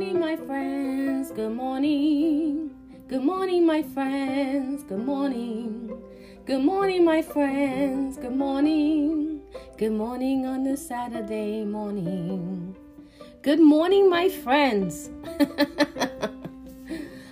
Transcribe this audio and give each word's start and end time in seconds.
Morning, 0.00 0.18
my 0.18 0.34
friends. 0.34 1.30
Good 1.30 1.52
morning. 1.52 2.70
Good 3.06 3.22
morning, 3.22 3.66
my 3.66 3.82
friends. 3.82 4.82
Good 4.84 5.04
morning. 5.04 5.92
Good 6.46 6.62
morning, 6.62 7.04
my 7.04 7.20
friends. 7.20 8.16
Good 8.16 8.34
morning. 8.34 9.42
Good 9.76 9.92
morning 9.92 10.46
on 10.46 10.64
this 10.64 10.88
Saturday 10.88 11.66
morning. 11.66 12.74
Good 13.42 13.60
morning, 13.60 14.08
my 14.08 14.30
friends. 14.30 15.10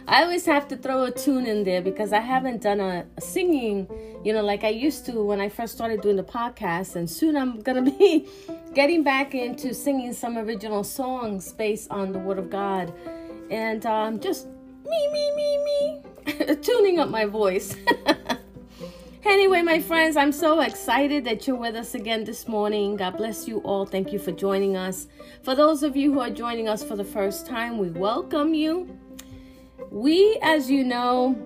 I 0.09 0.23
always 0.23 0.47
have 0.47 0.67
to 0.69 0.77
throw 0.79 1.05
a 1.05 1.11
tune 1.11 1.45
in 1.45 1.65
there 1.65 1.83
because 1.83 2.15
I 2.15 2.21
haven't 2.21 2.62
done 2.62 2.80
a, 2.80 3.05
a, 3.19 3.21
singing, 3.21 3.87
you 4.25 4.33
know, 4.33 4.43
like 4.43 4.65
I 4.65 4.71
used 4.71 5.05
to 5.05 5.23
when 5.23 5.39
I 5.39 5.51
first 5.51 5.75
started 5.75 6.01
doing 6.01 6.17
the 6.17 6.25
podcast. 6.25 6.97
And 6.97 7.09
soon 7.09 7.37
I'm 7.37 7.61
going 7.62 7.84
to 7.84 7.91
be 7.91 8.27
getting 8.73 9.03
back 9.05 9.34
into 9.34 9.75
singing 9.75 10.15
some 10.15 10.39
original 10.39 10.83
songs 10.83 11.53
based 11.53 11.91
on 11.91 12.12
the 12.12 12.19
Word 12.19 12.39
of 12.39 12.48
God. 12.48 12.91
And 13.50 13.84
um, 13.84 14.19
just 14.19 14.47
me, 14.47 15.09
me, 15.12 15.37
me, 15.37 16.03
me, 16.25 16.56
tuning 16.62 16.98
up 16.98 17.11
my 17.11 17.27
voice. 17.27 17.77
anyway, 19.27 19.61
my 19.61 19.78
friends, 19.78 20.17
I'm 20.17 20.33
so 20.33 20.62
excited 20.62 21.22
that 21.27 21.47
you're 21.47 21.55
with 21.55 21.77
us 21.77 21.95
again 21.95 22.25
this 22.25 22.48
morning. 22.48 22.97
God 22.97 23.19
bless 23.19 23.47
you 23.47 23.59
all. 23.59 23.84
Thank 23.84 24.15
you 24.15 24.19
for 24.19 24.33
joining 24.33 24.75
us. 24.75 25.06
For 25.43 25.55
those 25.55 25.83
of 25.83 25.97
you 25.97 26.15
who 26.15 26.20
are 26.20 26.31
joining 26.31 26.67
us 26.67 26.83
for 26.83 26.97
the 26.97 27.05
first 27.05 27.47
time, 27.47 27.77
we 27.77 27.91
welcome 27.91 28.55
you. 28.55 28.98
We, 29.91 30.39
as 30.42 30.70
you 30.70 30.84
know, 30.84 31.36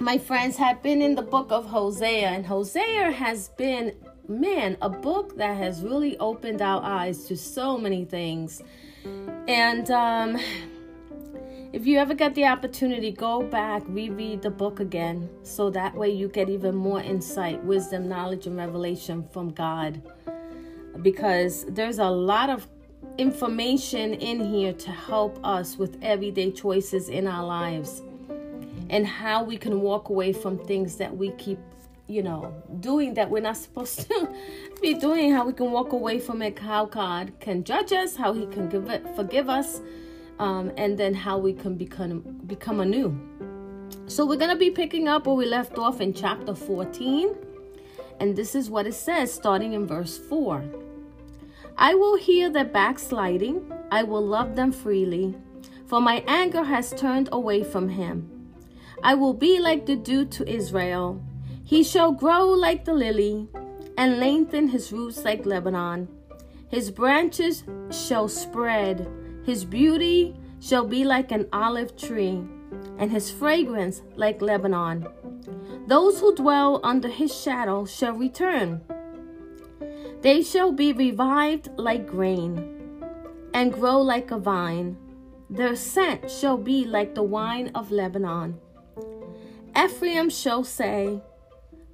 my 0.00 0.18
friends, 0.18 0.56
have 0.56 0.82
been 0.82 1.00
in 1.00 1.14
the 1.14 1.22
book 1.22 1.52
of 1.52 1.66
Hosea, 1.66 2.28
and 2.28 2.44
Hosea 2.44 3.12
has 3.12 3.48
been, 3.50 3.94
man, 4.28 4.76
a 4.82 4.90
book 4.90 5.36
that 5.36 5.56
has 5.56 5.82
really 5.82 6.18
opened 6.18 6.62
our 6.62 6.82
eyes 6.82 7.26
to 7.26 7.36
so 7.36 7.78
many 7.78 8.04
things. 8.04 8.60
And 9.46 9.88
um, 9.90 10.36
if 11.72 11.86
you 11.86 11.98
ever 11.98 12.12
get 12.12 12.34
the 12.34 12.46
opportunity, 12.46 13.12
go 13.12 13.42
back, 13.42 13.82
reread 13.86 14.42
the 14.42 14.50
book 14.50 14.80
again, 14.80 15.30
so 15.44 15.70
that 15.70 15.94
way 15.94 16.10
you 16.10 16.26
get 16.26 16.50
even 16.50 16.74
more 16.74 17.00
insight, 17.00 17.62
wisdom, 17.64 18.08
knowledge, 18.08 18.48
and 18.48 18.56
revelation 18.56 19.22
from 19.32 19.50
God. 19.50 20.02
Because 21.02 21.66
there's 21.68 21.98
a 21.98 22.10
lot 22.10 22.50
of 22.50 22.66
information 23.18 24.14
in 24.14 24.44
here 24.44 24.72
to 24.72 24.90
help 24.90 25.38
us 25.44 25.76
with 25.76 25.98
everyday 26.02 26.50
choices 26.50 27.08
in 27.08 27.26
our 27.26 27.44
lives 27.44 28.02
and 28.88 29.06
how 29.06 29.42
we 29.42 29.56
can 29.56 29.80
walk 29.80 30.08
away 30.08 30.32
from 30.32 30.58
things 30.58 30.96
that 30.96 31.16
we 31.16 31.30
keep 31.32 31.58
you 32.06 32.22
know 32.22 32.52
doing 32.80 33.14
that 33.14 33.30
we're 33.30 33.42
not 33.42 33.56
supposed 33.56 34.00
to 34.00 34.28
be 34.82 34.94
doing 34.94 35.32
how 35.32 35.46
we 35.46 35.52
can 35.52 35.70
walk 35.70 35.92
away 35.92 36.18
from 36.18 36.42
it 36.42 36.58
how 36.58 36.84
god 36.84 37.32
can 37.40 37.62
judge 37.62 37.92
us 37.92 38.16
how 38.16 38.32
he 38.32 38.46
can 38.46 38.68
give 38.68 38.88
it 38.88 39.06
forgive 39.14 39.48
us 39.48 39.80
um, 40.40 40.72
and 40.78 40.98
then 40.98 41.14
how 41.14 41.38
we 41.38 41.52
can 41.52 41.76
become 41.76 42.20
become 42.46 42.80
anew. 42.80 43.14
So 44.06 44.26
we're 44.26 44.36
going 44.36 44.50
to 44.50 44.56
be 44.56 44.70
picking 44.70 45.06
up 45.06 45.26
where 45.26 45.36
we 45.36 45.46
left 45.46 45.78
off 45.78 46.00
in 46.00 46.12
chapter 46.12 46.54
14 46.54 47.36
and 48.18 48.34
this 48.34 48.54
is 48.54 48.68
what 48.68 48.86
it 48.86 48.94
says 48.94 49.32
starting 49.32 49.74
in 49.74 49.86
verse 49.86 50.18
4 50.18 50.64
I 51.82 51.94
will 51.94 52.18
hear 52.18 52.50
their 52.50 52.66
backsliding, 52.66 53.72
I 53.90 54.02
will 54.02 54.20
love 54.20 54.54
them 54.54 54.70
freely, 54.70 55.34
for 55.86 55.98
my 55.98 56.22
anger 56.28 56.62
has 56.62 56.92
turned 56.92 57.30
away 57.32 57.64
from 57.64 57.88
him. 57.88 58.30
I 59.02 59.14
will 59.14 59.32
be 59.32 59.58
like 59.58 59.86
the 59.86 59.96
dew 59.96 60.26
to 60.26 60.46
Israel. 60.46 61.24
He 61.64 61.82
shall 61.82 62.12
grow 62.12 62.48
like 62.48 62.84
the 62.84 62.92
lily, 62.92 63.48
and 63.96 64.20
lengthen 64.20 64.68
his 64.68 64.92
roots 64.92 65.24
like 65.24 65.46
Lebanon. 65.46 66.06
His 66.68 66.90
branches 66.90 67.64
shall 67.90 68.28
spread, 68.28 69.08
his 69.46 69.64
beauty 69.64 70.36
shall 70.60 70.84
be 70.84 71.02
like 71.04 71.32
an 71.32 71.48
olive 71.50 71.96
tree, 71.96 72.44
and 72.98 73.10
his 73.10 73.30
fragrance 73.30 74.02
like 74.16 74.42
Lebanon. 74.42 75.08
Those 75.86 76.20
who 76.20 76.34
dwell 76.34 76.80
under 76.84 77.08
his 77.08 77.34
shadow 77.34 77.86
shall 77.86 78.12
return. 78.12 78.82
They 80.22 80.42
shall 80.42 80.70
be 80.70 80.92
revived 80.92 81.70
like 81.78 82.06
grain, 82.06 83.02
and 83.54 83.72
grow 83.72 84.00
like 84.02 84.30
a 84.30 84.38
vine. 84.38 84.98
Their 85.48 85.74
scent 85.74 86.30
shall 86.30 86.58
be 86.58 86.84
like 86.84 87.14
the 87.14 87.22
wine 87.22 87.70
of 87.74 87.90
Lebanon. 87.90 88.60
Ephraim 89.74 90.28
shall 90.28 90.62
say, 90.62 91.22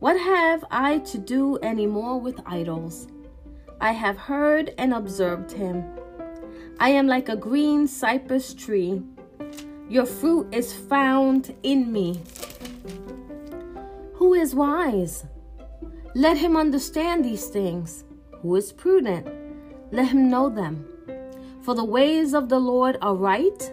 What 0.01 0.19
have 0.19 0.65
I 0.73 0.99
to 0.99 1.19
do 1.19 1.57
any 1.59 1.87
more 1.87 2.19
with 2.19 2.41
idols? 2.45 3.07
I 3.81 3.93
have 3.93 4.17
heard 4.17 4.75
and 4.77 4.93
observed 4.93 5.53
him. 5.53 5.85
I 6.81 6.89
am 6.89 7.07
like 7.07 7.29
a 7.29 7.37
green 7.37 7.87
cypress 7.87 8.55
tree. 8.55 9.03
Your 9.89 10.07
fruit 10.07 10.49
is 10.53 10.73
found 10.73 11.55
in 11.63 11.93
me. 11.93 12.21
Who 14.15 14.35
is 14.35 14.53
wise? 14.53 15.27
Let 16.15 16.39
him 16.39 16.57
understand 16.57 17.25
these 17.25 17.47
things. 17.47 18.05
Who 18.43 18.57
is 18.57 18.73
prudent? 18.73 19.29
Let 19.93 20.09
him 20.09 20.29
know 20.29 20.49
them. 20.49 20.87
For 21.63 21.75
the 21.75 21.85
ways 21.85 22.35
of 22.35 22.49
the 22.49 22.59
Lord 22.59 22.97
are 23.03 23.15
right, 23.15 23.73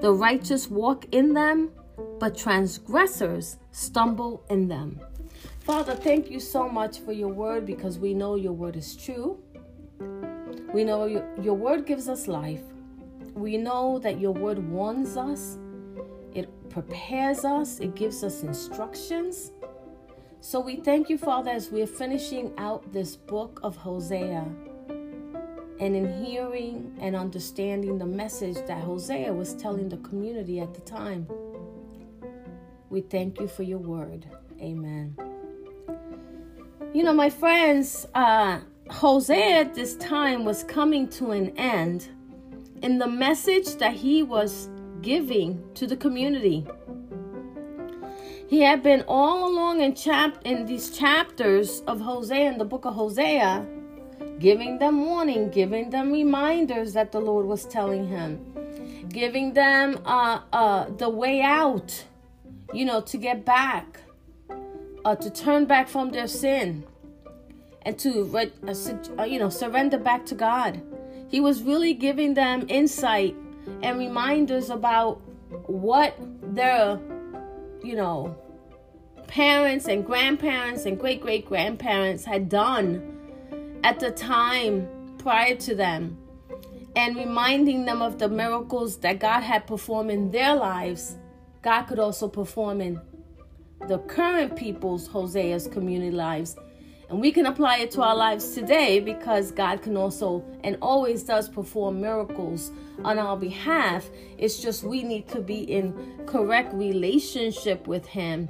the 0.00 0.12
righteous 0.12 0.68
walk 0.68 1.06
in 1.12 1.32
them, 1.34 1.70
but 2.18 2.36
transgressors 2.36 3.58
stumble 3.72 4.44
in 4.50 4.68
them. 4.68 5.00
Father, 5.60 5.94
thank 5.94 6.30
you 6.30 6.40
so 6.40 6.68
much 6.68 6.98
for 7.00 7.12
your 7.12 7.28
word 7.28 7.66
because 7.66 7.98
we 7.98 8.14
know 8.14 8.34
your 8.34 8.52
word 8.52 8.76
is 8.76 8.96
true. 8.96 9.38
We 10.72 10.84
know 10.84 11.06
your, 11.06 11.28
your 11.40 11.54
word 11.54 11.86
gives 11.86 12.08
us 12.08 12.26
life. 12.26 12.62
We 13.34 13.56
know 13.56 13.98
that 14.00 14.20
your 14.20 14.32
word 14.32 14.58
warns 14.58 15.16
us, 15.16 15.58
it 16.34 16.48
prepares 16.70 17.44
us, 17.44 17.78
it 17.78 17.94
gives 17.94 18.24
us 18.24 18.42
instructions. 18.42 19.52
So 20.42 20.58
we 20.58 20.76
thank 20.76 21.10
you, 21.10 21.18
Father, 21.18 21.50
as 21.50 21.68
we're 21.68 21.86
finishing 21.86 22.54
out 22.56 22.94
this 22.94 23.14
book 23.14 23.60
of 23.62 23.76
Hosea 23.76 24.46
and 24.88 25.94
in 25.94 26.24
hearing 26.24 26.96
and 26.98 27.14
understanding 27.14 27.98
the 27.98 28.06
message 28.06 28.56
that 28.66 28.82
Hosea 28.82 29.34
was 29.34 29.54
telling 29.54 29.90
the 29.90 29.98
community 29.98 30.58
at 30.58 30.72
the 30.72 30.80
time. 30.80 31.28
We 32.88 33.02
thank 33.02 33.38
you 33.38 33.48
for 33.48 33.64
your 33.64 33.78
word. 33.78 34.24
Amen. 34.62 35.14
You 36.94 37.02
know, 37.02 37.12
my 37.12 37.28
friends, 37.28 38.06
uh, 38.14 38.60
Hosea 38.88 39.60
at 39.60 39.74
this 39.74 39.94
time 39.96 40.46
was 40.46 40.64
coming 40.64 41.06
to 41.10 41.32
an 41.32 41.54
end 41.58 42.08
in 42.82 42.98
the 42.98 43.06
message 43.06 43.74
that 43.76 43.92
he 43.92 44.22
was 44.22 44.70
giving 45.02 45.62
to 45.74 45.86
the 45.86 45.96
community. 45.96 46.66
He 48.50 48.62
had 48.62 48.82
been 48.82 49.04
all 49.06 49.48
along 49.48 49.80
in 49.80 49.94
chap 49.94 50.38
in 50.44 50.66
these 50.66 50.90
chapters 50.90 51.84
of 51.86 52.00
Hosea 52.00 52.50
in 52.50 52.58
the 52.58 52.64
book 52.64 52.84
of 52.84 52.94
Hosea, 52.94 53.64
giving 54.40 54.80
them 54.80 55.06
warning, 55.06 55.50
giving 55.50 55.90
them 55.90 56.10
reminders 56.10 56.92
that 56.94 57.12
the 57.12 57.20
Lord 57.20 57.46
was 57.46 57.64
telling 57.64 58.08
him, 58.08 59.06
giving 59.08 59.52
them 59.52 60.00
uh, 60.04 60.40
uh, 60.52 60.86
the 60.98 61.08
way 61.08 61.42
out, 61.42 62.04
you 62.74 62.84
know, 62.84 63.00
to 63.02 63.16
get 63.16 63.44
back, 63.44 64.00
uh, 65.04 65.14
to 65.14 65.30
turn 65.30 65.66
back 65.66 65.86
from 65.86 66.10
their 66.10 66.26
sin, 66.26 66.82
and 67.82 67.96
to 68.00 68.36
uh, 68.36 69.22
you 69.22 69.38
know 69.38 69.48
surrender 69.48 69.96
back 69.96 70.26
to 70.26 70.34
God. 70.34 70.82
He 71.28 71.38
was 71.38 71.62
really 71.62 71.94
giving 71.94 72.34
them 72.34 72.66
insight 72.68 73.36
and 73.80 73.96
reminders 73.96 74.70
about 74.70 75.20
what 75.68 76.16
their 76.42 76.98
you 77.82 77.96
know, 77.96 78.36
parents 79.26 79.86
and 79.86 80.04
grandparents 80.04 80.86
and 80.86 80.98
great 80.98 81.20
great 81.20 81.46
grandparents 81.46 82.24
had 82.24 82.48
done 82.48 83.18
at 83.84 84.00
the 84.00 84.10
time 84.10 84.88
prior 85.18 85.54
to 85.54 85.74
them 85.74 86.18
and 86.96 87.16
reminding 87.16 87.84
them 87.84 88.02
of 88.02 88.18
the 88.18 88.28
miracles 88.28 88.98
that 88.98 89.20
God 89.20 89.42
had 89.42 89.66
performed 89.66 90.10
in 90.10 90.30
their 90.30 90.54
lives, 90.54 91.16
God 91.62 91.84
could 91.84 91.98
also 91.98 92.28
perform 92.28 92.80
in 92.80 93.00
the 93.86 93.98
current 93.98 94.56
people's 94.56 95.08
Hosea's 95.08 95.66
community 95.66 96.10
lives. 96.10 96.56
And 97.10 97.20
we 97.20 97.32
can 97.32 97.46
apply 97.46 97.78
it 97.78 97.90
to 97.92 98.02
our 98.02 98.14
lives 98.14 98.52
today 98.54 99.00
because 99.00 99.50
God 99.50 99.82
can 99.82 99.96
also 99.96 100.44
and 100.62 100.78
always 100.80 101.24
does 101.24 101.48
perform 101.48 102.00
miracles 102.00 102.70
on 103.04 103.18
our 103.18 103.36
behalf. 103.36 104.08
It's 104.38 104.62
just 104.62 104.84
we 104.84 105.02
need 105.02 105.26
to 105.30 105.40
be 105.40 105.62
in 105.62 105.92
correct 106.26 106.72
relationship 106.72 107.88
with 107.88 108.06
Him 108.06 108.48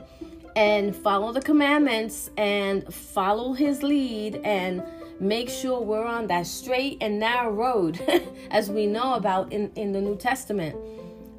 and 0.56 0.94
follow 0.94 1.32
the 1.32 1.40
commandments 1.40 2.30
and 2.36 2.92
follow 2.92 3.54
His 3.54 3.82
lead 3.82 4.42
and 4.44 4.82
make 5.20 5.48
sure 5.48 5.80
we're 5.80 6.04
on 6.04 6.26
that 6.26 6.46
straight 6.46 6.98
and 7.00 7.18
narrow 7.18 7.50
road 7.50 7.98
as 8.50 8.70
we 8.70 8.86
know 8.86 9.14
about 9.14 9.50
in, 9.54 9.72
in 9.74 9.92
the 9.92 10.02
New 10.02 10.16
Testament. 10.16 10.76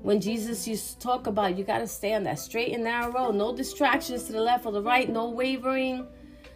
When 0.01 0.19
Jesus 0.19 0.67
used 0.67 0.94
to 0.94 1.00
talk 1.00 1.27
about 1.27 1.56
you 1.56 1.63
got 1.63 1.79
to 1.79 1.88
stay 1.88 2.15
on 2.15 2.24
that 2.24 2.39
straight 2.39 2.74
and 2.74 2.83
narrow 2.83 3.12
road, 3.12 3.35
no 3.35 3.56
distractions 3.56 4.24
to 4.24 4.31
the 4.31 4.41
left 4.41 4.65
or 4.65 4.71
the 4.71 4.81
right, 4.81 5.07
no 5.07 5.29
wavering 5.29 6.07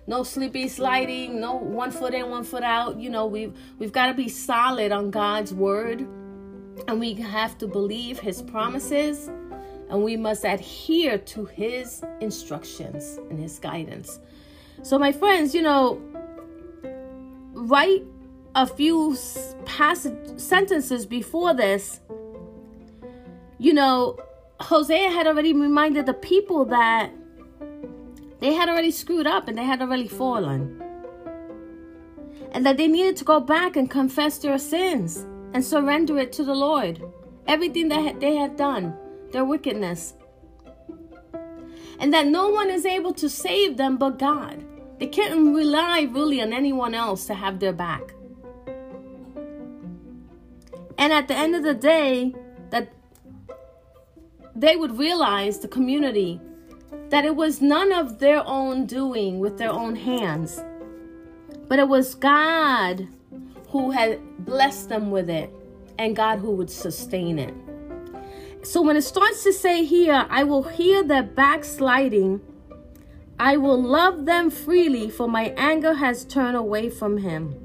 no 0.08 0.24
sleepy 0.24 0.68
sliding, 0.68 1.40
no 1.40 1.56
one 1.56 1.92
foot 1.92 2.14
in, 2.14 2.30
one 2.30 2.44
foot 2.44 2.64
out. 2.64 3.00
You 3.00 3.10
know, 3.10 3.26
we've 3.26 3.54
we've 3.80 3.92
got 3.92 4.08
to 4.08 4.14
be 4.14 4.30
solid 4.30 4.92
on 4.92 5.12
God's 5.12 5.54
word, 5.54 6.02
and 6.88 7.00
we 7.00 7.14
have 7.16 7.58
to 7.60 7.68
believe 7.68 8.20
His 8.20 8.42
promises, 8.42 9.28
and 9.90 10.04
we 10.04 10.16
must 10.16 10.46
adhere 10.46 11.18
to 11.18 11.46
His 11.46 12.04
instructions 12.22 13.20
and 13.30 13.40
His 13.40 13.58
guidance. 13.60 14.20
So, 14.84 15.00
my 15.00 15.12
friends, 15.12 15.56
you 15.56 15.62
know, 15.62 16.02
write 17.54 18.04
a 18.54 18.68
few 18.68 19.18
passage 19.66 20.40
sentences 20.40 21.06
before 21.06 21.54
this. 21.54 22.00
You 23.58 23.74
know, 23.74 24.18
Hosea 24.60 25.10
had 25.10 25.28
already 25.28 25.54
reminded 25.54 26.06
the 26.06 26.14
people 26.14 26.66
that 26.66 27.12
they 28.40 28.54
had 28.54 28.70
already 28.70 28.92
screwed 28.92 29.28
up 29.28 29.48
and 29.48 29.58
they 29.58 29.64
had 29.64 29.82
already 29.82 30.08
fallen. 30.08 30.82
And 32.52 32.66
that 32.66 32.78
they 32.78 32.88
needed 32.88 33.18
to 33.18 33.26
go 33.26 33.40
back 33.40 33.76
and 33.76 33.90
confess 33.90 34.38
their 34.38 34.58
sins 34.58 35.26
and 35.54 35.64
surrender 35.64 36.18
it 36.18 36.32
to 36.34 36.44
the 36.44 36.56
Lord. 36.56 37.02
Everything 37.48 37.88
that 37.90 38.20
they 38.20 38.36
had 38.36 38.56
done, 38.58 38.96
their 39.32 39.46
wickedness. 39.46 40.14
And 42.00 42.14
that 42.14 42.28
no 42.28 42.50
one 42.50 42.70
is 42.70 42.86
able 42.86 43.14
to 43.14 43.30
save 43.30 43.78
them 43.78 43.98
but 43.98 44.20
God. 44.20 44.64
They 45.00 45.08
can't 45.08 45.56
rely 45.56 46.08
really 46.12 46.42
on 46.42 46.54
anyone 46.54 46.94
else 46.94 47.26
to 47.28 47.34
have 47.34 47.60
their 47.60 47.74
back. 47.74 48.14
And 50.98 51.12
at 51.12 51.28
the 51.28 51.36
end 51.36 51.56
of 51.56 51.64
the 51.64 51.74
day, 51.74 52.34
that 52.70 52.92
they 54.56 54.76
would 54.76 54.98
realize 54.98 55.60
the 55.60 55.68
community 55.68 56.40
that 57.10 57.26
it 57.26 57.36
was 57.36 57.62
none 57.62 57.92
of 57.92 58.20
their 58.20 58.46
own 58.46 58.86
doing 58.86 59.40
with 59.40 59.58
their 59.58 59.72
own 59.72 59.96
hands, 59.96 60.64
but 61.68 61.80
it 61.80 61.88
was 61.88 62.16
God 62.16 63.08
who 63.70 63.92
had 63.92 64.20
blessed 64.46 64.90
them 64.90 65.12
with 65.12 65.30
it 65.30 65.54
and 65.98 66.16
God 66.16 66.40
who 66.40 66.52
would 66.52 66.70
sustain 66.70 67.40
it. 67.40 67.54
So 68.64 68.82
when 68.82 68.98
it 68.98 69.04
starts 69.04 69.44
to 69.44 69.54
say 69.54 69.84
here, 69.84 70.26
I 70.30 70.44
will 70.44 70.64
hear 70.64 71.04
their 71.04 71.24
backsliding, 71.24 72.42
I 73.38 73.58
will 73.58 73.82
love 73.82 74.26
them 74.26 74.50
freely, 74.50 75.10
for 75.10 75.28
my 75.28 75.54
anger 75.58 75.94
has 75.94 76.26
turned 76.26 76.58
away 76.58 76.90
from 76.90 77.18
him. 77.18 77.56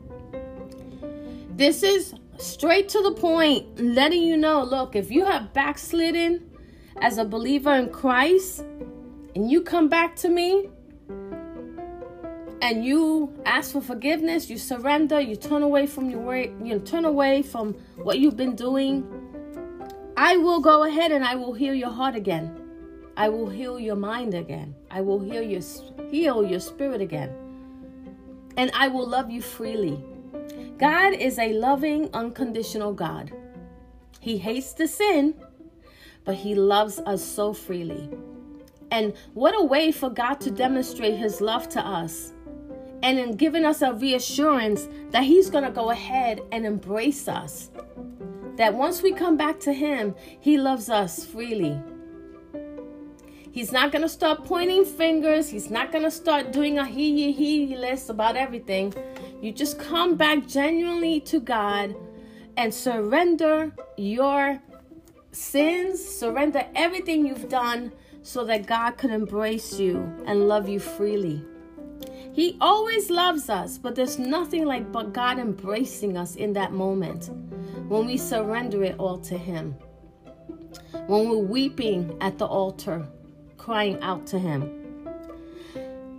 This 1.57 1.83
is 1.83 2.15
straight 2.39 2.89
to 2.91 3.03
the 3.03 3.13
point, 3.13 3.81
letting 3.81 4.23
you 4.23 4.37
know 4.37 4.63
look, 4.63 4.97
if 4.97 5.11
you 5.11 5.25
have 5.25 5.53
backslidden 5.53 6.51
as 7.01 7.19
a 7.19 7.25
believer 7.25 7.75
in 7.75 7.91
Christ, 7.91 8.65
and 9.35 9.51
you 9.51 9.63
come 9.63 9.89
back 9.89 10.17
to 10.17 10.29
me 10.29 10.69
and 12.63 12.85
you 12.85 13.33
ask 13.47 13.73
for 13.73 13.81
forgiveness, 13.81 14.51
you 14.51 14.59
surrender, 14.59 15.21
you 15.21 15.37
turn 15.37 15.63
away 15.63 15.87
from 15.87 16.11
your 16.11 16.21
way, 16.21 16.53
you 16.63 16.79
turn 16.79 17.05
away 17.05 17.43
from 17.43 17.75
what 17.97 18.19
you've 18.19 18.37
been 18.37 18.55
doing, 18.55 19.07
I 20.17 20.37
will 20.37 20.61
go 20.61 20.85
ahead 20.85 21.13
and 21.13 21.25
I 21.25 21.35
will 21.35 21.55
heal 21.55 21.75
your 21.75 21.91
heart 21.91 22.15
again. 22.15 22.57
I 23.17 23.29
will 23.29 23.49
heal 23.49 23.81
your 23.81 23.97
mind 23.97 24.35
again. 24.35 24.75
I 24.91 25.01
will 25.01 25.21
heal 25.21 25.43
your 25.43 25.63
heal 26.11 26.45
your 26.45 26.61
spirit 26.61 27.01
again. 27.01 27.35
And 28.57 28.71
I 28.75 28.89
will 28.89 29.07
love 29.07 29.31
you 29.31 29.41
freely. 29.41 30.03
God 30.79 31.15
is 31.15 31.39
a 31.39 31.53
loving, 31.53 32.11
unconditional 32.13 32.93
God. 32.93 33.33
He 34.21 34.39
hates 34.39 34.73
the 34.75 34.87
sin, 34.87 35.35
but 36.25 36.35
he 36.35 36.55
loves 36.55 36.99
us 37.01 37.25
so 37.25 37.53
freely. 37.53 38.11
And 38.91 39.15
what 39.35 39.55
a 39.59 39.65
way 39.65 39.93
for 39.93 40.11
God 40.11 40.41
to 40.41 40.51
demonstrate 40.51 41.17
his 41.17 41.41
love 41.41 41.69
to 41.71 41.81
us 41.81 42.33
and 43.03 43.19
in 43.19 43.37
giving 43.37 43.65
us 43.65 43.83
a 43.83 43.95
reassurance 43.95 44.89
that 45.11 45.25
he's 45.25 45.49
going 45.49 45.65
to 45.65 45.71
go 45.71 45.91
ahead 45.91 46.41
and 46.53 46.67
embrace 46.67 47.29
us. 47.29 47.71
That 48.57 48.75
once 48.75 49.03
we 49.03 49.13
come 49.13 49.37
back 49.37 49.59
to 49.61 49.73
him, 49.73 50.15
he 50.41 50.59
loves 50.59 50.91
us 50.91 51.25
freely. 51.25 51.81
He's 53.53 53.73
not 53.73 53.91
going 53.91 54.03
to 54.03 54.09
start 54.09 54.45
pointing 54.45 54.85
fingers. 54.85 55.49
He's 55.49 55.71
not 55.71 55.91
going 55.91 56.05
to 56.05 56.11
start 56.11 56.53
doing 56.53 56.79
a 56.79 56.87
he, 56.87 57.33
he, 57.33 57.67
he 57.67 57.77
list 57.77 58.11
about 58.11 58.37
everything. 58.37 58.95
You 59.41 59.51
just 59.51 59.79
come 59.79 60.17
back 60.17 60.47
genuinely 60.47 61.21
to 61.23 61.41
God 61.41 61.97
and 62.57 62.73
surrender 62.73 63.73
your 63.97 64.61
sins, 65.33 66.05
surrender 66.05 66.67
everything 66.75 67.27
you've 67.27 67.49
done 67.49 67.93
so 68.23 68.45
that 68.45 68.67
God 68.67 68.93
could 68.93 69.11
embrace 69.11 69.79
you 69.79 69.97
and 70.27 70.49
love 70.49 70.69
you 70.69 70.79
freely. 70.79 71.45
He 72.33 72.57
always 72.61 73.11
loves 73.11 73.51
us, 73.51 73.77
but 73.79 73.95
there's 73.95 74.19
nothing 74.19 74.65
like 74.65 74.93
but 74.93 75.13
God 75.13 75.39
embracing 75.39 76.17
us 76.17 76.37
in 76.37 76.53
that 76.53 76.73
moment 76.73 77.31
when 77.89 78.07
we 78.07 78.17
surrender 78.17 78.85
it 78.85 78.97
all 78.99 79.19
to 79.19 79.37
Him. 79.37 79.75
When 81.07 81.29
we're 81.29 81.39
weeping 81.39 82.17
at 82.21 82.39
the 82.39 82.47
altar, 82.47 83.07
crying 83.57 84.01
out 84.01 84.27
to 84.29 84.39
Him. 84.39 85.09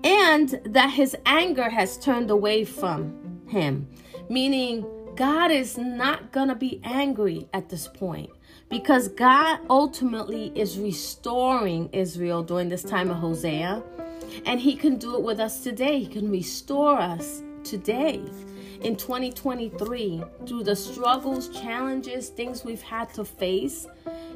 And 0.04 0.60
that 0.66 0.90
His 0.90 1.16
anger 1.26 1.70
has 1.70 1.98
turned 1.98 2.30
away 2.30 2.66
from 2.66 3.42
Him, 3.48 3.88
meaning 4.30 4.86
God 5.16 5.52
is 5.52 5.78
not 5.78 6.32
going 6.32 6.50
to 6.50 6.56
be 6.56 6.82
angry 6.84 7.48
at 7.54 7.70
this 7.70 7.88
point 7.88 8.32
because 8.72 9.10
God 9.10 9.60
ultimately 9.70 10.52
is 10.56 10.80
restoring 10.80 11.90
Israel 11.92 12.42
during 12.42 12.70
this 12.70 12.84
time 12.84 13.12
of 13.12 13.18
Hosea. 13.18 13.84
And 14.46 14.62
He 14.62 14.78
can 14.78 14.96
do 14.96 15.16
it 15.18 15.22
with 15.22 15.42
us 15.42 15.62
today. 15.62 16.00
He 16.00 16.08
can 16.08 16.32
restore 16.32 16.98
us 16.98 17.44
today 17.66 18.24
in 18.82 18.96
2023 18.96 20.24
through 20.48 20.64
the 20.64 20.76
struggles, 20.76 21.50
challenges, 21.50 22.30
things 22.30 22.64
we've 22.64 22.82
had 22.82 23.14
to 23.14 23.26
face. 23.26 23.88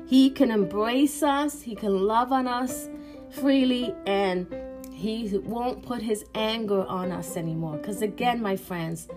He 0.06 0.30
can 0.30 0.52
embrace 0.52 1.24
us, 1.24 1.62
He 1.62 1.74
can 1.74 2.06
love 2.06 2.34
on 2.34 2.46
us 2.46 2.90
freely, 3.32 3.96
and 4.06 4.54
He 4.92 5.40
won't 5.46 5.82
put 5.82 6.02
His 6.02 6.26
anger 6.36 6.86
on 6.86 7.14
us 7.14 7.38
anymore. 7.38 7.78
Because 7.78 8.02
again, 8.02 8.42
my 8.42 8.58
friends, 8.58 9.08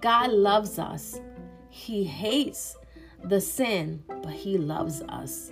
God 0.00 0.30
loves 0.30 0.78
us, 0.78 1.20
He 1.68 2.04
hates 2.04 2.76
the 3.24 3.40
sin, 3.40 4.02
but 4.08 4.32
He 4.32 4.58
loves 4.58 5.02
us. 5.08 5.50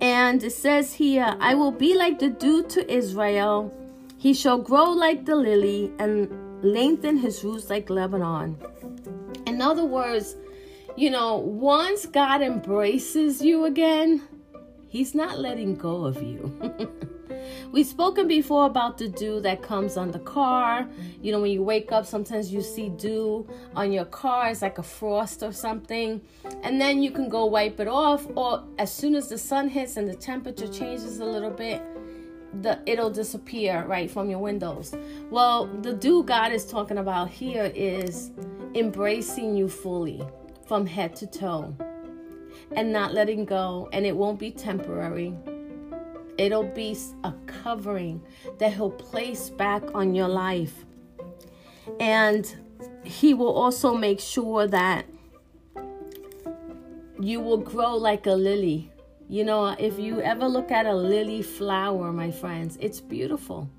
And 0.00 0.42
it 0.42 0.50
says 0.52 0.94
here, 0.94 1.36
I 1.38 1.54
will 1.54 1.70
be 1.70 1.96
like 1.96 2.18
the 2.18 2.28
dew 2.28 2.64
to 2.64 2.92
Israel. 2.92 3.72
He 4.18 4.34
shall 4.34 4.58
grow 4.58 4.90
like 4.90 5.26
the 5.26 5.36
lily 5.36 5.92
and 5.98 6.28
lengthen 6.62 7.18
his 7.18 7.44
roots 7.44 7.70
like 7.70 7.90
Lebanon. 7.90 8.56
In 9.46 9.60
other 9.60 9.84
words, 9.84 10.36
you 10.96 11.10
know, 11.10 11.36
once 11.36 12.06
God 12.06 12.42
embraces 12.42 13.42
you 13.42 13.64
again, 13.64 14.22
He's 14.88 15.14
not 15.14 15.38
letting 15.38 15.76
go 15.76 16.04
of 16.04 16.22
you. 16.22 16.98
We've 17.70 17.86
spoken 17.86 18.28
before 18.28 18.66
about 18.66 18.98
the 18.98 19.08
dew 19.08 19.40
that 19.40 19.62
comes 19.62 19.96
on 19.96 20.10
the 20.10 20.18
car. 20.18 20.88
You 21.20 21.32
know, 21.32 21.40
when 21.40 21.50
you 21.50 21.62
wake 21.62 21.92
up, 21.92 22.06
sometimes 22.06 22.52
you 22.52 22.62
see 22.62 22.88
dew 22.90 23.46
on 23.74 23.92
your 23.92 24.04
car. 24.04 24.50
It's 24.50 24.62
like 24.62 24.78
a 24.78 24.82
frost 24.82 25.42
or 25.42 25.52
something. 25.52 26.20
And 26.62 26.80
then 26.80 27.02
you 27.02 27.10
can 27.10 27.28
go 27.28 27.46
wipe 27.46 27.80
it 27.80 27.88
off. 27.88 28.26
Or 28.34 28.64
as 28.78 28.92
soon 28.92 29.14
as 29.14 29.28
the 29.28 29.38
sun 29.38 29.68
hits 29.68 29.96
and 29.96 30.08
the 30.08 30.14
temperature 30.14 30.68
changes 30.68 31.20
a 31.20 31.24
little 31.24 31.50
bit, 31.50 31.82
the 32.60 32.78
it'll 32.84 33.10
disappear 33.10 33.84
right 33.86 34.10
from 34.10 34.28
your 34.28 34.38
windows. 34.38 34.94
Well, 35.30 35.66
the 35.66 35.94
dew 35.94 36.22
God 36.22 36.52
is 36.52 36.66
talking 36.66 36.98
about 36.98 37.30
here 37.30 37.72
is 37.74 38.30
embracing 38.74 39.56
you 39.56 39.68
fully 39.68 40.22
from 40.66 40.86
head 40.86 41.16
to 41.16 41.26
toe 41.26 41.74
and 42.76 42.92
not 42.92 43.12
letting 43.12 43.44
go, 43.44 43.88
and 43.92 44.06
it 44.06 44.16
won't 44.16 44.38
be 44.38 44.50
temporary. 44.50 45.34
It'll 46.42 46.64
be 46.64 46.96
a 47.22 47.32
covering 47.46 48.20
that 48.58 48.72
He'll 48.72 48.90
place 48.90 49.48
back 49.48 49.82
on 49.94 50.14
your 50.14 50.28
life. 50.28 50.84
And 52.00 52.44
He 53.04 53.32
will 53.32 53.54
also 53.54 53.94
make 53.94 54.18
sure 54.18 54.66
that 54.66 55.06
you 57.20 57.40
will 57.40 57.58
grow 57.58 57.94
like 57.96 58.26
a 58.26 58.32
lily. 58.32 58.90
You 59.28 59.44
know, 59.44 59.68
if 59.78 59.98
you 59.98 60.20
ever 60.20 60.48
look 60.48 60.72
at 60.72 60.84
a 60.84 60.94
lily 60.94 61.42
flower, 61.42 62.12
my 62.12 62.32
friends, 62.32 62.76
it's 62.80 63.00
beautiful. 63.00 63.70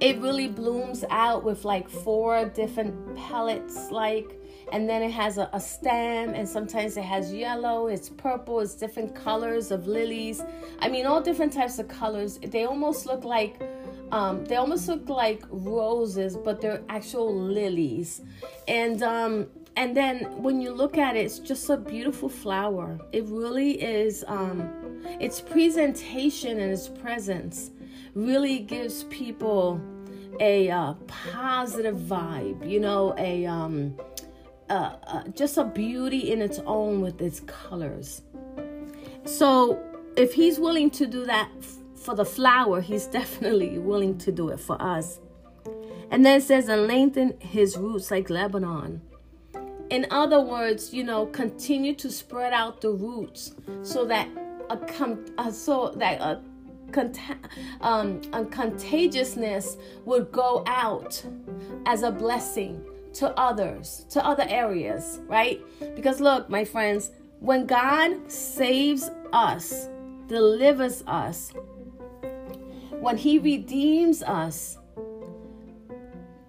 it 0.00 0.18
really 0.18 0.46
blooms 0.46 1.04
out 1.10 1.42
with 1.42 1.64
like 1.64 1.88
four 1.88 2.44
different 2.46 3.16
pellets, 3.16 3.90
like 3.90 4.37
and 4.72 4.88
then 4.88 5.02
it 5.02 5.10
has 5.10 5.38
a, 5.38 5.48
a, 5.52 5.60
stem 5.60 6.34
and 6.34 6.48
sometimes 6.48 6.96
it 6.96 7.04
has 7.04 7.32
yellow 7.32 7.86
it's 7.86 8.08
purple 8.08 8.60
it's 8.60 8.74
different 8.74 9.14
colors 9.14 9.70
of 9.70 9.86
lilies. 9.86 10.42
I 10.80 10.88
mean 10.88 11.06
all 11.06 11.20
different 11.20 11.52
types 11.52 11.78
of 11.78 11.88
colors. 11.88 12.38
They 12.38 12.64
almost 12.64 13.06
look 13.06 13.24
like 13.24 13.60
um, 14.10 14.44
they 14.44 14.56
almost 14.56 14.88
look 14.88 15.08
like 15.08 15.42
roses 15.50 16.36
but 16.36 16.60
they're 16.60 16.82
actual 16.88 17.34
lilies. 17.34 18.22
And 18.66 19.02
um, 19.02 19.46
and 19.76 19.96
then 19.96 20.42
when 20.42 20.60
you 20.60 20.72
look 20.72 20.98
at 20.98 21.16
it 21.16 21.20
it's 21.20 21.38
just 21.38 21.68
a 21.70 21.76
beautiful 21.76 22.28
flower. 22.28 22.98
It 23.12 23.24
really 23.26 23.80
is 23.82 24.24
um, 24.28 24.68
its 25.20 25.40
presentation 25.40 26.60
and 26.60 26.72
its 26.72 26.88
presence 26.88 27.70
really 28.14 28.58
gives 28.58 29.04
people 29.04 29.80
a 30.40 30.70
uh, 30.70 30.94
positive 31.06 31.96
vibe 31.96 32.68
you 32.68 32.78
know 32.78 33.14
a 33.18 33.44
um, 33.46 33.96
uh, 34.70 34.96
uh, 35.06 35.22
just 35.28 35.56
a 35.56 35.64
beauty 35.64 36.30
in 36.30 36.42
its 36.42 36.58
own 36.66 37.00
with 37.00 37.20
its 37.20 37.40
colors. 37.40 38.22
So 39.24 39.78
if 40.16 40.34
he's 40.34 40.58
willing 40.58 40.90
to 40.90 41.06
do 41.06 41.24
that 41.26 41.50
f- 41.58 41.76
for 41.96 42.14
the 42.14 42.24
flower 42.24 42.80
he's 42.80 43.06
definitely 43.20 43.78
willing 43.78 44.18
to 44.18 44.32
do 44.32 44.48
it 44.48 44.60
for 44.60 44.80
us. 44.80 45.20
And 46.10 46.24
then 46.24 46.38
it 46.38 46.42
says 46.42 46.68
and 46.68 46.86
lengthen 46.86 47.38
his 47.40 47.76
roots 47.76 48.10
like 48.10 48.30
lebanon. 48.30 49.02
In 49.90 50.06
other 50.10 50.40
words, 50.40 50.92
you 50.92 51.02
know, 51.02 51.26
continue 51.26 51.94
to 51.94 52.10
spread 52.10 52.52
out 52.52 52.80
the 52.80 52.90
roots 52.90 53.54
so 53.82 54.04
that 54.06 54.28
a 54.70 54.76
com- 54.76 55.24
uh, 55.38 55.50
so 55.50 55.90
that 55.96 56.20
a, 56.20 56.42
cont- 56.92 57.18
um, 57.80 58.20
a 58.32 58.44
contagiousness 58.44 59.78
would 60.04 60.30
go 60.30 60.62
out 60.66 61.22
as 61.86 62.02
a 62.02 62.10
blessing 62.10 62.84
to 63.18 63.36
others, 63.38 64.06
to 64.10 64.24
other 64.24 64.46
areas, 64.48 65.20
right? 65.26 65.60
Because 65.94 66.20
look, 66.20 66.48
my 66.48 66.64
friends, 66.64 67.10
when 67.40 67.66
God 67.66 68.30
saves 68.30 69.10
us, 69.32 69.88
delivers 70.26 71.02
us, 71.06 71.52
when 73.00 73.16
He 73.16 73.38
redeems 73.38 74.22
us, 74.22 74.78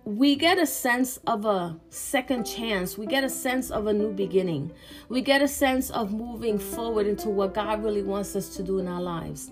we 0.06 0.36
get 0.36 0.58
a 0.58 0.66
sense 0.66 1.18
of 1.28 1.46
a 1.46 1.80
second 1.90 2.44
chance. 2.44 2.98
We 2.98 3.06
get 3.06 3.24
a 3.24 3.30
sense 3.30 3.70
of 3.70 3.86
a 3.88 3.94
new 3.94 4.12
beginning. 4.12 4.72
We 5.08 5.22
get 5.22 5.44
a 5.44 5.48
sense 5.48 5.92
of 5.92 6.12
moving 6.12 6.58
forward 6.58 7.06
into 7.06 7.30
what 7.30 7.54
God 7.54 7.84
really 7.84 8.02
wants 8.02 8.36
us 8.36 8.56
to 8.58 8.64
do 8.64 8.80
in 8.80 8.88
our 8.88 9.02
lives. 9.02 9.52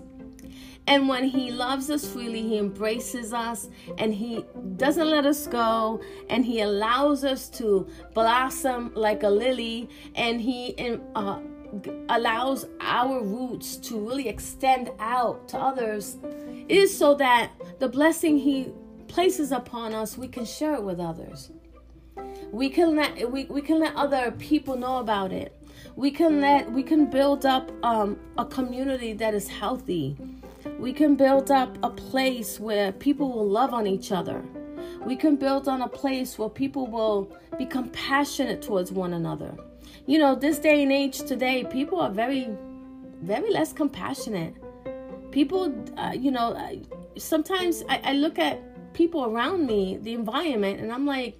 And 0.88 1.06
when 1.06 1.24
He 1.24 1.50
loves 1.50 1.90
us 1.90 2.08
freely, 2.10 2.40
He 2.40 2.56
embraces 2.56 3.34
us 3.34 3.68
and 3.98 4.14
He 4.14 4.46
doesn't 4.78 5.10
let 5.10 5.26
us 5.26 5.46
go 5.46 6.00
and 6.30 6.46
He 6.46 6.62
allows 6.62 7.24
us 7.24 7.50
to 7.50 7.86
blossom 8.14 8.92
like 8.94 9.22
a 9.22 9.28
lily 9.28 9.90
and 10.14 10.40
He 10.40 10.74
uh, 11.14 11.40
allows 12.08 12.66
our 12.80 13.22
roots 13.22 13.76
to 13.76 13.98
really 13.98 14.28
extend 14.28 14.90
out 14.98 15.46
to 15.48 15.58
others. 15.58 16.16
It 16.68 16.78
is 16.78 16.96
so 16.96 17.14
that 17.16 17.52
the 17.80 17.88
blessing 17.88 18.38
He 18.38 18.72
places 19.08 19.52
upon 19.52 19.92
us, 19.92 20.16
we 20.16 20.26
can 20.26 20.46
share 20.46 20.74
it 20.74 20.82
with 20.82 21.00
others. 21.00 21.50
We 22.50 22.70
can 22.70 22.96
let 22.96 23.30
we, 23.30 23.44
we 23.44 23.60
can 23.60 23.78
let 23.78 23.94
other 23.94 24.30
people 24.30 24.76
know 24.76 24.98
about 24.98 25.32
it. 25.32 25.54
We 25.96 26.10
can 26.10 26.40
let 26.40 26.72
we 26.72 26.82
can 26.82 27.10
build 27.10 27.44
up 27.44 27.70
um, 27.84 28.18
a 28.38 28.46
community 28.46 29.12
that 29.14 29.34
is 29.34 29.48
healthy. 29.48 30.16
We 30.78 30.92
can 30.92 31.16
build 31.16 31.50
up 31.50 31.76
a 31.82 31.90
place 31.90 32.60
where 32.60 32.92
people 32.92 33.32
will 33.32 33.48
love 33.48 33.74
on 33.74 33.86
each 33.86 34.12
other. 34.12 34.44
We 35.04 35.16
can 35.16 35.36
build 35.36 35.68
on 35.68 35.82
a 35.82 35.88
place 35.88 36.38
where 36.38 36.48
people 36.48 36.86
will 36.86 37.32
be 37.56 37.66
compassionate 37.66 38.62
towards 38.62 38.92
one 38.92 39.14
another. 39.14 39.56
You 40.06 40.18
know, 40.18 40.34
this 40.34 40.58
day 40.58 40.82
and 40.82 40.92
age 40.92 41.18
today, 41.18 41.64
people 41.64 42.00
are 42.00 42.10
very, 42.10 42.48
very 43.22 43.50
less 43.50 43.72
compassionate. 43.72 44.54
People, 45.30 45.74
uh, 45.96 46.12
you 46.14 46.30
know, 46.30 46.56
sometimes 47.16 47.82
I, 47.88 48.00
I 48.04 48.12
look 48.14 48.38
at 48.38 48.92
people 48.94 49.24
around 49.24 49.66
me, 49.66 49.98
the 50.02 50.14
environment, 50.14 50.80
and 50.80 50.92
I'm 50.92 51.06
like, 51.06 51.38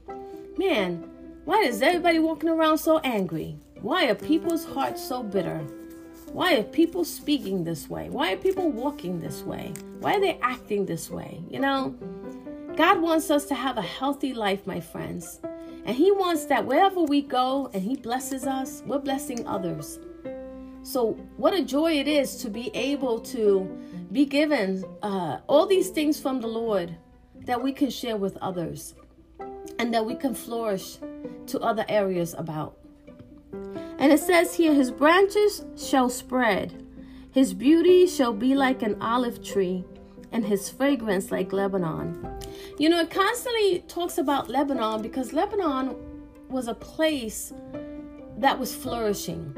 man, 0.57 1.09
why 1.45 1.63
is 1.63 1.81
everybody 1.83 2.19
walking 2.19 2.51
around 2.51 2.79
so 2.79 2.99
angry? 2.99 3.57
Why 3.81 4.09
are 4.09 4.15
people's 4.15 4.65
hearts 4.65 5.03
so 5.03 5.23
bitter? 5.23 5.67
Why 6.33 6.57
are 6.57 6.63
people 6.63 7.05
speaking 7.05 7.65
this 7.65 7.89
way? 7.89 8.11
Why 8.11 8.33
are 8.33 8.37
people 8.37 8.71
walking 8.71 9.19
this 9.19 9.43
way? 9.43 9.73
Why 10.01 10.15
are 10.15 10.21
they 10.21 10.39
acting 10.43 10.87
this 10.87 11.11
way? 11.11 11.43
You 11.49 11.61
know, 11.61 11.95
God 12.77 13.01
wants 13.01 13.31
us 13.31 13.47
to 13.47 13.55
have 13.55 13.79
a 13.79 13.83
healthy 13.83 14.35
life, 14.35 14.67
my 14.67 14.81
friends. 14.81 15.41
And 15.85 15.97
He 15.97 16.13
wants 16.13 16.45
that 16.47 16.67
wherever 16.67 17.03
we 17.03 17.23
go 17.23 17.71
and 17.73 17.83
He 17.83 17.97
blesses 17.97 18.47
us, 18.47 18.83
we're 18.87 18.99
blessing 18.99 19.47
others. 19.47 19.99
So, 20.83 21.13
what 21.37 21.55
a 21.55 21.65
joy 21.65 21.99
it 21.99 22.07
is 22.07 22.37
to 22.37 22.51
be 22.51 22.71
able 22.75 23.21
to 23.21 23.67
be 24.13 24.25
given 24.25 24.85
uh, 25.03 25.39
all 25.47 25.67
these 25.67 25.89
things 25.91 26.21
from 26.21 26.41
the 26.41 26.47
Lord 26.47 26.95
that 27.47 27.63
we 27.63 27.73
can 27.73 27.91
share 27.91 28.17
with 28.17 28.37
others 28.39 28.95
and 29.79 29.93
that 29.95 30.05
we 30.05 30.15
can 30.15 30.35
flourish 30.35 30.99
to 31.47 31.59
other 31.61 31.85
areas 31.89 32.35
about. 32.37 32.77
And 33.53 34.13
it 34.13 34.21
says 34.21 34.55
here, 34.55 34.75
His 34.75 34.91
branches 34.91 35.65
shall 35.77 36.09
spread, 36.09 36.85
His 37.31 37.55
beauty 37.55 38.07
shall 38.07 38.33
be 38.33 38.55
like 38.55 38.83
an 38.83 39.01
olive 39.01 39.43
tree, 39.43 39.85
and 40.33 40.45
His 40.45 40.69
fragrance 40.69 41.31
like 41.31 41.53
Lebanon. 41.53 42.39
You 42.79 42.89
know, 42.89 43.01
it 43.01 43.11
constantly 43.11 43.81
talks 43.89 44.19
about 44.19 44.49
Lebanon 44.49 45.03
because 45.03 45.33
Lebanon 45.33 45.97
was 46.49 46.69
a 46.69 46.75
place 46.75 47.53
that 48.39 48.59
was 48.59 48.75
flourishing. 48.75 49.55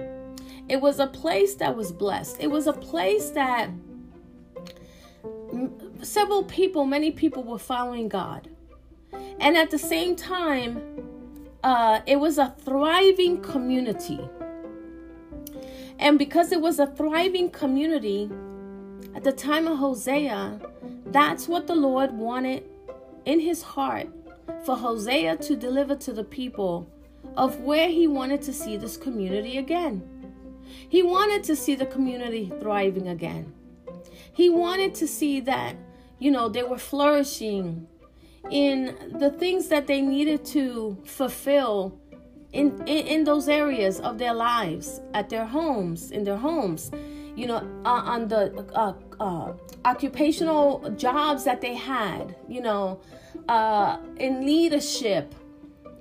It 0.68 0.80
was 0.80 0.99
a 0.99 1.06
place 1.06 1.54
that 1.56 1.76
was 1.76 1.92
blessed. 1.92 2.37
It 2.40 2.50
was 2.50 2.66
a 2.66 2.73
place 2.73 3.30
that 3.30 3.70
several 6.02 6.44
people, 6.44 6.85
many 6.87 7.11
people 7.11 7.42
were 7.42 7.59
following 7.59 8.09
God. 8.09 8.49
And 9.40 9.56
at 9.56 9.70
the 9.70 9.78
same 9.78 10.16
time, 10.16 11.10
uh, 11.62 12.00
it 12.07 12.17
was 12.17 12.38
a 12.38 12.55
thriving 12.64 13.40
community. 13.40 14.21
And 15.99 16.19
because 16.19 16.52
it 16.52 16.61
was 16.61 16.79
a 16.79 16.87
thriving 16.87 17.50
community, 17.50 18.31
at 19.14 19.25
the 19.25 19.33
time 19.33 19.67
of 19.67 19.79
Hosea, 19.79 20.61
that's 21.07 21.49
what 21.49 21.67
the 21.67 21.75
Lord 21.75 22.12
wanted 22.12 22.64
in 23.26 23.40
his 23.40 23.62
heart 23.62 24.09
for 24.64 24.76
Hosea 24.76 25.37
to 25.37 25.57
deliver 25.57 25.97
to 25.97 26.12
the 26.12 26.25
people 26.25 26.90
of 27.37 27.61
where 27.61 27.88
he 27.88 28.07
wanted 28.07 28.43
to 28.43 28.52
see 28.52 28.76
this 28.76 28.97
community 28.97 29.59
again. 29.59 30.02
He 30.88 31.02
wanted 31.02 31.45
to 31.45 31.57
see 31.57 31.75
the 31.75 31.87
community 31.87 32.52
thriving 32.61 33.09
again. 33.09 33.52
He 34.33 34.49
wanted 34.49 34.95
to 34.97 35.07
see 35.07 35.40
that 35.40 35.76
you 36.21 36.31
know, 36.31 36.49
they 36.49 36.62
were 36.62 36.79
flourishing 36.79 37.88
in 38.50 38.97
the 39.18 39.30
things 39.30 39.68
that 39.68 39.87
they 39.87 40.00
needed 40.00 40.44
to 40.44 40.97
fulfill 41.04 42.00
in, 42.52 42.80
in, 42.87 43.06
in 43.06 43.25
those 43.25 43.49
areas 43.49 44.00
of 44.00 44.18
their 44.18 44.35
lives, 44.35 45.00
at 45.14 45.28
their 45.28 45.44
homes, 45.44 46.11
in 46.11 46.25
their 46.25 46.37
homes, 46.37 46.90
you 47.37 47.47
know, 47.47 47.59
uh, 47.85 48.02
on 48.04 48.28
the 48.28 48.66
uh, 48.75 48.92
uh, 49.20 49.52
occupational 49.85 50.90
jobs 50.97 51.44
that 51.44 51.61
they 51.61 51.75
had, 51.75 52.37
you 52.49 52.61
know, 52.61 53.00
uh, 53.49 53.99
in 54.16 54.44
leadership 54.44 55.35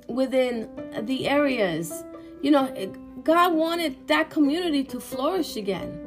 within 0.08 0.70
the 1.04 1.28
areas. 1.28 2.04
You 2.42 2.52
know, 2.52 2.94
God 3.24 3.54
wanted 3.54 4.08
that 4.08 4.30
community 4.30 4.84
to 4.86 5.00
flourish 5.00 5.56
again. 5.56 6.06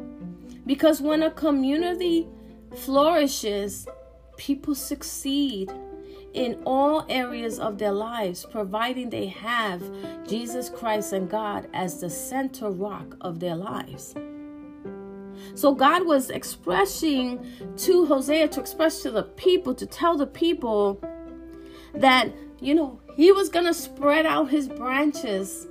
Because 0.67 1.01
when 1.01 1.23
a 1.23 1.31
community 1.31 2.29
flourishes, 2.77 3.87
people 4.37 4.75
succeed 4.75 5.73
in 6.35 6.62
all 6.65 7.05
areas 7.09 7.59
of 7.59 7.79
their 7.79 7.93
lives, 7.93 8.47
providing 8.51 9.11
they 9.11 9.27
have 9.27 9.83
Jesus 10.27 10.69
Christ 10.71 11.12
and 11.12 11.29
God 11.29 11.69
as 11.75 12.01
the 12.01 12.11
center 12.11 12.71
rock 12.71 13.17
of 13.21 13.41
their 13.41 13.57
lives. 13.57 14.15
So 15.55 15.75
God 15.75 16.07
was 16.07 16.31
expressing 16.31 17.45
to 17.79 18.07
Hosea 18.07 18.49
to 18.49 18.61
express 18.61 19.03
to 19.03 19.11
the 19.11 19.25
people, 19.25 19.75
to 19.75 19.87
tell 19.87 20.17
the 20.17 20.27
people 20.27 21.03
that, 21.95 22.31
you 22.61 22.75
know, 22.75 23.01
he 23.17 23.33
was 23.33 23.49
going 23.49 23.67
to 23.67 23.75
spread 23.75 24.25
out 24.25 24.51
his 24.51 24.69
branches 24.69 25.67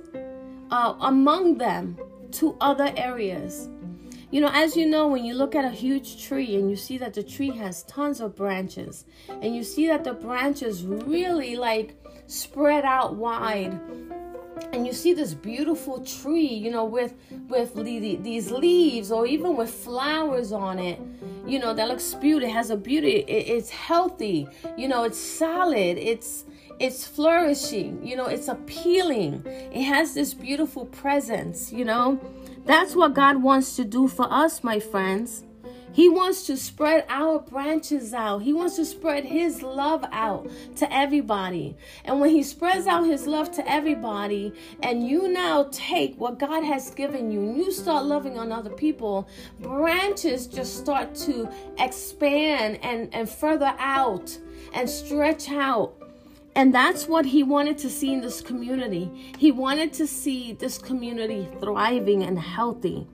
uh, 0.70 0.94
among 1.00 1.58
them 1.58 1.98
to 2.32 2.56
other 2.60 2.92
areas. 2.96 3.68
You 4.32 4.40
know, 4.40 4.50
as 4.50 4.78
you 4.78 4.86
know, 4.86 5.08
when 5.08 5.26
you 5.26 5.34
look 5.34 5.54
at 5.54 5.66
a 5.66 5.70
huge 5.70 6.24
tree 6.26 6.56
and 6.56 6.70
you 6.70 6.74
see 6.74 6.96
that 6.96 7.12
the 7.12 7.22
tree 7.22 7.50
has 7.50 7.82
tons 7.82 8.18
of 8.18 8.34
branches, 8.34 9.04
and 9.28 9.54
you 9.54 9.62
see 9.62 9.86
that 9.88 10.04
the 10.04 10.14
branches 10.14 10.86
really 10.86 11.54
like 11.54 11.94
spread 12.28 12.86
out 12.86 13.14
wide, 13.14 13.78
and 14.72 14.86
you 14.86 14.94
see 14.94 15.12
this 15.12 15.34
beautiful 15.34 16.02
tree, 16.02 16.46
you 16.46 16.70
know, 16.70 16.86
with 16.86 17.12
with 17.48 17.74
the, 17.74 18.16
these 18.16 18.50
leaves 18.50 19.12
or 19.12 19.26
even 19.26 19.54
with 19.54 19.68
flowers 19.68 20.50
on 20.50 20.78
it, 20.78 20.98
you 21.46 21.58
know, 21.58 21.74
that 21.74 21.88
looks 21.88 22.14
beautiful 22.14 22.48
it 22.48 22.52
has 22.54 22.70
a 22.70 22.76
beauty, 22.76 23.16
it, 23.16 23.28
it's 23.28 23.68
healthy, 23.68 24.48
you 24.78 24.88
know, 24.88 25.04
it's 25.04 25.18
solid, 25.18 25.98
it's 25.98 26.46
it's 26.78 27.06
flourishing, 27.06 28.02
you 28.02 28.16
know, 28.16 28.26
it's 28.26 28.48
appealing. 28.48 29.42
It 29.46 29.82
has 29.82 30.14
this 30.14 30.32
beautiful 30.32 30.86
presence, 30.86 31.70
you 31.70 31.84
know. 31.84 32.18
That's 32.64 32.94
what 32.94 33.14
God 33.14 33.42
wants 33.42 33.76
to 33.76 33.84
do 33.84 34.06
for 34.08 34.32
us, 34.32 34.62
my 34.62 34.78
friends. 34.78 35.44
He 35.92 36.08
wants 36.08 36.46
to 36.46 36.56
spread 36.56 37.04
our 37.08 37.38
branches 37.38 38.14
out. 38.14 38.38
He 38.38 38.54
wants 38.54 38.76
to 38.76 38.86
spread 38.86 39.24
His 39.24 39.62
love 39.62 40.04
out 40.10 40.48
to 40.76 40.90
everybody. 40.92 41.76
And 42.04 42.18
when 42.18 42.30
He 42.30 42.42
spreads 42.42 42.86
out 42.86 43.04
His 43.04 43.26
love 43.26 43.50
to 43.52 43.70
everybody, 43.70 44.54
and 44.82 45.06
you 45.06 45.28
now 45.28 45.68
take 45.70 46.18
what 46.18 46.38
God 46.38 46.64
has 46.64 46.90
given 46.90 47.30
you, 47.30 47.40
and 47.40 47.56
you 47.56 47.70
start 47.70 48.06
loving 48.06 48.38
on 48.38 48.52
other 48.52 48.70
people, 48.70 49.28
branches 49.60 50.46
just 50.46 50.78
start 50.78 51.14
to 51.16 51.48
expand 51.78 52.78
and, 52.82 53.12
and 53.12 53.28
further 53.28 53.74
out 53.78 54.36
and 54.72 54.88
stretch 54.88 55.50
out. 55.50 56.01
And 56.54 56.74
that's 56.74 57.08
what 57.08 57.24
he 57.24 57.42
wanted 57.42 57.78
to 57.78 57.88
see 57.88 58.12
in 58.12 58.20
this 58.20 58.40
community. 58.40 59.10
He 59.38 59.50
wanted 59.50 59.92
to 59.94 60.06
see 60.06 60.52
this 60.52 60.76
community 60.78 61.48
thriving 61.60 62.22
and 62.22 62.38
healthy. 62.38 63.06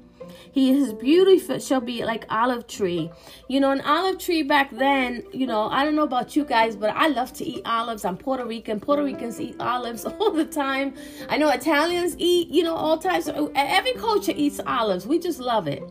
He 0.53 0.73
his 0.73 0.93
beauty 0.93 1.39
shall 1.61 1.81
be 1.81 2.05
like 2.05 2.27
olive 2.31 2.67
tree. 2.67 3.11
You 3.49 3.61
know, 3.61 3.71
an 3.71 3.81
olive 3.83 4.19
tree 4.19 4.43
back 4.43 4.71
then, 4.77 5.23
you 5.33 5.47
know, 5.47 5.69
I 5.69 5.85
don't 5.85 5.95
know 5.95 6.03
about 6.03 6.37
you 6.37 6.45
guys, 6.45 6.77
but 6.77 6.91
I 6.91 7.09
love 7.09 7.33
to 7.35 7.45
eat 7.45 7.63
olives. 7.65 8.05
I'm 8.05 8.17
Puerto 8.17 8.45
Rican. 8.45 8.81
Puerto 8.81 9.05
Ricans 9.05 9.41
eat 9.41 9.57
olives 9.61 10.05
all 10.21 10.31
the 10.31 10.45
time. 10.45 10.95
I 11.29 11.39
know 11.39 11.49
Italians 11.49 12.17
eat, 12.19 12.49
you 12.49 12.63
know, 12.63 12.75
all 12.75 12.99
types 12.99 13.29
of 13.29 13.53
every 13.55 13.93
culture 13.95 14.33
eats 14.35 14.61
olives. 14.67 15.07
We 15.07 15.19
just 15.19 15.39
love 15.39 15.69
it. 15.69 15.83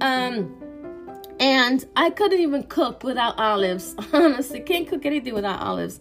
Um 0.00 0.54
and 1.40 1.84
I 1.96 2.10
couldn't 2.10 2.40
even 2.40 2.62
cook 2.64 3.02
without 3.02 3.38
olives. 3.38 3.96
Honestly, 4.12 4.60
can't 4.60 4.86
cook 4.86 5.04
anything 5.04 5.34
without 5.34 5.60
olives. 5.60 6.00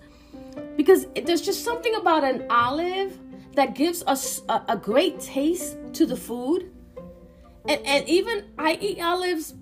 Because 0.75 1.07
there's 1.25 1.41
just 1.41 1.63
something 1.63 1.95
about 1.95 2.23
an 2.23 2.45
olive 2.49 3.19
that 3.53 3.75
gives 3.75 4.03
us 4.03 4.41
a, 4.49 4.61
a 4.69 4.77
great 4.77 5.19
taste 5.19 5.77
to 5.93 6.05
the 6.05 6.15
food 6.15 6.73
and 7.67 7.85
and 7.85 8.07
even 8.07 8.45
I 8.57 8.77
eat 8.81 9.01
olives 9.01 9.53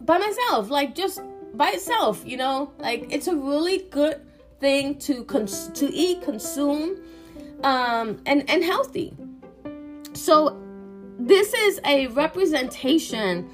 by 0.00 0.18
myself, 0.18 0.70
like 0.70 0.94
just 0.94 1.20
by 1.54 1.70
itself, 1.70 2.22
you 2.24 2.36
know, 2.36 2.72
like 2.78 3.06
it's 3.10 3.26
a 3.26 3.34
really 3.34 3.78
good 3.90 4.20
thing 4.60 4.98
to 5.00 5.24
cons- 5.24 5.68
to 5.74 5.92
eat, 5.92 6.22
consume, 6.22 6.98
um, 7.62 8.20
and 8.26 8.48
and 8.48 8.62
healthy. 8.62 9.16
So 10.12 10.60
this 11.18 11.52
is 11.52 11.80
a 11.84 12.06
representation 12.08 13.50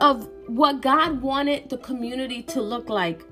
of 0.00 0.28
what 0.48 0.82
God 0.82 1.22
wanted 1.22 1.70
the 1.70 1.78
community 1.78 2.42
to 2.44 2.60
look 2.60 2.88
like. 2.88 3.24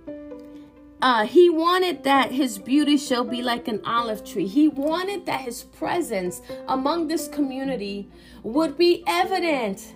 Uh, 1.03 1.25
he 1.25 1.49
wanted 1.49 2.05
that 2.05 2.31
his 2.31 2.59
beauty 2.59 2.99
shall 2.99 3.25
be 3.25 3.43
like 3.43 3.69
an 3.69 3.81
olive 3.87 4.23
tree. 4.23 4.47
He 4.47 4.69
wanted 4.69 5.25
that 5.27 5.41
his 5.41 5.63
presence 5.63 6.43
among 6.69 7.09
this 7.09 7.27
community 7.27 8.11
would 8.43 8.77
be 8.77 9.03
evident, 9.07 9.95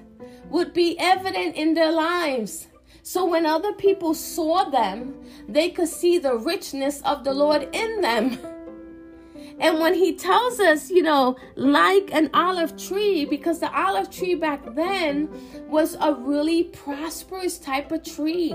would 0.48 0.72
be 0.72 0.98
evident 0.98 1.56
in 1.56 1.74
their 1.74 1.92
lives. 1.92 2.68
So 3.02 3.26
when 3.26 3.44
other 3.44 3.74
people 3.74 4.14
saw 4.14 4.70
them, 4.70 5.14
they 5.46 5.68
could 5.68 5.88
see 5.88 6.16
the 6.16 6.38
richness 6.38 7.02
of 7.02 7.22
the 7.22 7.34
Lord 7.34 7.68
in 7.72 8.00
them. 8.00 8.38
And 9.60 9.78
when 9.78 9.94
he 9.94 10.14
tells 10.14 10.58
us, 10.58 10.90
you 10.90 11.02
know, 11.02 11.36
like 11.54 12.12
an 12.12 12.30
olive 12.32 12.76
tree, 12.76 13.26
because 13.26 13.60
the 13.60 13.72
olive 13.78 14.10
tree 14.10 14.34
back 14.34 14.74
then 14.74 15.28
was 15.68 15.96
a 16.00 16.14
really 16.14 16.64
prosperous 16.64 17.58
type 17.58 17.92
of 17.92 18.02
tree. 18.02 18.54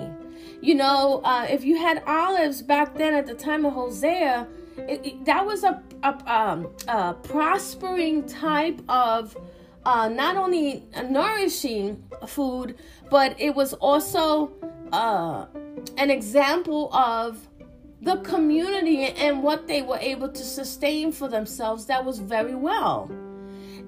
You 0.62 0.76
know, 0.76 1.22
uh, 1.24 1.48
if 1.50 1.64
you 1.64 1.78
had 1.78 2.04
olives 2.06 2.62
back 2.62 2.96
then 2.96 3.14
at 3.14 3.26
the 3.26 3.34
time 3.34 3.66
of 3.66 3.74
Hosea, 3.74 4.48
it, 4.78 5.06
it, 5.06 5.26
that 5.26 5.46
was 5.46 5.64
a, 5.64 5.82
a, 6.04 6.34
um, 6.34 6.68
a 6.88 7.14
prospering 7.14 8.28
type 8.28 8.82
of 8.90 9.38
uh, 9.86 10.10
not 10.10 10.36
only 10.36 10.84
nourishing 11.10 12.04
food, 12.28 12.76
but 13.10 13.40
it 13.40 13.56
was 13.56 13.74
also 13.74 14.52
uh, 14.92 15.46
an 15.98 16.10
example 16.10 16.94
of 16.94 17.48
the 18.02 18.18
community 18.18 19.06
and 19.06 19.44
what 19.44 19.68
they 19.68 19.82
were 19.82 19.98
able 19.98 20.30
to 20.30 20.44
sustain 20.44 21.12
for 21.12 21.28
themselves 21.28 21.86
that 21.86 22.04
was 22.04 22.20
very 22.20 22.56
well. 22.56 23.10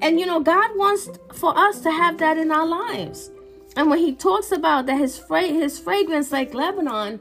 And 0.02 0.20
you 0.20 0.26
know, 0.26 0.40
God 0.40 0.72
wants 0.76 1.10
for 1.34 1.58
us 1.58 1.82
to 1.82 1.92
have 1.92 2.18
that 2.18 2.38
in 2.38 2.52
our 2.52 2.66
lives. 2.66 3.30
And 3.76 3.90
when 3.90 4.00
he 4.00 4.14
talks 4.14 4.52
about 4.52 4.86
that 4.88 4.98
his 4.98 5.18
fra- 5.18 5.44
his 5.44 5.80
fragrance 5.80 6.32
like 6.32 6.54
Lebanon, 6.54 7.20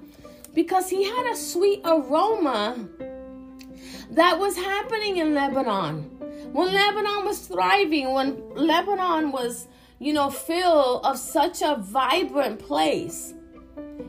because 0.55 0.91
he 0.91 1.05
had 1.05 1.27
a 1.27 1.37
sweet 1.37 1.81
aroma 1.85 2.89
that 4.11 4.39
was 4.39 4.57
happening 4.57 5.19
in 5.19 5.35
Lebanon. 5.35 6.03
When 6.53 6.73
Lebanon 6.73 7.25
was 7.25 7.47
thriving, 7.47 8.13
when 8.13 8.43
Lebanon 8.57 9.31
was, 9.31 9.69
you 10.01 10.13
know, 10.13 10.31
filled 10.31 11.05
of 11.05 11.17
such 11.19 11.63
a 11.63 11.77
vibrant 11.77 12.59
place, 12.59 13.35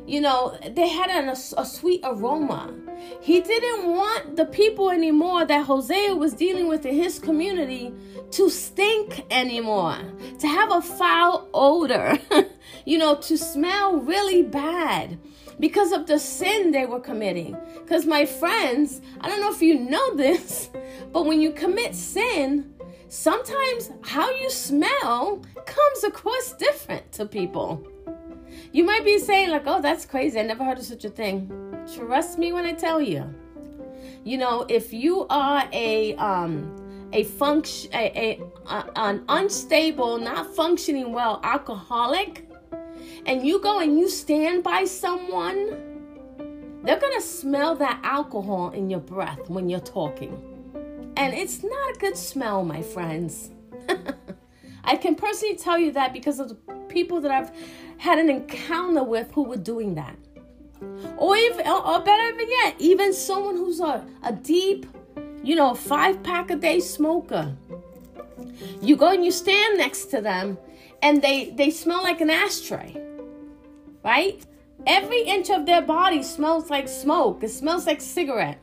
you 0.06 0.20
know, 0.20 0.58
they 0.72 0.90
had 0.90 1.10
an, 1.10 1.30
a, 1.30 1.38
a 1.58 1.66
sweet 1.66 2.02
aroma. 2.04 2.74
He 3.22 3.40
didn't 3.42 3.88
want 3.88 4.36
the 4.36 4.46
people 4.46 4.90
anymore 4.90 5.46
that 5.46 5.66
Hosea 5.66 6.16
was 6.16 6.34
dealing 6.34 6.68
with 6.68 6.86
in 6.86 6.96
his 6.96 7.20
community 7.20 7.94
to 8.32 8.50
stink 8.50 9.26
anymore, 9.32 9.98
to 10.40 10.48
have 10.48 10.72
a 10.72 10.82
foul 10.82 11.48
odor, 11.54 12.18
you 12.86 12.98
know, 12.98 13.16
to 13.16 13.38
smell 13.38 13.98
really 13.98 14.44
bad 14.44 15.18
because 15.60 15.92
of 15.92 16.08
the 16.08 16.20
sin 16.20 16.72
they 16.72 16.86
were 16.86 17.00
committing. 17.00 17.56
Because, 17.76 18.06
my 18.06 18.26
friends, 18.26 19.02
I 19.22 19.30
don't 19.30 19.40
know 19.40 19.52
if 19.52 19.62
you 19.62 19.80
know 19.80 20.16
this, 20.16 20.70
but 21.12 21.26
when 21.26 21.42
you 21.42 21.52
commit 21.52 21.96
sin, 21.96 22.74
sometimes 23.08 23.92
how 24.04 24.30
you 24.32 24.50
smell 24.50 25.42
comes 25.66 26.04
across 26.04 26.54
different 26.54 27.12
to 27.14 27.26
people. 27.26 27.88
You 28.74 28.86
might 28.86 29.04
be 29.04 29.20
saying, 29.20 29.50
like, 29.50 29.64
oh, 29.66 29.82
that's 29.82 30.06
crazy. 30.06 30.40
I 30.40 30.44
never 30.44 30.64
heard 30.64 30.78
of 30.78 30.86
such 30.86 31.04
a 31.04 31.10
thing. 31.10 31.52
Trust 31.94 32.38
me 32.38 32.54
when 32.54 32.66
I 32.66 32.74
tell 32.74 33.02
you. 33.02 33.34
You 34.24 34.38
know, 34.38 34.66
if 34.70 34.94
you 34.94 35.26
are 35.30 35.68
a 35.74 36.16
um 36.16 36.76
a 37.12 37.24
function 37.24 37.92
a, 37.94 38.40
a, 38.68 38.74
a 38.74 38.92
an 38.96 39.24
unstable, 39.28 40.18
not 40.20 40.56
functioning 40.56 41.12
well 41.12 41.42
alcoholic, 41.44 42.48
and 43.26 43.46
you 43.46 43.60
go 43.60 43.80
and 43.80 44.00
you 44.00 44.10
stand 44.10 44.64
by 44.64 44.86
someone, 44.86 46.80
they're 46.84 47.00
gonna 47.00 47.22
smell 47.22 47.76
that 47.76 48.00
alcohol 48.04 48.70
in 48.72 48.90
your 48.90 49.00
breath 49.00 49.50
when 49.50 49.70
you're 49.70 49.80
talking. 49.80 50.48
And 51.18 51.34
it's 51.34 51.62
not 51.64 51.96
a 51.96 52.00
good 52.00 52.16
smell, 52.16 52.64
my 52.64 52.82
friends. 52.82 53.52
I 54.84 54.96
can 54.96 55.16
personally 55.16 55.56
tell 55.56 55.78
you 55.78 55.92
that 55.94 56.14
because 56.14 56.40
of 56.40 56.50
the 56.50 56.56
people 56.88 57.22
that 57.22 57.32
I've 57.32 57.52
had 57.98 58.20
an 58.20 58.30
encounter 58.30 59.04
with 59.04 59.32
who 59.32 59.44
were 59.44 59.58
doing 59.58 59.96
that. 59.96 60.16
Or 61.18 61.36
even, 61.36 61.68
or 61.68 62.00
better 62.00 62.42
yet, 62.42 62.76
even 62.80 63.14
someone 63.14 63.56
who's 63.56 63.80
a, 63.80 64.04
a 64.24 64.34
deep, 64.34 64.88
you 65.44 65.56
know, 65.56 65.76
five 65.76 66.24
pack 66.24 66.50
a 66.50 66.56
day 66.56 66.80
smoker. 66.80 67.56
You 68.82 68.96
go 68.96 69.10
and 69.10 69.24
you 69.24 69.32
stand 69.32 69.78
next 69.78 70.06
to 70.08 70.22
them 70.22 70.58
and 71.04 71.22
they, 71.22 71.52
they 71.52 71.70
smell 71.70 72.02
like 72.02 72.22
an 72.22 72.30
ashtray, 72.30 72.98
right? 74.04 74.44
Every 74.88 75.22
inch 75.22 75.52
of 75.52 75.68
their 75.68 75.82
body 75.82 76.24
smells 76.24 76.72
like 76.72 76.88
smoke. 76.88 77.44
It 77.44 77.50
smells 77.50 77.86
like 77.86 78.02
cigarette. 78.02 78.60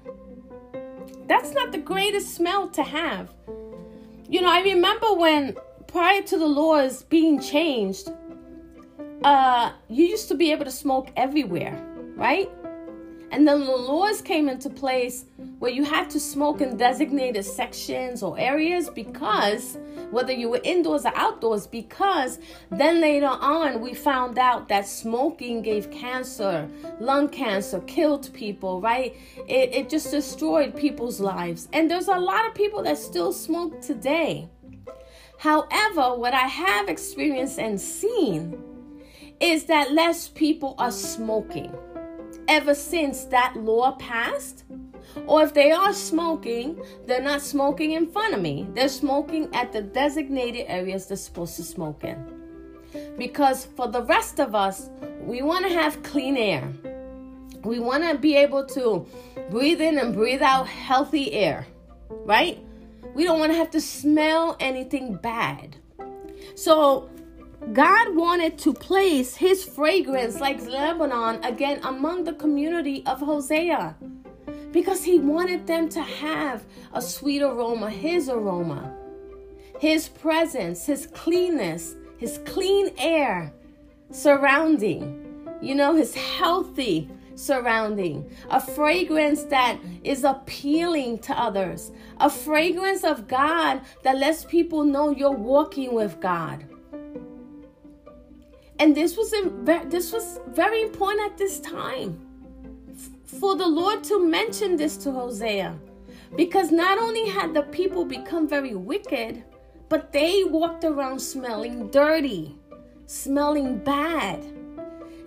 That's 1.28 1.52
not 1.52 1.70
the 1.70 1.78
greatest 1.78 2.35
smell 2.35 2.68
to 2.70 2.83
have. 2.83 3.33
You 4.28 4.40
know, 4.40 4.50
I 4.50 4.62
remember 4.62 5.14
when 5.14 5.57
prior 5.88 6.22
to 6.22 6.38
the 6.38 6.46
laws 6.46 7.03
being 7.05 7.40
changed, 7.40 8.12
uh, 9.24 9.72
you 9.88 10.05
used 10.05 10.29
to 10.29 10.35
be 10.35 10.53
able 10.53 10.64
to 10.64 10.70
smoke 10.70 11.09
everywhere, 11.16 11.83
right? 12.14 12.48
And 13.31 13.46
then 13.46 13.61
the 13.61 13.77
laws 13.77 14.22
came 14.22 14.48
into 14.48 14.70
place 14.70 15.27
where 15.59 15.70
you 15.70 15.85
had 15.85 16.09
to 16.11 16.20
smoke 16.20 16.61
in 16.61 16.77
designated 16.77 17.44
sections 17.44 18.22
or 18.22 18.38
areas 18.38 18.88
because 18.88 19.77
whether 20.11 20.33
you 20.33 20.48
were 20.48 20.61
indoors 20.64 21.05
or 21.05 21.12
outdoors, 21.14 21.66
because 21.66 22.38
then 22.70 23.01
later 23.01 23.27
on 23.27 23.81
we 23.81 23.92
found 23.92 24.38
out 24.38 24.68
that 24.68 24.87
smoking 24.87 25.61
gave 25.61 25.90
cancer, 25.90 26.68
lung 27.01 27.29
cancer, 27.29 27.81
killed 27.81 28.33
people, 28.33 28.81
right? 28.81 29.14
It, 29.46 29.74
it 29.74 29.90
just 29.90 30.11
destroyed 30.11 30.74
people's 30.74 31.20
lives. 31.20 31.68
And 31.72 31.90
there's 31.90 32.09
a 32.09 32.18
lot 32.18 32.46
of 32.46 32.55
people 32.55 32.83
that 32.85 32.96
still 32.96 33.33
smoke 33.33 33.83
today. 33.83 34.48
However, 35.38 36.16
what 36.16 36.35
I 36.35 36.48
have 36.48 36.88
experienced 36.88 37.61
and 37.61 37.81
seen 37.81 38.61
is 39.40 39.64
that 39.66 39.92
less 39.92 40.29
people 40.29 40.74
are 40.79 40.90
smoking 40.90 41.72
ever 42.48 42.74
since 42.74 43.24
that 43.27 43.55
law 43.57 43.92
passed. 43.92 44.64
Or 45.27 45.44
if 45.44 45.55
they 45.55 45.70
are 45.70 45.92
smoking, 45.92 46.83
they're 47.07 47.22
not 47.22 47.40
smoking 47.40 47.92
in 47.92 48.11
front 48.11 48.35
of 48.35 48.40
me. 48.40 48.66
They're 48.74 48.88
smoking 48.88 49.48
at 49.55 49.72
the 49.72 49.83
designated 49.83 50.66
areas 50.68 51.07
they're 51.07 51.16
supposed 51.16 51.57
to 51.57 51.62
smoke 51.62 52.03
in. 52.03 52.18
Because 53.16 53.64
for 53.64 53.87
the 53.87 54.03
rest 54.03 54.40
of 54.40 54.57
us, 54.57 54.90
we 55.20 55.42
want 55.42 55.66
to 55.66 55.72
have 55.72 56.03
clean 56.03 56.37
air. 56.37 56.72
We 57.62 57.79
want 57.79 58.03
to 58.05 58.18
be 58.18 58.35
able 58.35 58.66
to 58.66 59.07
breathe 59.51 59.81
in 59.81 59.98
and 59.98 60.14
breathe 60.14 60.42
out 60.42 60.66
healthy 60.66 61.33
air, 61.33 61.66
right? 62.09 62.59
We 63.18 63.24
don't 63.24 63.40
want 63.40 63.50
to 63.50 63.59
have 63.59 63.72
to 63.72 63.81
smell 63.81 64.57
anything 64.61 65.16
bad. 65.16 65.74
So, 66.54 67.11
God 67.72 68.14
wanted 68.14 68.59
to 68.59 68.72
place 68.72 69.35
his 69.35 69.64
fragrance 69.64 70.38
like 70.38 70.64
Lebanon 70.64 71.42
again 71.42 71.81
among 71.83 72.22
the 72.22 72.35
community 72.35 73.02
of 73.07 73.18
Hosea 73.18 73.96
because 74.70 75.02
he 75.02 75.18
wanted 75.18 75.66
them 75.66 75.88
to 75.88 76.00
have 76.00 76.64
a 76.92 77.02
sweet 77.02 77.42
aroma, 77.42 77.90
his 77.90 78.28
aroma, 78.28 78.94
his 79.81 80.09
presence, 80.09 80.87
his 80.87 81.09
cleanness, 81.09 81.96
his 82.18 82.38
clean 82.46 82.92
air 82.98 83.52
surrounding, 84.12 85.44
you 85.61 85.74
know, 85.74 85.92
his 85.96 86.14
healthy 86.14 87.11
surrounding, 87.38 88.29
a 88.51 88.61
fragrance 88.61 89.44
that 89.44 89.79
is 90.03 90.24
appealing 90.24 91.18
to 91.20 91.38
others, 91.38 91.92
a 92.18 92.29
fragrance 92.29 93.05
of 93.05 93.29
God 93.29 93.83
that 94.03 94.18
lets 94.18 94.44
people 94.44 94.83
know 94.85 95.11
you're 95.11 95.31
walking 95.31 95.94
with 95.94 96.20
God. 96.20 96.64
And 98.81 98.94
this 98.94 99.16
was 99.16 99.35
this 99.87 100.12
was 100.12 100.40
very 100.48 100.83
important 100.83 101.31
at 101.31 101.38
this 101.38 101.61
time 101.61 102.24
for 103.24 103.57
the 103.57 103.66
Lord 103.66 104.03
to 104.05 104.24
mention 104.24 104.77
this 104.77 104.96
to 104.98 105.12
Hosea. 105.12 105.79
Because 106.37 106.70
not 106.70 106.98
only 106.98 107.29
had 107.29 107.55
the 107.55 107.62
people 107.62 108.05
become 108.05 108.46
very 108.46 108.74
wicked, 108.74 109.44
but 109.88 110.12
they 110.12 110.44
walked 110.44 110.85
around 110.85 111.18
smelling 111.20 111.88
dirty, 111.88 112.57
smelling 113.07 113.79
bad. 113.79 114.44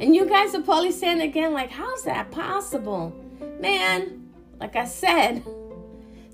And 0.01 0.15
you 0.15 0.25
guys 0.25 0.55
are 0.55 0.63
probably 0.63 0.91
saying 0.91 1.21
again, 1.21 1.53
like, 1.53 1.69
how's 1.69 2.03
that 2.05 2.31
possible? 2.31 3.15
Man, 3.59 4.31
like 4.59 4.75
I 4.75 4.85
said, 4.85 5.45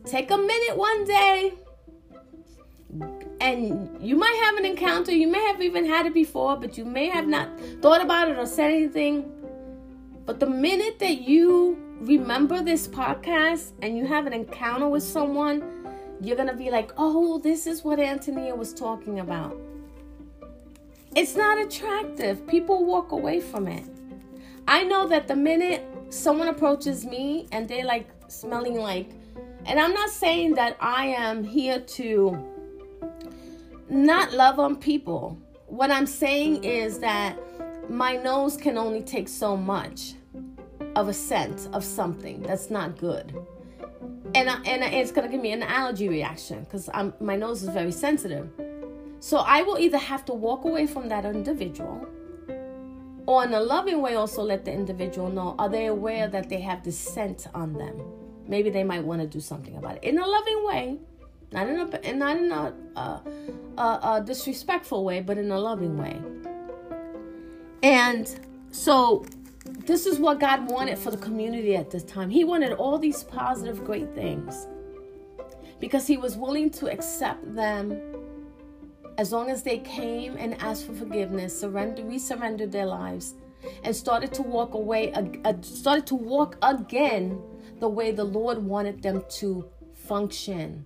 take 0.06 0.32
a 0.32 0.38
minute 0.38 0.78
one 0.78 1.04
day 1.04 1.54
and 3.42 4.02
you 4.02 4.16
might 4.16 4.40
have 4.46 4.56
an 4.56 4.66
encounter. 4.66 5.12
You 5.12 5.28
may 5.28 5.46
have 5.48 5.62
even 5.62 5.86
had 5.86 6.06
it 6.06 6.14
before, 6.14 6.56
but 6.56 6.78
you 6.78 6.86
may 6.86 7.10
have 7.10 7.28
not 7.28 7.50
thought 7.82 8.02
about 8.02 8.30
it 8.30 8.38
or 8.38 8.46
said 8.46 8.72
anything. 8.72 9.30
But 10.26 10.40
the 10.40 10.48
minute 10.48 11.00
that 11.00 11.20
you 11.20 11.78
remember 12.00 12.64
this 12.64 12.88
podcast 12.88 13.74
and 13.82 13.98
you 13.98 14.06
have 14.06 14.28
an 14.28 14.34
encounter 14.34 14.88
with 14.88 15.04
someone, 15.04 15.62
you're 16.22 16.38
going 16.38 16.48
to 16.48 16.56
be 16.56 16.72
like, 16.72 16.92
oh, 16.98 17.40
this 17.40 17.68
is 17.68 17.84
what 17.84 18.00
Antonia 18.00 18.56
was 18.56 18.74
talking 18.74 19.20
about. 19.20 19.58
It's 21.18 21.36
not 21.36 21.58
attractive. 21.58 22.46
People 22.46 22.86
walk 22.86 23.12
away 23.12 23.40
from 23.40 23.68
it. 23.68 23.84
I 24.68 24.84
know 24.84 25.08
that 25.08 25.28
the 25.28 25.36
minute 25.36 25.84
someone 26.10 26.48
approaches 26.48 27.06
me 27.08 27.48
and 27.52 27.68
they 27.68 27.84
like 27.84 28.08
smelling 28.28 28.76
like, 28.76 29.10
and 29.66 29.80
I'm 29.80 29.96
not 29.96 30.12
saying 30.12 30.54
that 30.54 30.78
I 30.80 31.08
am 31.08 31.44
here 31.44 31.80
to 31.80 32.38
not 33.90 34.32
love 34.34 34.60
on 34.60 34.76
people. 34.76 35.42
What 35.66 35.90
I'm 35.90 36.06
saying 36.06 36.64
is 36.64 37.00
that 37.00 37.36
my 37.90 38.16
nose 38.18 38.56
can 38.56 38.78
only 38.78 39.02
take 39.02 39.28
so 39.28 39.58
much 39.58 40.14
of 40.96 41.08
a 41.08 41.14
scent 41.14 41.68
of 41.74 41.84
something 41.84 42.44
that's 42.44 42.70
not 42.70 42.96
good. 42.96 43.36
And, 44.36 44.52
I, 44.52 44.62
and 44.66 44.84
it's 44.84 45.12
to 45.12 45.28
give 45.28 45.42
me 45.42 45.52
an 45.52 45.64
allergy 45.64 46.10
reaction 46.10 46.64
because 46.66 46.92
my 47.20 47.36
nose 47.36 47.64
is 47.64 47.70
very 47.70 47.92
sensitive. 47.92 48.52
So 49.20 49.38
I 49.38 49.64
will 49.64 49.78
either 49.78 49.98
have 49.98 50.26
to 50.26 50.34
walk 50.34 50.66
away 50.66 50.88
from 50.88 51.10
that 51.10 51.26
individual 51.26 52.08
or 53.28 53.44
in 53.44 53.54
a 53.54 53.60
loving 53.60 54.02
way 54.02 54.16
also 54.16 54.42
let 54.42 54.64
the 54.64 54.72
individual 54.72 55.30
know 55.30 55.54
are 55.60 55.70
they 55.70 55.88
aware 55.88 56.28
that 56.30 56.50
they 56.50 56.62
have 56.62 56.84
this 56.84 56.98
scent 56.98 57.48
on 57.54 57.74
them? 57.74 58.02
Maybe 58.48 58.70
they 58.70 58.84
might 58.84 59.04
want 59.04 59.22
to 59.22 59.28
do 59.28 59.42
something 59.42 59.76
about 59.76 59.98
it. 59.98 60.04
In 60.04 60.18
a 60.18 60.26
loving 60.26 60.66
way 60.66 61.00
not 61.52 61.68
in 61.68 61.80
a 61.80 62.14
not 62.14 62.38
in 62.38 62.52
a, 62.52 62.74
uh, 62.96 63.20
a, 63.78 63.82
a 63.82 64.24
disrespectful 64.26 65.04
way 65.04 65.22
but 65.22 65.38
in 65.38 65.52
a 65.52 65.60
loving 65.60 65.98
way. 65.98 66.20
And 67.84 68.40
so 68.72 69.26
this 69.66 70.06
is 70.06 70.20
what 70.20 70.40
god 70.40 70.70
wanted 70.72 70.98
for 70.98 71.12
the 71.12 71.18
community 71.18 71.76
at 71.76 71.92
this 71.92 72.04
time. 72.04 72.30
He 72.30 72.46
wanted 72.46 72.74
all 72.74 72.98
these 72.98 73.24
positive 73.24 73.84
great 73.84 74.14
things 74.16 74.68
because 75.80 76.08
he 76.08 76.18
was 76.18 76.38
willing 76.38 76.70
to 76.72 76.90
accept 76.92 77.54
them 77.54 78.07
as 79.18 79.32
long 79.32 79.50
as 79.50 79.64
they 79.64 79.80
came 79.80 80.38
and 80.38 80.54
asked 80.62 80.86
for 80.86 80.94
forgiveness, 80.94 81.60
surrender, 81.60 82.04
resurrendered 82.04 82.72
their 82.72 82.86
lives, 82.86 83.34
and 83.84 83.96
started 83.96 84.34
to 84.34 84.44
walk 84.44 84.76
away, 84.76 85.12
uh, 85.14 85.54
started 85.62 86.06
to 86.06 86.16
walk 86.16 86.56
again 86.62 87.42
the 87.80 87.90
way 87.90 88.12
the 88.12 88.24
Lord 88.24 88.60
wanted 88.60 89.02
them 89.02 89.24
to 89.30 89.66
function, 89.94 90.86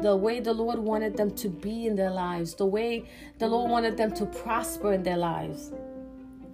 the 0.00 0.16
way 0.16 0.40
the 0.40 0.52
Lord 0.52 0.78
wanted 0.78 1.16
them 1.16 1.30
to 1.36 1.48
be 1.48 1.86
in 1.86 1.94
their 1.94 2.10
lives, 2.10 2.54
the 2.54 2.66
way 2.66 3.04
the 3.38 3.46
Lord 3.46 3.70
wanted 3.70 3.96
them 3.96 4.12
to 4.14 4.26
prosper 4.26 4.94
in 4.94 5.02
their 5.02 5.18
lives. 5.18 5.72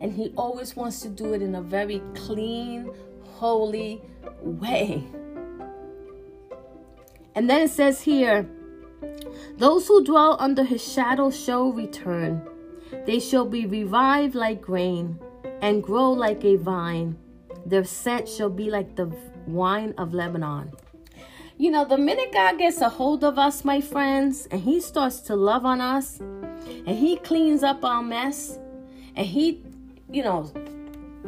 And 0.00 0.12
He 0.12 0.32
always 0.36 0.74
wants 0.74 1.00
to 1.00 1.08
do 1.08 1.32
it 1.32 1.42
in 1.42 1.54
a 1.54 1.62
very 1.62 2.02
clean, 2.14 2.90
holy 3.24 4.02
way. 4.42 5.04
And 7.36 7.48
then 7.48 7.62
it 7.62 7.70
says 7.70 8.02
here, 8.02 8.48
those 9.58 9.88
who 9.88 10.04
dwell 10.04 10.36
under 10.38 10.62
his 10.62 10.80
shadow 10.80 11.30
shall 11.30 11.72
return. 11.72 12.48
They 13.06 13.18
shall 13.18 13.44
be 13.44 13.66
revived 13.66 14.36
like 14.36 14.62
grain 14.62 15.18
and 15.60 15.82
grow 15.82 16.12
like 16.12 16.44
a 16.44 16.54
vine. 16.54 17.18
Their 17.66 17.82
scent 17.82 18.28
shall 18.28 18.50
be 18.50 18.70
like 18.70 18.94
the 18.94 19.12
wine 19.48 19.94
of 19.98 20.14
Lebanon. 20.14 20.70
You 21.56 21.72
know, 21.72 21.84
the 21.84 21.98
minute 21.98 22.32
God 22.32 22.58
gets 22.58 22.80
a 22.80 22.88
hold 22.88 23.24
of 23.24 23.36
us, 23.36 23.64
my 23.64 23.80
friends, 23.80 24.46
and 24.52 24.60
He 24.60 24.80
starts 24.80 25.18
to 25.22 25.34
love 25.34 25.66
on 25.66 25.80
us, 25.80 26.20
and 26.20 26.96
He 26.96 27.16
cleans 27.16 27.64
up 27.64 27.84
our 27.84 28.00
mess, 28.00 28.60
and 29.16 29.26
He, 29.26 29.64
you 30.08 30.22
know, 30.22 30.52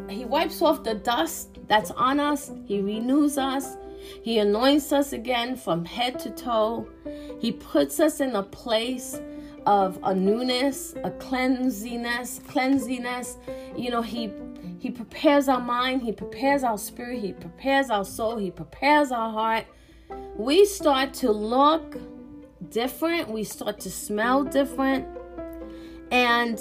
He 0.09 0.25
wipes 0.25 0.62
off 0.62 0.85
the 0.85 0.95
dust 0.95 1.59
that's 1.66 1.90
on 1.90 2.21
us, 2.21 2.53
He 2.64 2.81
renews 2.81 3.38
us, 3.38 3.77
he 4.23 4.39
anoints 4.39 4.93
us 4.93 5.13
again 5.13 5.57
from 5.57 5.85
head 5.85 6.19
to 6.21 6.31
toe. 6.31 6.89
He 7.39 7.53
puts 7.53 8.01
us 8.01 8.21
in 8.21 8.35
a 8.35 8.43
place 8.43 9.21
of 9.67 9.99
a 10.03 10.15
newness, 10.15 10.95
a 11.05 11.11
cleansiness, 11.11 12.41
cleansiness. 12.49 13.39
You 13.77 13.91
know, 13.91 14.03
he 14.03 14.33
he 14.79 14.91
prepares 14.91 15.49
our 15.49 15.61
mind, 15.61 16.03
he 16.03 16.13
prepares 16.13 16.65
our 16.65 16.79
spirit, 16.79 17.21
he 17.21 17.33
prepares 17.35 17.91
our 17.91 18.05
soul, 18.05 18.39
he 18.39 18.51
prepares 18.51 19.13
our 19.13 19.31
heart. 19.31 19.67
We 20.37 20.65
start 20.65 21.13
to 21.15 21.31
look 21.31 21.99
different, 22.71 23.29
we 23.29 23.45
start 23.45 23.79
to 23.81 23.91
smell 23.91 24.45
different, 24.45 25.07
and 26.11 26.59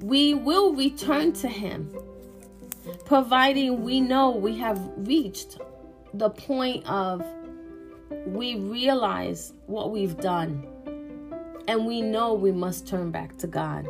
we 0.00 0.34
will 0.34 0.74
return 0.74 1.32
to 1.32 1.48
him 1.48 1.92
providing 3.04 3.82
we 3.82 4.00
know 4.00 4.30
we 4.30 4.56
have 4.58 4.80
reached 4.96 5.58
the 6.14 6.30
point 6.30 6.86
of 6.86 7.24
we 8.26 8.56
realize 8.56 9.52
what 9.66 9.90
we've 9.90 10.16
done 10.18 10.66
and 11.68 11.86
we 11.86 12.00
know 12.00 12.34
we 12.34 12.52
must 12.52 12.86
turn 12.86 13.10
back 13.10 13.36
to 13.38 13.46
God. 13.46 13.88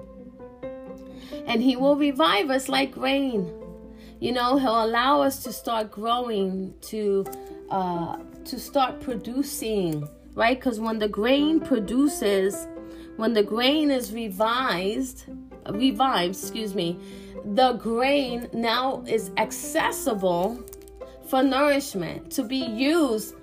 And 1.47 1.63
He 1.63 1.77
will 1.77 1.97
revive 1.97 2.51
us 2.51 2.69
like 2.69 2.97
rain. 2.97 3.53
You 4.21 4.33
know, 4.33 4.57
He'll 4.57 4.85
allow 4.85 5.23
us 5.23 5.43
to 5.45 5.53
start 5.53 5.91
growing, 5.91 6.75
to 6.83 7.27
uh, 7.71 8.19
to 8.45 8.59
start 8.59 9.01
producing, 9.01 10.09
right? 10.35 10.59
Because 10.59 10.79
when 10.79 10.99
the 10.99 11.09
grain 11.09 11.61
produces, 11.61 12.69
when 13.17 13.33
the 13.33 13.43
grain 13.43 13.91
is 13.91 14.13
revised, 14.13 15.25
revived, 15.71 16.35
excuse 16.37 16.75
me, 16.75 16.99
the 17.45 17.75
grain 17.75 18.49
now 18.53 19.03
is 19.07 19.31
accessible 19.37 20.63
for 21.29 21.43
nourishment, 21.43 22.31
to 22.33 22.43
be 22.43 22.57
used 22.57 23.35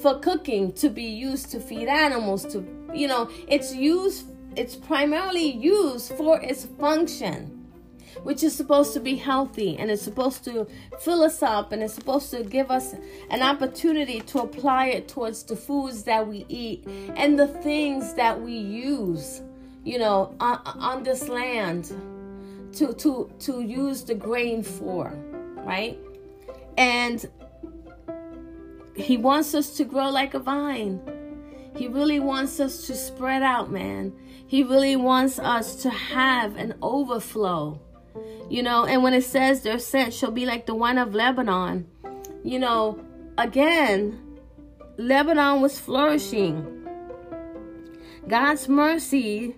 for 0.00 0.18
cooking, 0.18 0.72
to 0.72 0.88
be 0.88 1.04
used 1.04 1.50
to 1.50 1.60
feed 1.60 1.88
animals, 1.88 2.44
to, 2.46 2.66
you 2.94 3.08
know, 3.08 3.30
it's 3.48 3.74
used, 3.74 4.26
it's 4.56 4.76
primarily 4.76 5.50
used 5.50 6.12
for 6.14 6.40
its 6.40 6.64
function 6.78 7.56
which 8.22 8.42
is 8.42 8.54
supposed 8.54 8.92
to 8.92 9.00
be 9.00 9.14
healthy 9.16 9.76
and 9.78 9.90
it's 9.90 10.02
supposed 10.02 10.44
to 10.44 10.66
fill 10.98 11.22
us 11.22 11.42
up 11.42 11.72
and 11.72 11.82
it's 11.82 11.94
supposed 11.94 12.30
to 12.30 12.42
give 12.42 12.70
us 12.70 12.94
an 13.30 13.40
opportunity 13.40 14.20
to 14.20 14.40
apply 14.40 14.86
it 14.86 15.08
towards 15.08 15.42
the 15.44 15.56
foods 15.56 16.02
that 16.02 16.26
we 16.26 16.44
eat 16.48 16.84
and 17.16 17.38
the 17.38 17.46
things 17.46 18.12
that 18.14 18.38
we 18.40 18.52
use, 18.52 19.42
you 19.84 19.98
know, 19.98 20.34
on, 20.40 20.60
on 20.64 21.02
this 21.02 21.28
land 21.28 21.92
to 22.74 22.92
to 22.94 23.30
to 23.40 23.60
use 23.60 24.04
the 24.04 24.14
grain 24.14 24.62
for, 24.62 25.12
right? 25.64 25.98
And 26.76 27.24
he 28.94 29.16
wants 29.16 29.54
us 29.54 29.76
to 29.76 29.84
grow 29.84 30.10
like 30.10 30.34
a 30.34 30.38
vine. 30.38 31.00
He 31.76 31.88
really 31.88 32.20
wants 32.20 32.60
us 32.60 32.86
to 32.86 32.94
spread 32.94 33.42
out, 33.42 33.70
man. 33.70 34.12
He 34.46 34.62
really 34.64 34.96
wants 34.96 35.38
us 35.38 35.76
to 35.82 35.90
have 35.90 36.56
an 36.56 36.74
overflow. 36.82 37.80
You 38.48 38.64
know, 38.64 38.84
and 38.84 39.02
when 39.02 39.14
it 39.14 39.22
says 39.22 39.62
their 39.62 39.78
scent 39.78 40.12
shall 40.12 40.32
be 40.32 40.44
like 40.44 40.66
the 40.66 40.74
wine 40.74 40.98
of 40.98 41.14
Lebanon, 41.14 41.86
you 42.42 42.58
know, 42.58 42.98
again, 43.38 44.20
Lebanon 44.96 45.60
was 45.60 45.78
flourishing. 45.78 46.76
God's 48.26 48.68
mercy 48.68 49.54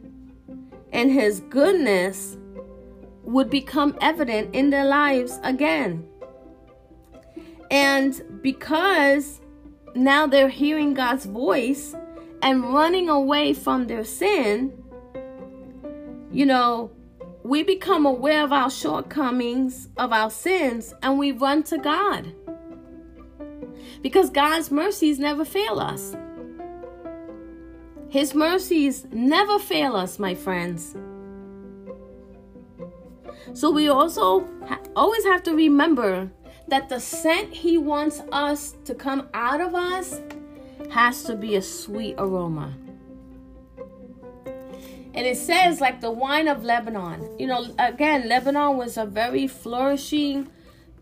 and 0.92 1.11
his 1.11 1.40
goodness 1.40 2.37
would 3.32 3.50
become 3.50 3.96
evident 4.00 4.54
in 4.54 4.70
their 4.70 4.84
lives 4.84 5.40
again. 5.42 6.06
And 7.70 8.22
because 8.42 9.40
now 9.94 10.26
they're 10.26 10.48
hearing 10.48 10.94
God's 10.94 11.24
voice 11.24 11.94
and 12.42 12.72
running 12.72 13.08
away 13.08 13.54
from 13.54 13.86
their 13.86 14.04
sin, 14.04 14.72
you 16.30 16.44
know, 16.44 16.90
we 17.42 17.62
become 17.62 18.06
aware 18.06 18.44
of 18.44 18.52
our 18.52 18.70
shortcomings, 18.70 19.88
of 19.96 20.12
our 20.12 20.30
sins, 20.30 20.94
and 21.02 21.18
we 21.18 21.32
run 21.32 21.62
to 21.64 21.78
God. 21.78 22.32
Because 24.02 24.30
God's 24.30 24.70
mercies 24.70 25.18
never 25.18 25.44
fail 25.44 25.80
us. 25.80 26.14
His 28.08 28.34
mercies 28.34 29.06
never 29.10 29.58
fail 29.58 29.96
us, 29.96 30.18
my 30.18 30.34
friends. 30.34 30.94
So 33.55 33.70
we 33.70 33.88
also 33.88 34.46
ha- 34.66 34.81
always 34.96 35.24
have 35.24 35.42
to 35.44 35.55
remember 35.55 36.31
that 36.68 36.88
the 36.88 37.00
scent 37.00 37.52
He 37.52 37.78
wants 37.78 38.22
us 38.33 38.76
to 38.85 38.94
come 38.94 39.28
out 39.35 39.61
of 39.61 39.74
us 39.74 40.20
has 40.90 41.22
to 41.24 41.37
be 41.37 41.57
a 41.57 41.62
sweet 41.62 42.14
aroma. 42.18 42.74
And 45.14 45.26
it 45.26 45.37
says, 45.37 45.81
like 45.81 46.00
the 46.00 46.11
wine 46.11 46.48
of 46.48 46.64
Lebanon. 46.64 47.38
You 47.38 47.46
know, 47.46 47.66
again, 47.78 48.28
Lebanon 48.28 48.78
was 48.78 48.96
a 48.96 49.05
very 49.05 49.46
flourishing 49.46 50.48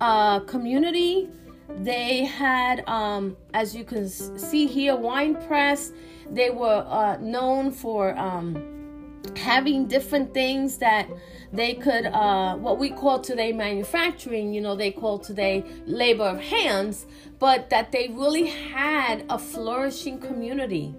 uh, 0.00 0.40
community. 0.40 1.28
They 1.68 2.24
had, 2.24 2.82
um, 2.88 3.36
as 3.54 3.74
you 3.76 3.84
can 3.84 4.08
see 4.08 4.66
here, 4.66 4.96
wine 4.96 5.36
press. 5.46 5.92
They 6.28 6.50
were 6.50 6.84
uh, 6.88 7.18
known 7.20 7.70
for 7.70 8.18
um, 8.18 9.20
having 9.36 9.86
different 9.86 10.34
things 10.34 10.78
that 10.78 11.08
they 11.52 11.74
could, 11.74 12.06
uh, 12.06 12.54
what 12.56 12.78
we 12.78 12.90
call 12.90 13.20
today 13.20 13.52
manufacturing, 13.52 14.54
you 14.54 14.60
know, 14.60 14.76
they 14.76 14.92
call 14.92 15.18
today 15.18 15.64
labor 15.86 16.24
of 16.24 16.40
hands, 16.40 17.06
but 17.38 17.70
that 17.70 17.90
they 17.90 18.08
really 18.08 18.46
had 18.46 19.24
a 19.28 19.38
flourishing 19.38 20.18
community. 20.18 20.94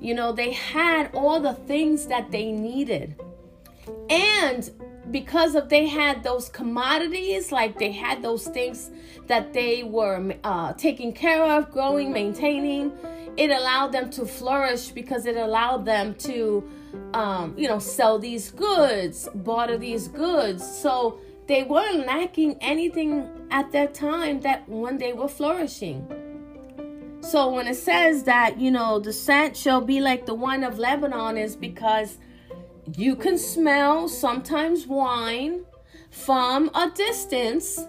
You 0.00 0.14
know, 0.14 0.32
they 0.32 0.52
had 0.52 1.10
all 1.14 1.40
the 1.40 1.54
things 1.54 2.06
that 2.06 2.30
they 2.30 2.52
needed. 2.52 3.18
And 4.10 4.70
because 5.10 5.54
of 5.54 5.68
they 5.68 5.86
had 5.86 6.22
those 6.22 6.48
commodities, 6.48 7.52
like 7.52 7.78
they 7.78 7.92
had 7.92 8.22
those 8.22 8.46
things 8.46 8.90
that 9.26 9.52
they 9.52 9.82
were 9.82 10.34
uh, 10.44 10.72
taking 10.74 11.12
care 11.12 11.42
of, 11.42 11.70
growing, 11.70 12.12
maintaining, 12.12 12.92
it 13.36 13.50
allowed 13.50 13.92
them 13.92 14.10
to 14.10 14.26
flourish 14.26 14.88
because 14.88 15.26
it 15.26 15.36
allowed 15.36 15.84
them 15.84 16.14
to, 16.16 16.68
um, 17.14 17.54
you 17.56 17.68
know, 17.68 17.78
sell 17.78 18.18
these 18.18 18.50
goods, 18.50 19.28
barter 19.34 19.78
these 19.78 20.08
goods. 20.08 20.66
So 20.66 21.20
they 21.46 21.62
weren't 21.62 22.06
lacking 22.06 22.56
anything 22.60 23.28
at 23.50 23.70
that 23.72 23.94
time 23.94 24.40
that 24.40 24.68
when 24.68 24.98
they 24.98 25.12
were 25.12 25.28
flourishing. 25.28 26.06
So 27.20 27.50
when 27.50 27.66
it 27.66 27.76
says 27.76 28.24
that, 28.24 28.58
you 28.58 28.70
know, 28.70 28.98
the 28.98 29.12
scent 29.12 29.56
shall 29.56 29.80
be 29.80 30.00
like 30.00 30.26
the 30.26 30.34
wine 30.34 30.64
of 30.64 30.78
Lebanon, 30.78 31.36
is 31.36 31.56
because 31.56 32.18
you 32.96 33.16
can 33.16 33.38
smell 33.38 34.08
sometimes 34.08 34.86
wine 34.86 35.64
from 36.10 36.70
a 36.74 36.90
distance. 36.94 37.86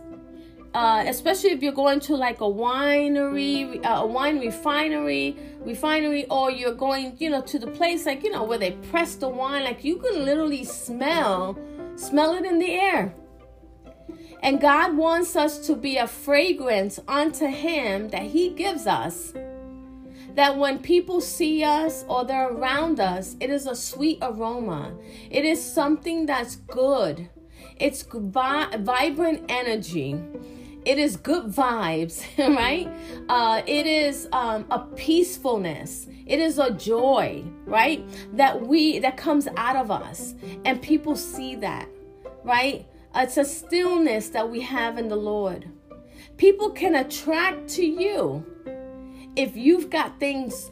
Uh, 0.71 1.03
especially 1.07 1.49
if 1.49 1.63
you're 1.63 1.73
going 1.73 1.99
to 1.99 2.15
like 2.15 2.41
a 2.41 2.43
winery, 2.43 3.83
uh, 3.83 4.01
a 4.03 4.05
wine 4.05 4.39
refinery, 4.39 5.35
refinery, 5.61 6.25
or 6.29 6.51
you're 6.51 6.75
going, 6.75 7.15
you 7.17 7.27
know, 7.27 7.41
to 7.41 7.57
the 7.57 7.65
place 7.65 8.05
like 8.05 8.23
you 8.23 8.29
know 8.29 8.43
where 8.43 8.59
they 8.59 8.71
press 8.91 9.15
the 9.15 9.27
wine. 9.27 9.63
Like 9.63 9.83
you 9.83 9.97
can 9.97 10.23
literally 10.23 10.63
smell, 10.63 11.57
smell 11.95 12.35
it 12.35 12.45
in 12.45 12.59
the 12.59 12.71
air. 12.71 13.15
And 14.43 14.61
God 14.61 14.95
wants 14.95 15.35
us 15.35 15.65
to 15.65 15.75
be 15.75 15.97
a 15.97 16.05
fragrance 16.05 16.99
unto 17.07 17.47
Him 17.47 18.09
that 18.09 18.23
He 18.23 18.49
gives 18.49 18.85
us. 18.85 19.33
That 20.35 20.57
when 20.57 20.79
people 20.79 21.21
see 21.21 21.63
us 21.63 22.05
or 22.07 22.25
they're 22.25 22.49
around 22.49 22.99
us, 22.99 23.35
it 23.39 23.49
is 23.49 23.67
a 23.67 23.75
sweet 23.75 24.19
aroma. 24.21 24.93
It 25.29 25.45
is 25.45 25.63
something 25.63 26.25
that's 26.25 26.55
good. 26.55 27.29
It's 27.77 28.03
vi- 28.03 28.77
vibrant 28.77 29.45
energy. 29.49 30.19
It 30.85 30.97
is 30.97 31.17
good 31.17 31.45
vibes, 31.45 32.23
right? 32.37 32.89
Uh, 33.27 33.61
it 33.65 33.85
is 33.85 34.27
um, 34.31 34.65
a 34.71 34.79
peacefulness. 34.79 36.07
It 36.25 36.39
is 36.39 36.57
a 36.57 36.71
joy, 36.71 37.43
right? 37.65 38.03
That 38.35 38.65
we 38.65 38.99
that 38.99 39.17
comes 39.17 39.47
out 39.57 39.75
of 39.75 39.91
us, 39.91 40.35
and 40.63 40.81
people 40.81 41.15
see 41.15 41.55
that, 41.55 41.89
right? 42.43 42.87
It's 43.15 43.37
a 43.37 43.45
stillness 43.45 44.29
that 44.29 44.49
we 44.49 44.61
have 44.61 44.97
in 44.97 45.07
the 45.07 45.15
Lord. 45.15 45.69
People 46.37 46.69
can 46.69 46.95
attract 46.95 47.67
to 47.69 47.85
you 47.85 48.45
if 49.39 49.55
you've 49.55 49.89
got 49.89 50.19
things 50.19 50.69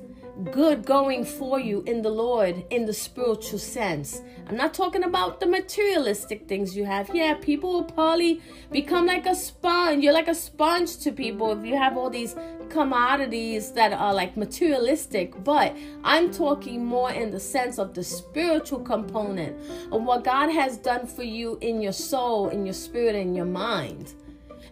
good 0.51 0.85
going 0.85 1.23
for 1.23 1.57
you 1.57 1.83
in 1.87 2.01
the 2.01 2.09
Lord 2.09 2.65
in 2.69 2.85
the 2.85 2.93
spiritual 2.93 3.59
sense. 3.59 4.21
I'm 4.45 4.57
not 4.57 4.73
talking 4.73 5.05
about 5.05 5.39
the 5.39 5.45
materialistic 5.45 6.49
things 6.49 6.75
you 6.75 6.83
have. 6.83 7.09
Yeah, 7.13 7.35
people 7.35 7.71
will 7.71 7.85
probably 7.85 8.41
become 8.69 9.05
like 9.05 9.25
a 9.25 9.33
sponge. 9.33 10.03
You're 10.03 10.13
like 10.13 10.27
a 10.27 10.35
sponge 10.35 10.97
to 10.97 11.13
people 11.13 11.57
if 11.57 11.65
you 11.65 11.77
have 11.77 11.97
all 11.97 12.09
these 12.09 12.35
commodities 12.69 13.71
that 13.71 13.93
are 13.93 14.13
like 14.13 14.35
materialistic. 14.35 15.41
But 15.45 15.75
I'm 16.03 16.29
talking 16.29 16.85
more 16.85 17.11
in 17.11 17.31
the 17.31 17.39
sense 17.39 17.79
of 17.79 17.93
the 17.93 18.03
spiritual 18.03 18.81
component 18.81 19.57
of 19.93 20.03
what 20.03 20.25
God 20.25 20.49
has 20.51 20.77
done 20.77 21.07
for 21.07 21.23
you 21.23 21.57
in 21.61 21.81
your 21.81 21.93
soul, 21.93 22.49
in 22.49 22.65
your 22.65 22.73
spirit, 22.75 23.15
in 23.15 23.33
your 23.33 23.45
mind, 23.45 24.13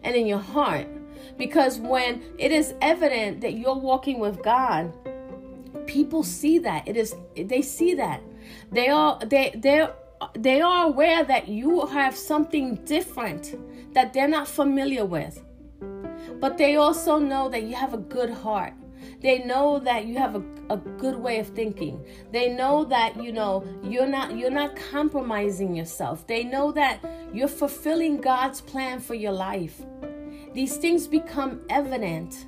and 0.03 0.17
in 0.17 0.27
your 0.27 0.39
heart. 0.39 0.85
Because 1.37 1.79
when 1.79 2.23
it 2.37 2.51
is 2.51 2.73
evident 2.81 3.41
that 3.41 3.53
you're 3.53 3.75
walking 3.75 4.19
with 4.19 4.41
God, 4.43 4.93
people 5.85 6.23
see 6.23 6.59
that. 6.59 6.87
It 6.87 6.97
is 6.97 7.15
they 7.35 7.61
see 7.61 7.93
that. 7.95 8.21
They 8.71 8.89
are 8.89 9.19
they 9.19 9.51
they 9.55 9.87
they 10.33 10.61
are 10.61 10.85
aware 10.87 11.23
that 11.23 11.47
you 11.47 11.85
have 11.87 12.15
something 12.15 12.75
different 12.85 13.55
that 13.93 14.13
they're 14.13 14.27
not 14.27 14.47
familiar 14.47 15.05
with. 15.05 15.43
But 16.39 16.57
they 16.57 16.75
also 16.75 17.17
know 17.17 17.49
that 17.49 17.63
you 17.63 17.75
have 17.75 17.93
a 17.93 17.97
good 17.97 18.29
heart. 18.29 18.73
They 19.21 19.39
know 19.39 19.79
that 19.79 20.05
you 20.05 20.17
have 20.17 20.35
a, 20.35 20.43
a 20.69 20.77
good 20.77 21.15
way 21.15 21.39
of 21.39 21.47
thinking. 21.49 22.03
They 22.31 22.49
know 22.53 22.85
that 22.85 23.21
you 23.21 23.31
know 23.31 23.63
you're 23.83 24.07
not 24.07 24.37
you're 24.37 24.49
not 24.49 24.75
compromising 24.75 25.75
yourself. 25.75 26.27
They 26.27 26.43
know 26.43 26.71
that 26.71 26.99
you're 27.33 27.47
fulfilling 27.47 28.17
god's 28.17 28.61
plan 28.61 28.99
for 28.99 29.13
your 29.13 29.31
life 29.31 29.81
these 30.55 30.77
things 30.77 31.05
become 31.05 31.61
evident 31.69 32.45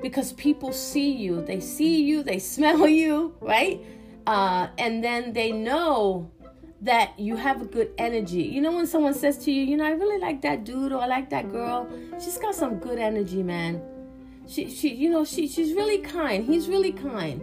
because 0.00 0.32
people 0.34 0.72
see 0.72 1.10
you. 1.10 1.44
They 1.44 1.60
see 1.60 2.02
you, 2.02 2.22
they 2.22 2.38
smell 2.54 2.88
you, 2.88 3.34
right? 3.40 3.84
Uh, 4.26 4.68
and 4.78 5.02
then 5.04 5.32
they 5.32 5.52
know 5.52 6.30
that 6.80 7.18
you 7.18 7.36
have 7.36 7.62
a 7.62 7.64
good 7.64 7.92
energy. 7.98 8.42
You 8.42 8.60
know, 8.60 8.72
when 8.72 8.86
someone 8.86 9.14
says 9.14 9.38
to 9.44 9.52
you, 9.52 9.62
you 9.62 9.76
know, 9.76 9.84
I 9.84 9.90
really 9.90 10.20
like 10.20 10.42
that 10.42 10.64
dude 10.64 10.92
or 10.92 11.02
I 11.02 11.06
like 11.06 11.30
that 11.30 11.50
girl, 11.50 11.88
she's 12.22 12.38
got 12.38 12.54
some 12.54 12.78
good 12.78 12.98
energy, 12.98 13.42
man. 13.42 13.82
She, 14.46 14.70
she, 14.70 14.94
you 14.94 15.10
know, 15.10 15.24
she, 15.24 15.48
she's 15.48 15.72
really 15.72 15.98
kind. 15.98 16.44
He's 16.44 16.68
really 16.68 16.92
kind. 16.92 17.42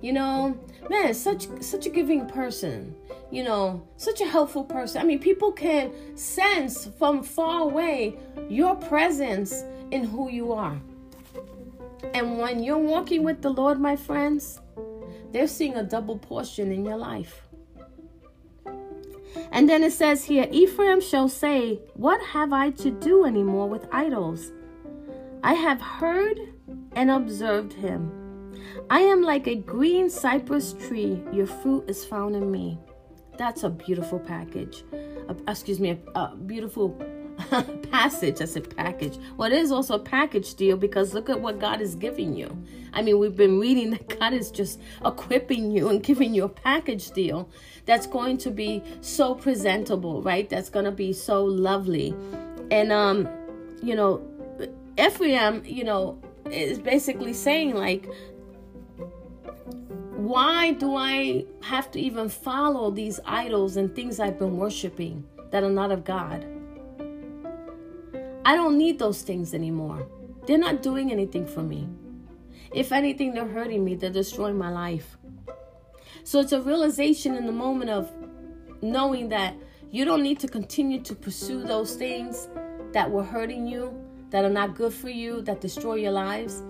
You 0.00 0.14
know, 0.14 0.58
man, 0.88 1.14
such, 1.14 1.46
such 1.60 1.86
a 1.86 1.90
giving 1.90 2.26
person. 2.26 2.96
You 3.30 3.44
know, 3.44 3.86
such 3.96 4.20
a 4.20 4.26
helpful 4.26 4.64
person. 4.64 5.00
I 5.00 5.04
mean, 5.04 5.20
people 5.20 5.52
can 5.52 5.92
sense 6.16 6.88
from 6.98 7.22
far 7.22 7.62
away 7.62 8.16
your 8.48 8.74
presence 8.74 9.62
in 9.90 10.04
who 10.04 10.30
you 10.30 10.52
are. 10.52 10.80
And 12.14 12.38
when 12.38 12.62
you're 12.62 12.78
walking 12.78 13.22
with 13.22 13.40
the 13.42 13.50
Lord, 13.50 13.78
my 13.78 13.94
friends, 13.94 14.60
they're 15.32 15.46
seeing 15.46 15.76
a 15.76 15.82
double 15.82 16.18
portion 16.18 16.72
in 16.72 16.84
your 16.84 16.96
life. 16.96 17.42
And 19.52 19.68
then 19.68 19.82
it 19.84 19.92
says 19.92 20.24
here 20.24 20.48
Ephraim 20.50 21.00
shall 21.00 21.28
say, 21.28 21.80
What 21.94 22.20
have 22.22 22.52
I 22.52 22.70
to 22.70 22.90
do 22.90 23.24
anymore 23.24 23.68
with 23.68 23.86
idols? 23.92 24.52
I 25.42 25.54
have 25.54 25.80
heard 25.80 26.38
and 26.92 27.10
observed 27.10 27.72
him. 27.72 28.12
I 28.90 29.00
am 29.00 29.22
like 29.22 29.46
a 29.46 29.54
green 29.54 30.10
cypress 30.10 30.72
tree, 30.72 31.22
your 31.32 31.46
fruit 31.46 31.88
is 31.88 32.04
found 32.04 32.34
in 32.36 32.50
me. 32.50 32.78
That's 33.40 33.62
a 33.62 33.70
beautiful 33.70 34.18
package. 34.18 34.84
Uh, 34.92 35.32
excuse 35.48 35.80
me, 35.80 35.98
a, 36.14 36.20
a 36.20 36.36
beautiful 36.36 36.90
passage. 37.90 38.42
I 38.42 38.44
said 38.44 38.76
package. 38.76 39.16
Well, 39.38 39.50
it 39.50 39.56
is 39.56 39.72
also 39.72 39.94
a 39.94 39.98
package 39.98 40.56
deal 40.56 40.76
because 40.76 41.14
look 41.14 41.30
at 41.30 41.40
what 41.40 41.58
God 41.58 41.80
is 41.80 41.94
giving 41.94 42.36
you. 42.36 42.54
I 42.92 43.00
mean, 43.00 43.18
we've 43.18 43.34
been 43.34 43.58
reading 43.58 43.92
that 43.92 44.20
God 44.20 44.34
is 44.34 44.50
just 44.50 44.78
equipping 45.02 45.70
you 45.70 45.88
and 45.88 46.02
giving 46.02 46.34
you 46.34 46.44
a 46.44 46.50
package 46.50 47.12
deal 47.12 47.48
that's 47.86 48.06
going 48.06 48.36
to 48.36 48.50
be 48.50 48.82
so 49.00 49.34
presentable, 49.34 50.20
right? 50.20 50.46
That's 50.46 50.68
going 50.68 50.84
to 50.84 50.92
be 50.92 51.14
so 51.14 51.42
lovely. 51.42 52.14
And, 52.70 52.92
um, 52.92 53.26
you 53.82 53.94
know, 53.94 54.20
Ephraim, 54.98 55.62
you 55.64 55.84
know, 55.84 56.20
is 56.50 56.78
basically 56.78 57.32
saying, 57.32 57.74
like, 57.74 58.06
why 60.30 60.70
do 60.70 60.94
I 60.94 61.44
have 61.62 61.90
to 61.90 62.00
even 62.00 62.28
follow 62.28 62.92
these 62.92 63.18
idols 63.24 63.76
and 63.76 63.92
things 63.92 64.20
I've 64.20 64.38
been 64.38 64.58
worshiping 64.58 65.26
that 65.50 65.64
are 65.64 65.70
not 65.70 65.90
of 65.90 66.04
God? 66.04 66.46
I 68.44 68.54
don't 68.54 68.78
need 68.78 69.00
those 69.00 69.22
things 69.22 69.54
anymore. 69.54 70.06
They're 70.46 70.56
not 70.56 70.84
doing 70.84 71.10
anything 71.10 71.48
for 71.48 71.64
me. 71.64 71.88
If 72.72 72.92
anything, 72.92 73.34
they're 73.34 73.44
hurting 73.44 73.84
me, 73.84 73.96
they're 73.96 74.08
destroying 74.08 74.56
my 74.56 74.70
life. 74.70 75.18
So 76.22 76.38
it's 76.38 76.52
a 76.52 76.62
realization 76.62 77.34
in 77.34 77.44
the 77.44 77.52
moment 77.52 77.90
of 77.90 78.12
knowing 78.82 79.30
that 79.30 79.56
you 79.90 80.04
don't 80.04 80.22
need 80.22 80.38
to 80.40 80.46
continue 80.46 81.00
to 81.00 81.14
pursue 81.16 81.64
those 81.64 81.96
things 81.96 82.48
that 82.92 83.10
were 83.10 83.24
hurting 83.24 83.66
you, 83.66 83.92
that 84.30 84.44
are 84.44 84.50
not 84.50 84.76
good 84.76 84.94
for 84.94 85.08
you, 85.08 85.40
that 85.42 85.60
destroy 85.60 85.94
your 85.94 86.12
lives. 86.12 86.62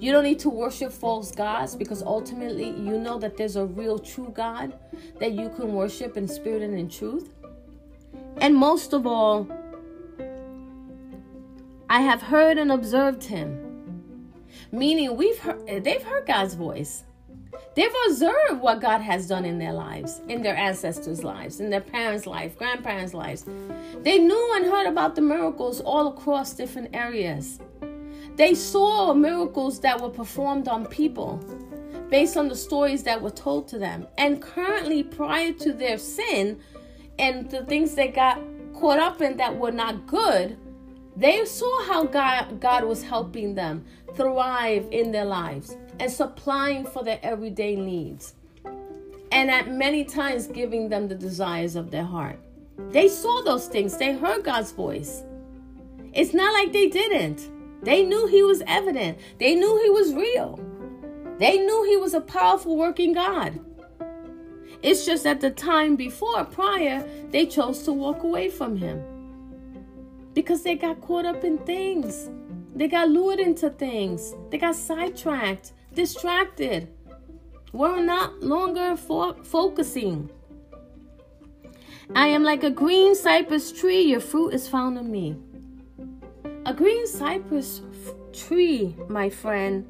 You 0.00 0.12
don't 0.12 0.24
need 0.24 0.38
to 0.40 0.50
worship 0.50 0.92
false 0.92 1.30
gods 1.30 1.74
because 1.74 2.02
ultimately 2.02 2.68
you 2.68 2.98
know 2.98 3.18
that 3.18 3.36
there's 3.36 3.56
a 3.56 3.64
real 3.64 3.98
true 3.98 4.32
God 4.34 4.74
that 5.18 5.32
you 5.32 5.48
can 5.50 5.72
worship 5.72 6.16
in 6.16 6.28
spirit 6.28 6.62
and 6.62 6.78
in 6.78 6.88
truth. 6.88 7.32
And 8.38 8.54
most 8.54 8.92
of 8.92 9.06
all, 9.06 9.48
I 11.88 12.00
have 12.00 12.22
heard 12.22 12.58
and 12.58 12.72
observed 12.72 13.24
him. 13.24 14.32
Meaning 14.72 15.16
we've 15.16 15.38
heard 15.38 15.84
they've 15.84 16.02
heard 16.02 16.26
God's 16.26 16.54
voice. 16.54 17.04
They've 17.74 17.94
observed 18.06 18.60
what 18.60 18.80
God 18.80 19.00
has 19.00 19.26
done 19.26 19.44
in 19.44 19.58
their 19.58 19.72
lives, 19.72 20.20
in 20.28 20.42
their 20.42 20.56
ancestors' 20.56 21.24
lives, 21.24 21.60
in 21.60 21.70
their 21.70 21.80
parents' 21.80 22.26
life, 22.26 22.56
grandparents' 22.56 23.14
lives. 23.14 23.44
They 24.02 24.18
knew 24.18 24.52
and 24.56 24.66
heard 24.66 24.86
about 24.86 25.16
the 25.16 25.22
miracles 25.22 25.80
all 25.80 26.08
across 26.08 26.54
different 26.54 26.94
areas. 26.94 27.58
They 28.36 28.54
saw 28.54 29.14
miracles 29.14 29.80
that 29.80 30.00
were 30.00 30.10
performed 30.10 30.68
on 30.68 30.86
people 30.86 31.40
based 32.10 32.36
on 32.36 32.48
the 32.48 32.56
stories 32.56 33.02
that 33.04 33.20
were 33.20 33.30
told 33.30 33.68
to 33.68 33.78
them. 33.78 34.06
And 34.18 34.42
currently, 34.42 35.02
prior 35.02 35.52
to 35.52 35.72
their 35.72 35.98
sin 35.98 36.60
and 37.18 37.50
the 37.50 37.64
things 37.64 37.94
they 37.94 38.08
got 38.08 38.40
caught 38.74 38.98
up 38.98 39.22
in 39.22 39.36
that 39.36 39.56
were 39.56 39.72
not 39.72 40.06
good, 40.06 40.58
they 41.16 41.44
saw 41.44 41.84
how 41.84 42.04
God, 42.04 42.60
God 42.60 42.84
was 42.84 43.02
helping 43.02 43.54
them 43.54 43.84
thrive 44.14 44.86
in 44.90 45.12
their 45.12 45.24
lives 45.24 45.76
and 46.00 46.10
supplying 46.10 46.84
for 46.84 47.04
their 47.04 47.20
everyday 47.22 47.76
needs. 47.76 48.34
And 49.30 49.50
at 49.50 49.70
many 49.70 50.04
times 50.04 50.46
giving 50.48 50.88
them 50.88 51.08
the 51.08 51.14
desires 51.14 51.76
of 51.76 51.90
their 51.90 52.04
heart. 52.04 52.38
They 52.90 53.08
saw 53.08 53.42
those 53.42 53.68
things, 53.68 53.96
they 53.96 54.12
heard 54.12 54.44
God's 54.44 54.72
voice. 54.72 55.22
It's 56.12 56.34
not 56.34 56.52
like 56.52 56.72
they 56.72 56.88
didn't. 56.88 57.50
They 57.84 58.02
knew 58.04 58.26
He 58.26 58.42
was 58.42 58.62
evident, 58.66 59.18
they 59.38 59.54
knew 59.54 59.80
He 59.82 59.90
was 59.90 60.14
real, 60.14 60.58
they 61.38 61.58
knew 61.58 61.84
He 61.84 61.96
was 61.96 62.14
a 62.14 62.20
powerful 62.20 62.76
working 62.76 63.12
God. 63.12 63.60
It's 64.82 65.06
just 65.06 65.26
at 65.26 65.40
the 65.40 65.50
time 65.50 65.96
before, 65.96 66.44
prior, 66.44 67.08
they 67.30 67.46
chose 67.46 67.84
to 67.84 67.92
walk 67.92 68.22
away 68.22 68.50
from 68.50 68.76
Him 68.76 69.02
because 70.34 70.62
they 70.62 70.74
got 70.74 71.00
caught 71.00 71.24
up 71.24 71.44
in 71.44 71.58
things. 71.58 72.28
They 72.74 72.88
got 72.88 73.08
lured 73.08 73.38
into 73.38 73.70
things. 73.70 74.34
They 74.50 74.58
got 74.58 74.74
sidetracked 74.74 75.72
distracted. 75.94 76.88
We're 77.72 78.00
not 78.00 78.42
longer 78.42 78.96
fo- 78.96 79.42
focusing. 79.42 80.30
I 82.14 82.28
am 82.28 82.44
like 82.44 82.62
a 82.62 82.70
green 82.70 83.14
cypress 83.14 83.72
tree, 83.72 84.02
your 84.02 84.20
fruit 84.20 84.50
is 84.50 84.68
found 84.68 84.98
in 84.98 85.10
me. 85.10 85.36
A 86.66 86.72
green 86.72 87.06
cypress 87.06 87.82
tree, 88.32 88.96
my 89.08 89.28
friend, 89.28 89.84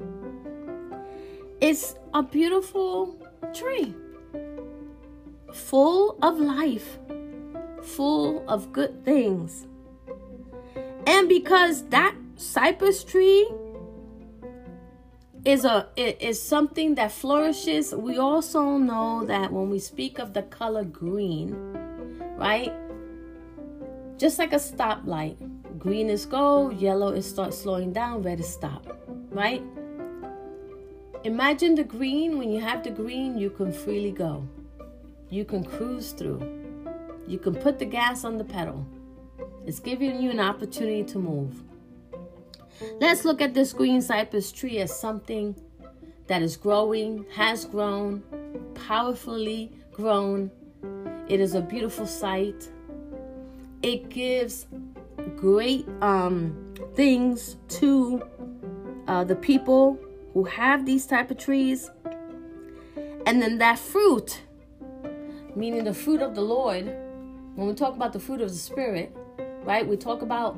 is 1.61 1.95
a 2.13 2.21
beautiful 2.21 3.15
tree, 3.53 3.95
full 5.53 6.17
of 6.21 6.37
life, 6.37 6.99
full 7.81 8.43
of 8.49 8.73
good 8.73 9.05
things. 9.05 9.67
And 11.07 11.29
because 11.29 11.83
that 11.89 12.13
cypress 12.35 13.05
tree 13.05 13.49
is 15.45 15.63
a 15.63 15.87
is 15.95 16.41
something 16.41 16.95
that 16.95 17.11
flourishes. 17.11 17.95
We 17.95 18.17
also 18.17 18.77
know 18.77 19.23
that 19.25 19.53
when 19.53 19.69
we 19.69 19.79
speak 19.79 20.19
of 20.19 20.33
the 20.33 20.41
color 20.41 20.83
green, 20.83 21.55
right? 22.37 22.73
Just 24.17 24.39
like 24.39 24.51
a 24.51 24.57
stoplight, 24.57 25.37
green 25.85 26.09
is 26.09 26.25
go, 26.25 26.71
yellow 26.71 27.09
is 27.09 27.29
start 27.29 27.53
slowing 27.53 27.93
down, 27.93 28.23
red 28.23 28.39
is 28.39 28.51
stop, 28.51 28.97
right? 29.29 29.61
Imagine 31.23 31.75
the 31.75 31.83
green. 31.83 32.39
When 32.39 32.51
you 32.51 32.59
have 32.59 32.83
the 32.83 32.89
green, 32.89 33.37
you 33.37 33.51
can 33.51 33.71
freely 33.71 34.09
go. 34.09 34.47
You 35.29 35.45
can 35.45 35.63
cruise 35.63 36.11
through. 36.11 36.41
You 37.27 37.37
can 37.37 37.53
put 37.53 37.77
the 37.77 37.85
gas 37.85 38.25
on 38.25 38.39
the 38.39 38.43
pedal. 38.43 38.83
It's 39.67 39.79
giving 39.79 40.19
you 40.19 40.31
an 40.31 40.39
opportunity 40.39 41.03
to 41.03 41.19
move. 41.19 41.61
Let's 42.99 43.23
look 43.23 43.39
at 43.39 43.53
this 43.53 43.71
green 43.71 44.01
cypress 44.01 44.51
tree 44.51 44.79
as 44.79 44.99
something 44.99 45.55
that 46.25 46.41
is 46.41 46.57
growing, 46.57 47.27
has 47.35 47.63
grown, 47.63 48.23
powerfully 48.87 49.71
grown. 49.91 50.49
It 51.27 51.39
is 51.39 51.53
a 51.53 51.61
beautiful 51.61 52.07
sight. 52.07 52.69
It 53.83 54.09
gives 54.09 54.65
great 55.35 55.87
um, 56.01 56.73
things 56.95 57.57
to 57.67 58.23
uh, 59.07 59.23
the 59.23 59.35
people 59.35 59.99
who 60.33 60.43
have 60.43 60.85
these 60.85 61.05
type 61.05 61.31
of 61.31 61.37
trees. 61.37 61.89
And 63.25 63.41
then 63.41 63.57
that 63.59 63.79
fruit, 63.79 64.41
meaning 65.55 65.83
the 65.83 65.93
fruit 65.93 66.21
of 66.21 66.35
the 66.35 66.41
Lord, 66.41 66.85
when 67.55 67.67
we 67.67 67.73
talk 67.73 67.95
about 67.95 68.13
the 68.13 68.19
fruit 68.19 68.41
of 68.41 68.49
the 68.49 68.57
Spirit, 68.57 69.15
right? 69.63 69.87
We 69.87 69.97
talk 69.97 70.21
about 70.21 70.57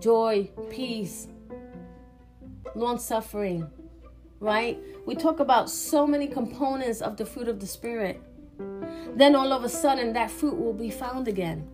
joy, 0.00 0.50
peace, 0.70 1.28
long 2.74 2.98
suffering, 2.98 3.70
right? 4.40 4.78
We 5.06 5.14
talk 5.14 5.40
about 5.40 5.70
so 5.70 6.06
many 6.06 6.26
components 6.26 7.00
of 7.00 7.16
the 7.16 7.26
fruit 7.26 7.48
of 7.48 7.60
the 7.60 7.66
Spirit. 7.66 8.20
Then 9.14 9.34
all 9.34 9.52
of 9.52 9.64
a 9.64 9.68
sudden, 9.68 10.12
that 10.14 10.30
fruit 10.30 10.56
will 10.58 10.72
be 10.72 10.90
found 10.90 11.28
again. 11.28 11.68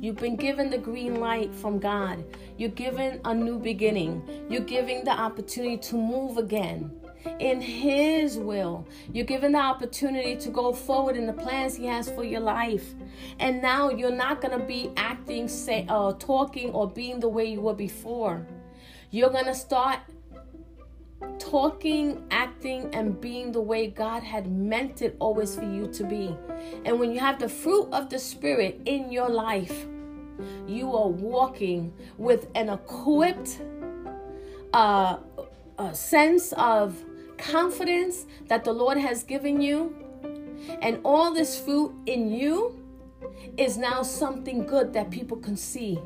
You've 0.00 0.16
been 0.16 0.36
given 0.36 0.70
the 0.70 0.78
green 0.78 1.20
light 1.20 1.54
from 1.54 1.78
God. 1.78 2.24
You're 2.56 2.70
given 2.70 3.20
a 3.24 3.34
new 3.34 3.58
beginning. 3.58 4.22
You're 4.50 4.62
giving 4.62 5.04
the 5.04 5.12
opportunity 5.12 5.76
to 5.78 5.96
move 5.96 6.36
again 6.36 6.90
in 7.38 7.60
His 7.60 8.36
will. 8.36 8.86
You're 9.12 9.24
given 9.24 9.52
the 9.52 9.58
opportunity 9.58 10.36
to 10.36 10.50
go 10.50 10.72
forward 10.72 11.16
in 11.16 11.26
the 11.26 11.32
plans 11.32 11.76
He 11.76 11.86
has 11.86 12.10
for 12.10 12.24
your 12.24 12.40
life. 12.40 12.94
And 13.38 13.62
now 13.62 13.90
you're 13.90 14.10
not 14.10 14.40
going 14.40 14.58
to 14.58 14.64
be 14.64 14.90
acting, 14.96 15.48
say, 15.48 15.86
uh, 15.88 16.12
talking, 16.12 16.70
or 16.70 16.90
being 16.90 17.20
the 17.20 17.28
way 17.28 17.46
you 17.46 17.60
were 17.60 17.74
before. 17.74 18.46
You're 19.10 19.30
going 19.30 19.46
to 19.46 19.54
start 19.54 20.00
talking, 21.38 22.24
acting, 22.30 22.94
and 22.94 23.20
being 23.20 23.52
the 23.52 23.60
way 23.60 23.88
God 23.88 24.22
had 24.22 24.50
meant 24.50 25.02
it 25.02 25.16
always 25.18 25.54
for 25.54 25.64
you 25.64 25.86
to 25.88 26.04
be. 26.04 26.36
And 26.84 26.98
when 26.98 27.12
you 27.12 27.20
have 27.20 27.38
the 27.38 27.48
fruit 27.48 27.88
of 27.92 28.10
the 28.10 28.18
Spirit 28.18 28.80
in 28.86 29.10
your 29.10 29.28
life, 29.28 29.86
you 30.66 30.94
are 30.94 31.08
walking 31.08 31.92
with 32.18 32.48
an 32.54 32.68
equipped 32.68 33.60
uh, 34.72 35.18
sense 35.92 36.52
of 36.54 37.04
confidence 37.38 38.26
that 38.48 38.64
the 38.64 38.72
Lord 38.72 38.98
has 38.98 39.22
given 39.22 39.60
you, 39.60 39.94
and 40.82 41.00
all 41.04 41.32
this 41.32 41.58
fruit 41.58 41.94
in 42.06 42.30
you 42.30 42.80
is 43.56 43.76
now 43.76 44.02
something 44.02 44.66
good 44.66 44.92
that 44.92 45.10
people 45.10 45.36
can 45.36 45.56
see 45.56 45.98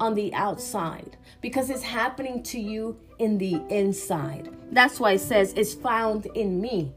on 0.00 0.14
the 0.14 0.32
outside 0.34 1.16
because 1.40 1.70
it's 1.70 1.82
happening 1.82 2.42
to 2.42 2.58
you 2.58 2.98
in 3.18 3.38
the 3.38 3.62
inside. 3.68 4.50
That's 4.72 4.98
why 4.98 5.12
it 5.12 5.20
says 5.20 5.52
it's 5.54 5.74
found 5.74 6.26
in 6.34 6.60
me. 6.60 6.92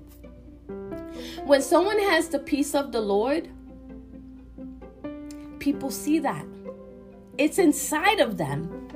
When 1.45 1.61
someone 1.61 1.99
has 1.99 2.29
the 2.29 2.39
peace 2.39 2.75
of 2.75 2.91
the 2.91 3.01
Lord, 3.01 3.49
people 5.59 5.89
see 5.91 6.19
that. 6.19 6.45
It's 7.37 7.59
inside 7.59 8.19
of 8.19 8.37
them, 8.37 8.87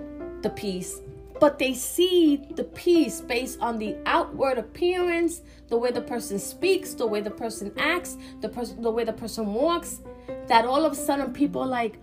the 0.41 0.49
peace, 0.49 1.01
but 1.39 1.57
they 1.57 1.73
see 1.73 2.37
the 2.55 2.63
peace 2.63 3.21
based 3.21 3.59
on 3.61 3.79
the 3.79 3.97
outward 4.05 4.57
appearance, 4.57 5.41
the 5.69 5.77
way 5.77 5.91
the 5.91 6.01
person 6.01 6.37
speaks, 6.37 6.93
the 6.93 7.07
way 7.07 7.21
the 7.21 7.31
person 7.31 7.71
acts, 7.77 8.17
the 8.41 8.49
person 8.49 8.81
the 8.81 8.91
way 8.91 9.03
the 9.03 9.13
person 9.13 9.53
walks, 9.53 10.01
that 10.47 10.65
all 10.65 10.85
of 10.85 10.93
a 10.93 10.95
sudden 10.95 11.33
people 11.33 11.61
are 11.61 11.67
like, 11.67 11.97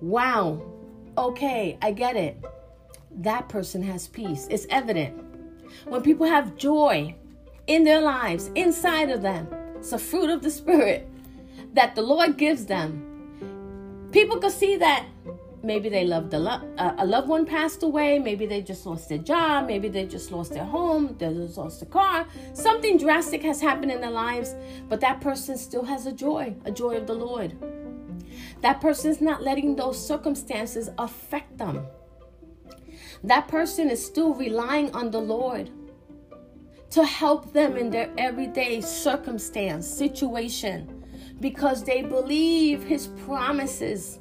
wow, 0.00 0.60
okay, 1.16 1.78
I 1.82 1.92
get 1.92 2.16
it. 2.16 2.44
That 3.16 3.48
person 3.48 3.82
has 3.82 4.08
peace. 4.08 4.46
It's 4.50 4.66
evident. 4.70 5.22
When 5.86 6.02
people 6.02 6.26
have 6.26 6.56
joy 6.56 7.14
in 7.66 7.84
their 7.84 8.00
lives, 8.00 8.50
inside 8.54 9.10
of 9.10 9.22
them, 9.22 9.48
it's 9.76 9.92
a 9.92 9.98
fruit 9.98 10.30
of 10.30 10.42
the 10.42 10.50
Spirit 10.50 11.08
that 11.74 11.94
the 11.94 12.02
Lord 12.02 12.36
gives 12.36 12.66
them. 12.66 14.08
People 14.12 14.38
can 14.38 14.50
see 14.50 14.76
that 14.76 15.06
maybe 15.64 15.88
they 15.88 16.04
loved 16.04 16.32
a, 16.34 16.38
lo- 16.38 16.60
a 16.78 17.06
loved 17.06 17.26
one 17.26 17.46
passed 17.46 17.82
away 17.82 18.18
maybe 18.18 18.44
they 18.44 18.60
just 18.60 18.84
lost 18.84 19.08
their 19.08 19.18
job 19.18 19.66
maybe 19.66 19.88
they 19.88 20.04
just 20.04 20.30
lost 20.30 20.52
their 20.52 20.64
home 20.64 21.16
they 21.18 21.32
just 21.32 21.56
lost 21.56 21.80
a 21.80 21.86
car 21.86 22.26
something 22.52 22.98
drastic 22.98 23.42
has 23.42 23.62
happened 23.62 23.90
in 23.90 24.00
their 24.00 24.10
lives 24.10 24.54
but 24.90 25.00
that 25.00 25.22
person 25.22 25.56
still 25.56 25.82
has 25.82 26.04
a 26.06 26.12
joy 26.12 26.54
a 26.66 26.70
joy 26.70 26.96
of 26.96 27.06
the 27.06 27.14
lord 27.14 27.56
that 28.60 28.80
person 28.80 29.10
is 29.10 29.22
not 29.22 29.42
letting 29.42 29.74
those 29.74 29.98
circumstances 30.06 30.90
affect 30.98 31.56
them 31.56 31.86
that 33.24 33.48
person 33.48 33.90
is 33.90 34.04
still 34.04 34.34
relying 34.34 34.94
on 34.94 35.10
the 35.10 35.20
lord 35.20 35.70
to 36.90 37.04
help 37.04 37.52
them 37.52 37.76
in 37.76 37.90
their 37.90 38.10
everyday 38.18 38.80
circumstance 38.80 39.86
situation 39.86 41.04
because 41.40 41.82
they 41.82 42.02
believe 42.02 42.82
his 42.84 43.08
promises 43.26 44.20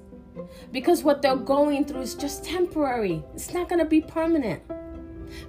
because 0.71 1.03
what 1.03 1.21
they're 1.21 1.35
going 1.35 1.85
through 1.85 2.01
is 2.01 2.15
just 2.15 2.43
temporary. 2.43 3.23
It's 3.33 3.53
not 3.53 3.69
going 3.69 3.79
to 3.79 3.85
be 3.85 4.01
permanent 4.01 4.61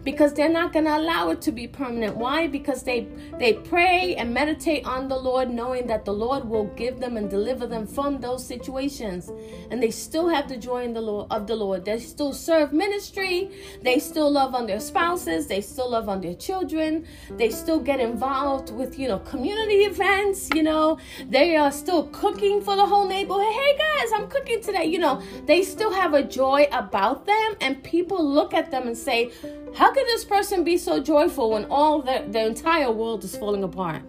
because 0.03 0.35
they're 0.35 0.49
not 0.49 0.73
going 0.73 0.85
to 0.85 0.97
allow 0.97 1.31
it 1.31 1.41
to 1.43 1.53
be 1.53 1.67
permanent. 1.67 2.17
Why? 2.17 2.47
Because 2.47 2.83
they 2.83 3.07
they 3.39 3.55
pray 3.55 4.15
and 4.17 4.33
meditate 4.33 4.85
on 4.85 5.09
the 5.09 5.17
lord 5.17 5.51
knowing 5.51 5.87
that 5.87 6.05
the 6.05 6.13
lord 6.13 6.49
will 6.49 6.67
give 6.77 7.01
them 7.01 7.17
and 7.17 7.31
deliver 7.31 7.67
them 7.67 7.87
from 7.87 8.21
those 8.21 8.47
situations. 8.47 9.31
And 9.71 9.83
they 9.83 9.91
still 9.91 10.29
have 10.29 10.49
the 10.49 10.57
joy 10.57 10.85
in 10.85 10.93
the 10.93 11.01
lord 11.01 11.27
of 11.31 11.47
the 11.47 11.57
lord. 11.57 11.85
They 11.85 11.99
still 11.99 12.33
serve 12.33 12.73
ministry. 12.73 13.51
They 13.83 13.99
still 13.99 14.31
love 14.31 14.55
on 14.55 14.67
their 14.67 14.81
spouses. 14.81 15.47
They 15.47 15.61
still 15.61 15.91
love 15.91 16.09
on 16.09 16.21
their 16.21 16.35
children. 16.35 17.07
They 17.31 17.51
still 17.51 17.81
get 17.81 18.01
involved 18.01 18.71
with 18.71 18.99
you 18.99 19.09
know 19.09 19.19
community 19.21 19.85
events 19.85 20.51
you 20.55 20.63
know. 20.63 20.99
They 21.29 21.57
are 21.57 21.73
still 21.73 22.09
cooking 22.09 22.61
for 22.61 22.77
the 22.77 22.87
whole 22.87 23.07
neighborhood. 23.07 23.53
Hey 23.53 23.77
guys 23.79 23.84
i'm 24.25 24.31
cooking 24.31 24.61
today 24.61 24.85
you 24.85 24.99
know 24.99 25.23
they 25.47 25.63
still 25.63 25.93
have 25.93 26.15
a 26.15 26.23
joy 26.23 26.67
about 26.73 27.27
them 27.27 27.55
and 27.61 27.83
people 27.85 28.25
look 28.27 28.55
at 28.55 28.71
them 28.71 28.87
and 28.87 28.97
say 28.97 29.31
how 29.75 29.93
can 29.93 30.07
this 30.07 30.25
person 30.25 30.63
be 30.63 30.79
so 30.79 31.01
joyful 31.01 31.51
when 31.51 31.65
all 31.65 32.01
the, 32.01 32.25
the 32.29 32.47
entire 32.47 32.93
world 32.93 33.25
is 33.25 33.37
falling 33.37 33.65
apart? 33.65 34.03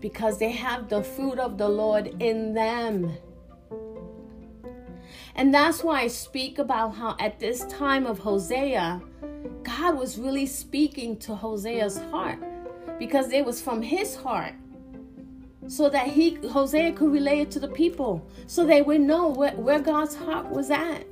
Because 0.00 0.38
they 0.38 0.52
have 0.52 0.88
the 0.88 1.02
fruit 1.02 1.40
of 1.40 1.58
the 1.58 1.68
Lord 1.68 2.22
in 2.22 2.54
them. 2.54 3.12
And 5.34 5.52
that's 5.52 5.82
why 5.82 6.02
I 6.02 6.06
speak 6.06 6.60
about 6.60 6.94
how 6.94 7.16
at 7.18 7.40
this 7.40 7.64
time 7.64 8.06
of 8.06 8.20
Hosea, 8.20 9.02
God 9.64 9.98
was 9.98 10.18
really 10.18 10.46
speaking 10.46 11.16
to 11.18 11.34
Hosea's 11.34 11.98
heart 12.12 12.38
because 13.00 13.32
it 13.32 13.44
was 13.44 13.60
from 13.60 13.82
his 13.82 14.14
heart 14.14 14.54
so 15.68 15.88
that 15.88 16.08
he 16.08 16.34
Hosea 16.48 16.92
could 16.92 17.10
relay 17.10 17.40
it 17.40 17.50
to 17.52 17.60
the 17.60 17.68
people 17.68 18.26
so 18.46 18.64
they 18.64 18.82
would 18.82 19.00
know 19.00 19.28
where, 19.28 19.52
where 19.52 19.80
God's 19.80 20.14
heart 20.14 20.48
was 20.50 20.70
at 20.70 21.04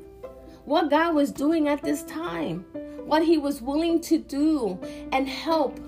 what 0.65 0.91
God 0.91 1.15
was 1.15 1.31
doing 1.31 1.69
at 1.69 1.83
this 1.83 2.03
time 2.05 2.65
what 3.05 3.25
he 3.25 3.39
was 3.39 3.61
willing 3.61 4.01
to 4.01 4.19
do 4.19 4.79
and 5.13 5.29
help 5.29 5.79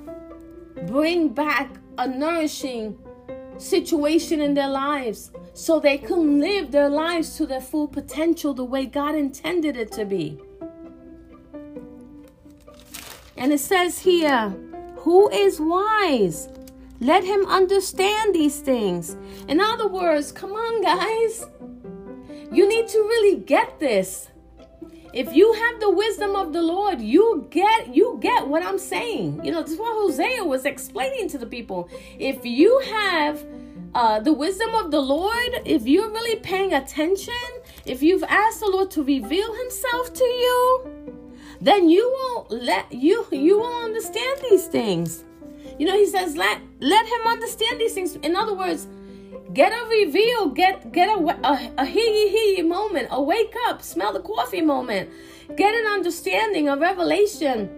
bring 0.87 1.29
back 1.29 1.71
a 1.99 2.07
nourishing 2.07 2.99
situation 3.59 4.41
in 4.41 4.55
their 4.55 4.69
lives 4.69 5.31
so 5.55 5.81
they 5.81 5.97
can 5.97 6.39
live 6.41 6.71
their 6.71 6.89
lives 6.89 7.37
to 7.37 7.47
their 7.47 7.61
full 7.61 7.89
potential 7.89 8.53
the 8.53 8.65
way 8.65 8.85
God 8.85 9.15
intended 9.15 9.77
it 9.77 9.91
to 9.93 10.05
be. 10.05 10.39
And 13.39 13.53
it 13.53 13.61
says 13.61 13.99
here, 13.99 14.51
Who 14.99 15.31
is 15.31 15.61
wise? 15.61 16.49
Let 17.01 17.25
him 17.25 17.47
understand 17.47 18.35
these 18.35 18.61
things. 18.61 19.17
In 19.49 19.61
other 19.61 19.87
words, 19.87 20.33
come 20.33 20.53
on, 20.53 20.83
guys. 20.83 21.45
You 22.51 22.69
need 22.69 22.89
to 22.89 22.99
really 22.99 23.41
get 23.41 23.79
this. 23.79 24.29
If 25.13 25.35
you 25.35 25.53
have 25.53 25.81
the 25.81 25.91
wisdom 25.91 26.37
of 26.37 26.53
the 26.53 26.63
Lord, 26.63 27.01
you 27.01 27.47
get 27.51 27.95
you 27.95 28.19
get 28.21 28.47
what 28.47 28.63
I'm 28.63 28.79
saying. 28.79 29.45
You 29.45 29.53
know, 29.53 29.63
this 29.63 29.73
is 29.73 29.79
what 29.79 29.95
Hosea 29.95 30.45
was 30.45 30.65
explaining 30.65 31.29
to 31.31 31.39
the 31.39 31.47
people. 31.47 31.89
If 32.19 32.45
you 32.45 32.79
have 32.81 33.45
uh, 33.95 34.21
the 34.21 34.33
wisdom 34.33 34.75
of 34.75 34.91
the 34.91 35.01
Lord, 35.01 35.63
if 35.65 35.87
you're 35.87 36.11
really 36.11 36.37
paying 36.41 36.75
attention, 36.75 37.47
if 37.87 38.03
you've 38.03 38.25
asked 38.25 38.61
the 38.61 38.67
Lord 38.67 38.91
to 38.93 39.03
reveal 39.03 39.55
Himself 39.55 40.13
to 40.13 40.25
you, 40.25 41.17
then 41.61 41.89
you 41.89 42.11
won't 42.19 42.51
let 42.51 42.93
you 42.93 43.27
you 43.33 43.59
will 43.59 43.85
understand 43.85 44.39
these 44.51 44.67
things. 44.67 45.26
You 45.79 45.87
know, 45.87 45.97
He 45.97 46.07
says, 46.07 46.37
let 46.37 46.61
let 46.81 47.07
Him 47.07 47.27
understand 47.27 47.81
these 47.81 47.95
things. 47.95 48.17
In 48.17 48.37
other 48.37 48.55
words, 48.55 48.87
Get 49.53 49.73
a 49.73 49.87
reveal. 49.89 50.49
Get 50.51 50.93
get 50.93 51.09
a 51.09 51.73
a, 51.79 51.87
hee 51.87 52.29
hee 52.29 52.63
moment. 52.63 53.09
A 53.11 53.23
wake 53.23 53.55
up. 53.69 53.81
Smell 53.81 54.13
the 54.13 54.21
coffee 54.21 54.61
moment. 54.61 55.09
Get 55.57 55.75
an 55.75 55.87
understanding, 55.87 56.69
a 56.69 56.77
revelation, 56.77 57.71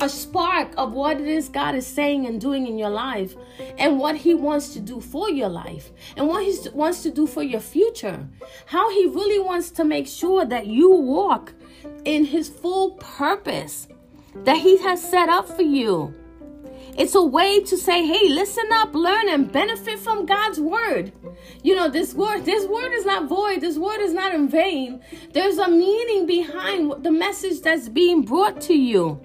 a 0.00 0.08
spark 0.08 0.74
of 0.76 0.92
what 0.92 1.20
it 1.20 1.28
is 1.28 1.48
God 1.48 1.76
is 1.76 1.86
saying 1.86 2.26
and 2.26 2.40
doing 2.40 2.66
in 2.66 2.76
your 2.76 2.90
life, 2.90 3.36
and 3.78 3.98
what 3.98 4.16
He 4.16 4.34
wants 4.34 4.74
to 4.74 4.80
do 4.80 5.00
for 5.00 5.30
your 5.30 5.48
life, 5.48 5.92
and 6.16 6.26
what 6.26 6.42
He 6.44 6.68
wants 6.70 7.02
to 7.04 7.10
do 7.10 7.26
for 7.26 7.42
your 7.42 7.60
future. 7.60 8.28
How 8.66 8.90
He 8.90 9.06
really 9.06 9.38
wants 9.38 9.70
to 9.72 9.84
make 9.84 10.08
sure 10.08 10.44
that 10.44 10.66
you 10.66 10.90
walk 10.90 11.54
in 12.04 12.24
His 12.24 12.48
full 12.48 12.92
purpose 12.92 13.86
that 14.44 14.58
He 14.58 14.78
has 14.78 15.00
set 15.00 15.28
up 15.28 15.48
for 15.48 15.62
you. 15.62 16.12
It's 16.96 17.16
a 17.16 17.22
way 17.22 17.60
to 17.60 17.76
say, 17.76 18.06
hey, 18.06 18.28
listen 18.28 18.66
up, 18.72 18.94
learn, 18.94 19.28
and 19.28 19.50
benefit 19.50 19.98
from 19.98 20.26
God's 20.26 20.60
word. 20.60 21.12
You 21.62 21.74
know, 21.74 21.88
this 21.88 22.14
word, 22.14 22.44
this 22.44 22.66
word 22.66 22.92
is 22.92 23.04
not 23.04 23.28
void, 23.28 23.60
this 23.62 23.76
word 23.76 24.00
is 24.00 24.12
not 24.12 24.32
in 24.32 24.48
vain. 24.48 25.02
There's 25.32 25.58
a 25.58 25.68
meaning 25.68 26.26
behind 26.26 27.02
the 27.02 27.10
message 27.10 27.62
that's 27.62 27.88
being 27.88 28.22
brought 28.22 28.60
to 28.62 28.74
you. 28.74 29.20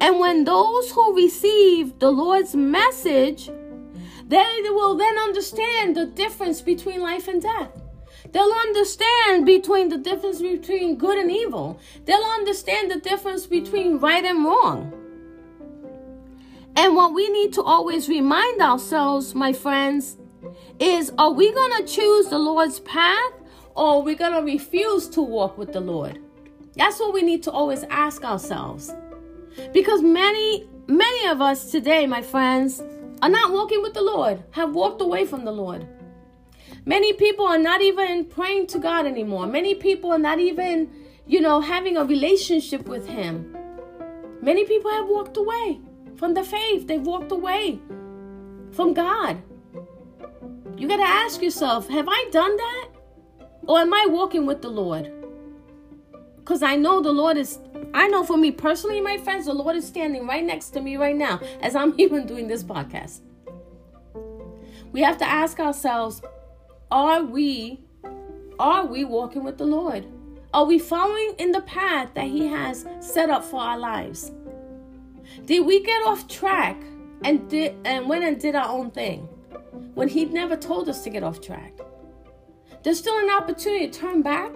And 0.00 0.18
when 0.18 0.42
those 0.44 0.90
who 0.90 1.14
receive 1.14 2.00
the 2.00 2.10
Lord's 2.10 2.56
message, 2.56 3.48
they 4.26 4.60
will 4.64 4.96
then 4.96 5.16
understand 5.18 5.94
the 5.94 6.06
difference 6.06 6.60
between 6.62 7.00
life 7.00 7.28
and 7.28 7.40
death. 7.40 7.70
They'll 8.32 8.50
understand 8.50 9.46
between 9.46 9.88
the 9.88 9.98
difference 9.98 10.40
between 10.40 10.96
good 10.96 11.18
and 11.18 11.30
evil. 11.30 11.78
They'll 12.06 12.24
understand 12.24 12.90
the 12.90 12.98
difference 12.98 13.46
between 13.46 13.98
right 13.98 14.24
and 14.24 14.44
wrong. 14.44 15.01
And 16.74 16.96
what 16.96 17.12
we 17.12 17.28
need 17.28 17.52
to 17.54 17.62
always 17.62 18.08
remind 18.08 18.60
ourselves, 18.62 19.34
my 19.34 19.52
friends, 19.52 20.16
is 20.78 21.12
are 21.18 21.32
we 21.32 21.52
going 21.52 21.84
to 21.84 21.92
choose 21.92 22.28
the 22.28 22.38
Lord's 22.38 22.80
path 22.80 23.32
or 23.74 23.96
are 23.96 24.00
we 24.00 24.14
going 24.14 24.32
to 24.32 24.42
refuse 24.42 25.08
to 25.10 25.20
walk 25.20 25.58
with 25.58 25.72
the 25.72 25.80
Lord? 25.80 26.18
That's 26.74 26.98
what 26.98 27.12
we 27.12 27.22
need 27.22 27.42
to 27.44 27.50
always 27.50 27.84
ask 27.84 28.24
ourselves. 28.24 28.90
Because 29.74 30.00
many, 30.02 30.66
many 30.86 31.28
of 31.28 31.42
us 31.42 31.70
today, 31.70 32.06
my 32.06 32.22
friends, 32.22 32.82
are 33.20 33.28
not 33.28 33.52
walking 33.52 33.82
with 33.82 33.92
the 33.92 34.02
Lord, 34.02 34.42
have 34.52 34.74
walked 34.74 35.02
away 35.02 35.26
from 35.26 35.44
the 35.44 35.52
Lord. 35.52 35.86
Many 36.86 37.12
people 37.12 37.46
are 37.46 37.58
not 37.58 37.82
even 37.82 38.24
praying 38.24 38.68
to 38.68 38.78
God 38.78 39.06
anymore. 39.06 39.46
Many 39.46 39.74
people 39.74 40.10
are 40.10 40.18
not 40.18 40.40
even, 40.40 40.90
you 41.26 41.40
know, 41.40 41.60
having 41.60 41.98
a 41.98 42.04
relationship 42.04 42.88
with 42.88 43.06
Him. 43.06 43.54
Many 44.40 44.64
people 44.64 44.90
have 44.90 45.06
walked 45.06 45.36
away 45.36 45.80
from 46.22 46.34
the 46.34 46.44
faith. 46.44 46.86
They've 46.86 47.04
walked 47.04 47.32
away 47.32 47.80
from 48.70 48.94
God. 48.94 49.42
You 50.76 50.86
got 50.86 50.98
to 50.98 51.02
ask 51.02 51.42
yourself 51.42 51.88
have 51.88 52.06
I 52.08 52.28
done 52.30 52.56
that? 52.56 52.88
Or 53.66 53.80
am 53.80 53.92
I 53.92 54.06
walking 54.08 54.46
with 54.46 54.62
the 54.62 54.68
Lord? 54.68 55.10
Because 56.36 56.62
I 56.62 56.76
know 56.76 57.00
the 57.00 57.10
Lord 57.10 57.36
is, 57.36 57.58
I 57.92 58.06
know 58.06 58.22
for 58.22 58.36
me 58.36 58.52
personally, 58.52 59.00
my 59.00 59.18
friends, 59.18 59.46
the 59.46 59.52
Lord 59.52 59.74
is 59.74 59.84
standing 59.84 60.28
right 60.28 60.44
next 60.44 60.70
to 60.70 60.80
me 60.80 60.96
right 60.96 61.16
now 61.16 61.40
as 61.60 61.74
I'm 61.74 61.92
even 61.98 62.24
doing 62.24 62.46
this 62.46 62.62
podcast. 62.62 63.22
We 64.92 65.00
have 65.00 65.18
to 65.18 65.28
ask 65.28 65.58
ourselves 65.58 66.22
are 66.92 67.24
we 67.24 67.80
are 68.60 68.86
we 68.86 69.04
walking 69.04 69.42
with 69.42 69.58
the 69.58 69.66
Lord? 69.66 70.06
Are 70.54 70.66
we 70.66 70.78
following 70.78 71.34
in 71.38 71.50
the 71.50 71.62
path 71.62 72.10
that 72.14 72.26
He 72.26 72.46
has 72.46 72.86
set 73.00 73.28
up 73.28 73.42
for 73.42 73.60
our 73.60 73.76
lives? 73.76 74.30
Did 75.44 75.66
we 75.66 75.82
get 75.82 76.06
off 76.06 76.28
track 76.28 76.80
and 77.24 77.48
did 77.48 77.74
and 77.84 78.08
went 78.08 78.24
and 78.24 78.40
did 78.40 78.54
our 78.54 78.68
own 78.68 78.90
thing 78.90 79.20
when 79.94 80.08
he 80.08 80.24
never 80.24 80.56
told 80.56 80.88
us 80.88 81.02
to 81.04 81.10
get 81.10 81.22
off 81.22 81.40
track? 81.40 81.78
There's 82.82 82.98
still 82.98 83.18
an 83.18 83.30
opportunity 83.30 83.88
to 83.88 83.98
turn 83.98 84.22
back, 84.22 84.52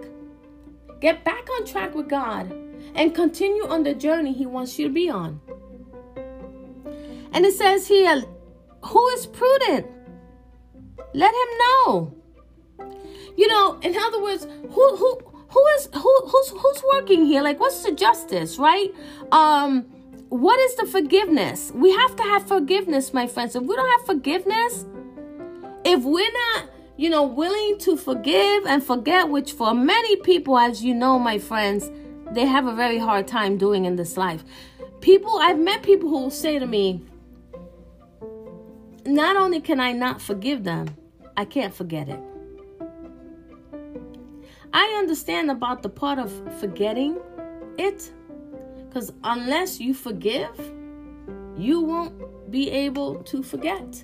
get 1.00 1.24
back 1.24 1.48
on 1.50 1.66
track 1.66 1.94
with 1.94 2.08
God, 2.08 2.50
and 2.94 3.14
continue 3.14 3.66
on 3.66 3.82
the 3.82 3.94
journey 3.94 4.32
he 4.32 4.46
wants 4.46 4.78
you 4.78 4.88
to 4.88 4.92
be 4.92 5.10
on. 5.10 5.40
And 7.32 7.44
it 7.44 7.54
says 7.54 7.86
here, 7.86 8.24
who 8.84 9.08
is 9.08 9.26
prudent? 9.26 9.86
Let 11.14 11.32
him 11.34 11.58
know. 11.58 12.14
You 13.36 13.48
know, 13.48 13.78
in 13.82 13.96
other 13.96 14.22
words, 14.22 14.44
who 14.44 14.96
who 14.96 15.18
who 15.48 15.66
is 15.76 15.88
who 15.92 16.14
who's 16.26 16.48
who's 16.50 16.82
working 16.94 17.26
here? 17.26 17.42
Like 17.42 17.60
what's 17.60 17.82
the 17.82 17.92
justice, 17.92 18.58
right? 18.58 18.92
Um 19.32 19.86
what 20.40 20.58
is 20.60 20.76
the 20.76 20.86
forgiveness? 20.86 21.72
We 21.74 21.90
have 21.92 22.16
to 22.16 22.22
have 22.22 22.46
forgiveness, 22.46 23.12
my 23.12 23.26
friends. 23.26 23.56
If 23.56 23.62
we 23.62 23.74
don't 23.76 23.98
have 23.98 24.06
forgiveness, 24.06 24.86
if 25.84 26.02
we're 26.02 26.32
not, 26.32 26.70
you 26.96 27.10
know, 27.10 27.22
willing 27.22 27.78
to 27.80 27.96
forgive 27.96 28.66
and 28.66 28.82
forget, 28.82 29.28
which 29.28 29.52
for 29.52 29.74
many 29.74 30.16
people, 30.16 30.58
as 30.58 30.82
you 30.82 30.94
know, 30.94 31.18
my 31.18 31.38
friends, 31.38 31.90
they 32.32 32.44
have 32.44 32.66
a 32.66 32.74
very 32.74 32.98
hard 32.98 33.28
time 33.28 33.56
doing 33.56 33.84
in 33.84 33.96
this 33.96 34.16
life. 34.16 34.44
People, 35.00 35.38
I've 35.38 35.58
met 35.58 35.82
people 35.82 36.08
who 36.08 36.30
say 36.30 36.58
to 36.58 36.66
me, 36.66 37.02
not 39.04 39.36
only 39.36 39.60
can 39.60 39.78
I 39.78 39.92
not 39.92 40.20
forgive 40.20 40.64
them, 40.64 40.96
I 41.36 41.44
can't 41.44 41.74
forget 41.74 42.08
it. 42.08 42.20
I 44.72 44.96
understand 44.98 45.50
about 45.50 45.82
the 45.82 45.88
part 45.88 46.18
of 46.18 46.32
forgetting 46.58 47.18
it 47.78 48.10
because 48.96 49.12
unless 49.24 49.78
you 49.78 49.92
forgive, 49.92 50.72
you 51.54 51.82
won't 51.82 52.50
be 52.50 52.70
able 52.70 53.16
to 53.24 53.42
forget. 53.42 54.02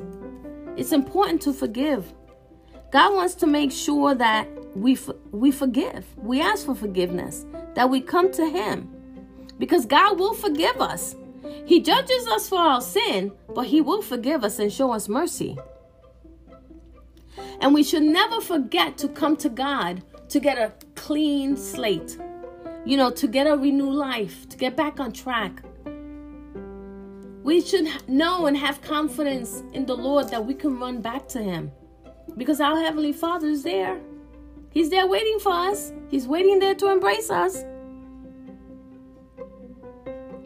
It's 0.77 0.93
important 0.93 1.41
to 1.43 1.55
forgive. 1.55 2.13
God 2.93 3.15
wants 3.15 3.35
to 3.37 3.47
make 3.47 3.73
sure 3.73 4.15
that 4.15 4.47
we 4.77 4.99
we 5.31 5.51
forgive. 5.51 6.05
We 6.19 6.43
ask 6.43 6.67
for 6.67 6.75
forgiveness, 6.75 7.47
that 7.75 7.89
we 7.89 8.03
come 8.03 8.31
to 8.33 8.47
him. 8.47 8.91
Because 9.59 9.87
God 9.87 10.19
will 10.19 10.35
forgive 10.35 10.79
us. 10.79 11.17
He 11.65 11.81
judges 11.81 12.27
us 12.27 12.51
for 12.51 12.59
our 12.59 12.83
sin, 12.83 13.33
but 13.55 13.69
he 13.69 13.81
will 13.81 14.03
forgive 14.03 14.45
us 14.45 14.59
and 14.59 14.71
show 14.71 14.93
us 14.93 15.09
mercy. 15.09 15.57
And 17.63 17.73
we 17.73 17.83
should 17.83 18.03
never 18.03 18.43
forget 18.43 18.99
to 18.99 19.09
come 19.09 19.39
to 19.39 19.49
God 19.49 20.03
to 20.29 20.39
get 20.39 20.59
a 20.59 20.75
clean 20.97 21.57
slate 21.57 22.19
you 22.85 22.97
know, 22.97 23.11
to 23.11 23.29
get 23.29 23.47
a 23.47 23.57
renewed 23.57 23.95
life, 23.95 24.49
to 24.49 24.57
get 24.57 24.77
back 24.77 24.99
on 25.01 25.13
track. 25.13 25.63
We 27.43 27.61
should 27.61 27.89
know 28.09 28.47
and 28.47 28.57
have 28.57 28.81
confidence 28.83 29.63
in 29.73 29.87
the 29.87 29.97
Lord 29.97 30.29
that 30.29 30.45
we 30.45 30.55
can 30.55 30.79
run 30.79 31.01
back 31.01 31.29
to 31.29 31.43
Him 31.43 31.73
because 32.37 32.61
our 32.61 32.79
Heavenly 32.79 33.13
Father 33.13 33.49
is 33.49 33.63
there. 33.63 34.01
He's 34.71 34.91
there 34.91 35.07
waiting 35.07 35.39
for 35.39 35.53
us, 35.53 35.93
He's 36.09 36.27
waiting 36.27 36.59
there 36.59 36.75
to 36.77 36.91
embrace 36.91 37.31
us. 37.31 37.65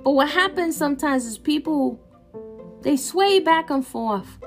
But 0.02 0.12
what 0.12 0.30
happens 0.30 0.76
sometimes 0.76 1.26
is 1.26 1.36
people 1.36 2.00
they 2.82 2.96
sway 2.96 3.40
back 3.40 3.70
and 3.70 3.84
forth. 3.84 4.38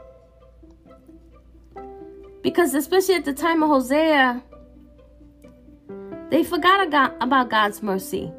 Because 2.41 2.73
especially 2.73 3.15
at 3.15 3.25
the 3.25 3.33
time 3.33 3.61
of 3.61 3.69
Hosea, 3.69 4.41
they 6.29 6.43
forgot 6.43 6.87
about 7.21 7.49
God's 7.49 7.81
mercy. 7.81 8.31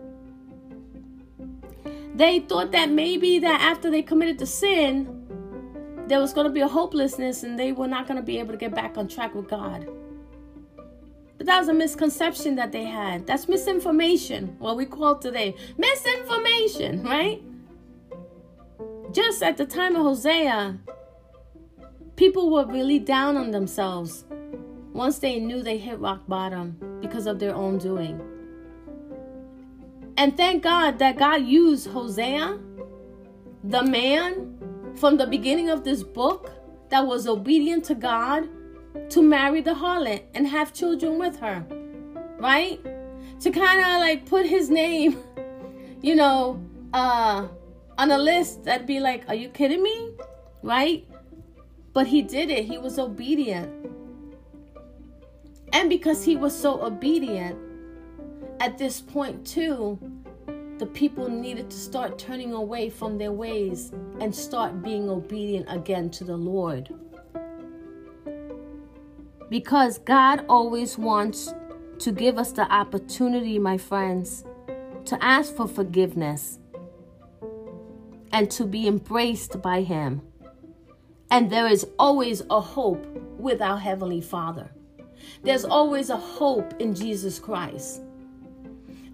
They 2.15 2.41
thought 2.41 2.73
that 2.73 2.91
maybe 2.91 3.39
that 3.39 3.61
after 3.61 3.91
they 3.91 4.03
committed 4.03 4.39
the 4.39 4.47
sin, 4.47 5.17
there 6.07 6.21
was 6.21 6.33
going 6.33 6.47
to 6.47 6.53
be 6.53 6.61
a 6.61 6.69
hopelessness 6.69 7.43
and 7.43 7.59
they 7.59 7.73
were 7.73 7.89
not 7.89 8.07
going 8.07 8.17
to 8.17 8.23
be 8.23 8.39
able 8.39 8.53
to 8.53 8.59
get 8.59 8.75
back 8.75 8.99
on 8.99 9.09
track 9.09 9.35
with 9.35 9.49
God. 9.49 9.89
But 11.37 11.47
that 11.47 11.59
was 11.59 11.69
a 11.69 11.73
misconception 11.73 12.57
that 12.57 12.73
they 12.73 12.85
had. 12.85 13.27
That's 13.27 13.49
misinformation, 13.49 14.57
what 14.59 14.77
we 14.77 14.85
call 14.85 15.17
today. 15.17 15.57
Misinformation, 15.79 17.03
right? 17.03 17.43
Just 19.13 19.43
at 19.43 19.57
the 19.57 19.65
time 19.65 19.97
of 19.97 20.03
Hosea, 20.03 20.79
people 22.17 22.51
were 22.51 22.67
really 22.67 22.99
down 22.99 23.37
on 23.37 23.53
themselves 23.53 24.25
once 25.01 25.19
they 25.19 25.41
knew 25.41 25.63
they 25.63 25.79
hit 25.79 25.99
rock 25.99 26.21
bottom 26.29 26.77
because 27.01 27.27
of 27.27 27.39
their 27.39 27.55
own 27.55 27.79
doing. 27.79 28.21
And 30.19 30.37
thank 30.37 30.63
God 30.63 30.99
that 30.99 31.17
God 31.17 31.43
used 31.43 31.87
Hosea, 31.87 32.59
the 33.65 33.83
man 33.83 34.93
from 34.97 35.17
the 35.17 35.27
beginning 35.27 35.71
of 35.71 35.85
this 35.85 36.03
book 36.03 36.53
that 36.91 37.07
was 37.07 37.27
obedient 37.27 37.83
to 37.87 37.95
God, 37.95 38.47
to 39.09 39.23
marry 39.23 39.63
the 39.63 39.73
harlot 39.73 40.23
and 40.35 40.47
have 40.47 40.75
children 40.75 41.19
with 41.19 41.39
her, 41.39 41.65
right? 42.37 42.79
To 43.41 43.51
kind 43.51 43.81
of 43.81 44.01
like 44.07 44.27
put 44.27 44.45
his 44.45 44.69
name, 44.69 45.17
you 46.03 46.15
know, 46.15 46.63
uh, 46.93 47.49
on 47.97 48.11
a 48.11 48.19
list 48.19 48.65
that'd 48.65 48.87
be 48.87 49.01
like, 49.01 49.27
are 49.31 49.35
you 49.35 49.49
kidding 49.49 49.83
me? 49.83 50.11
Right? 50.63 51.09
But 51.95 52.07
he 52.07 52.21
did 52.21 52.51
it. 52.51 52.67
He 52.67 52.77
was 52.77 52.99
obedient. 52.99 53.80
And 55.73 55.89
because 55.89 56.25
he 56.25 56.37
was 56.37 56.59
so 56.59 56.83
obedient, 56.83 57.59
at 58.61 58.77
this 58.77 59.01
point, 59.01 59.47
too, 59.47 59.99
the 60.79 60.87
people 60.87 61.29
needed 61.29 61.71
to 61.71 61.77
start 61.77 62.19
turning 62.19 62.53
away 62.53 62.91
from 62.91 63.19
their 63.19 63.33
ways 63.33 63.93
and 64.21 64.35
start 64.35 64.83
being 64.83 65.09
obedient 65.09 65.67
again 65.69 66.11
to 66.11 66.25
the 66.25 66.37
Lord. 66.37 66.93
Because 69.49 69.99
God 69.99 70.45
always 70.49 70.97
wants 70.97 71.53
to 71.99 72.13
give 72.13 72.39
us 72.39 72.53
the 72.53 72.71
opportunity, 72.73 73.59
my 73.59 73.77
friends, 73.77 74.45
to 75.05 75.23
ask 75.23 75.55
for 75.55 75.69
forgiveness 75.69 76.59
and 78.33 78.51
to 78.51 78.65
be 78.65 78.87
embraced 78.87 79.61
by 79.61 79.83
Him. 79.83 80.23
And 81.31 81.51
there 81.51 81.67
is 81.67 81.87
always 81.99 82.43
a 82.49 82.61
hope 82.61 83.07
with 83.39 83.61
our 83.61 83.79
Heavenly 83.79 84.21
Father. 84.21 84.71
There's 85.43 85.65
always 85.65 86.11
a 86.11 86.17
hope 86.17 86.75
in 86.81 86.95
Jesus 86.95 87.39
Christ. 87.39 88.03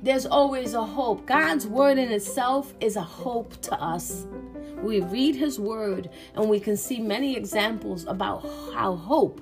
There's 0.03 0.27
always 0.27 0.75
a 0.75 0.85
hope. 0.85 1.27
God's 1.27 1.67
word 1.67 1.99
in 1.99 2.13
itself 2.13 2.75
is 2.81 2.97
a 2.97 3.03
hope 3.03 3.61
to 3.63 3.75
us. 3.75 4.27
We 4.83 5.01
read 5.01 5.35
his 5.35 5.59
word 5.59 6.11
and 6.35 6.49
we 6.49 6.61
can 6.61 6.77
see 6.77 7.01
many 7.01 7.37
examples 7.37 8.07
about 8.07 8.43
how 8.73 8.95
hope 8.95 9.41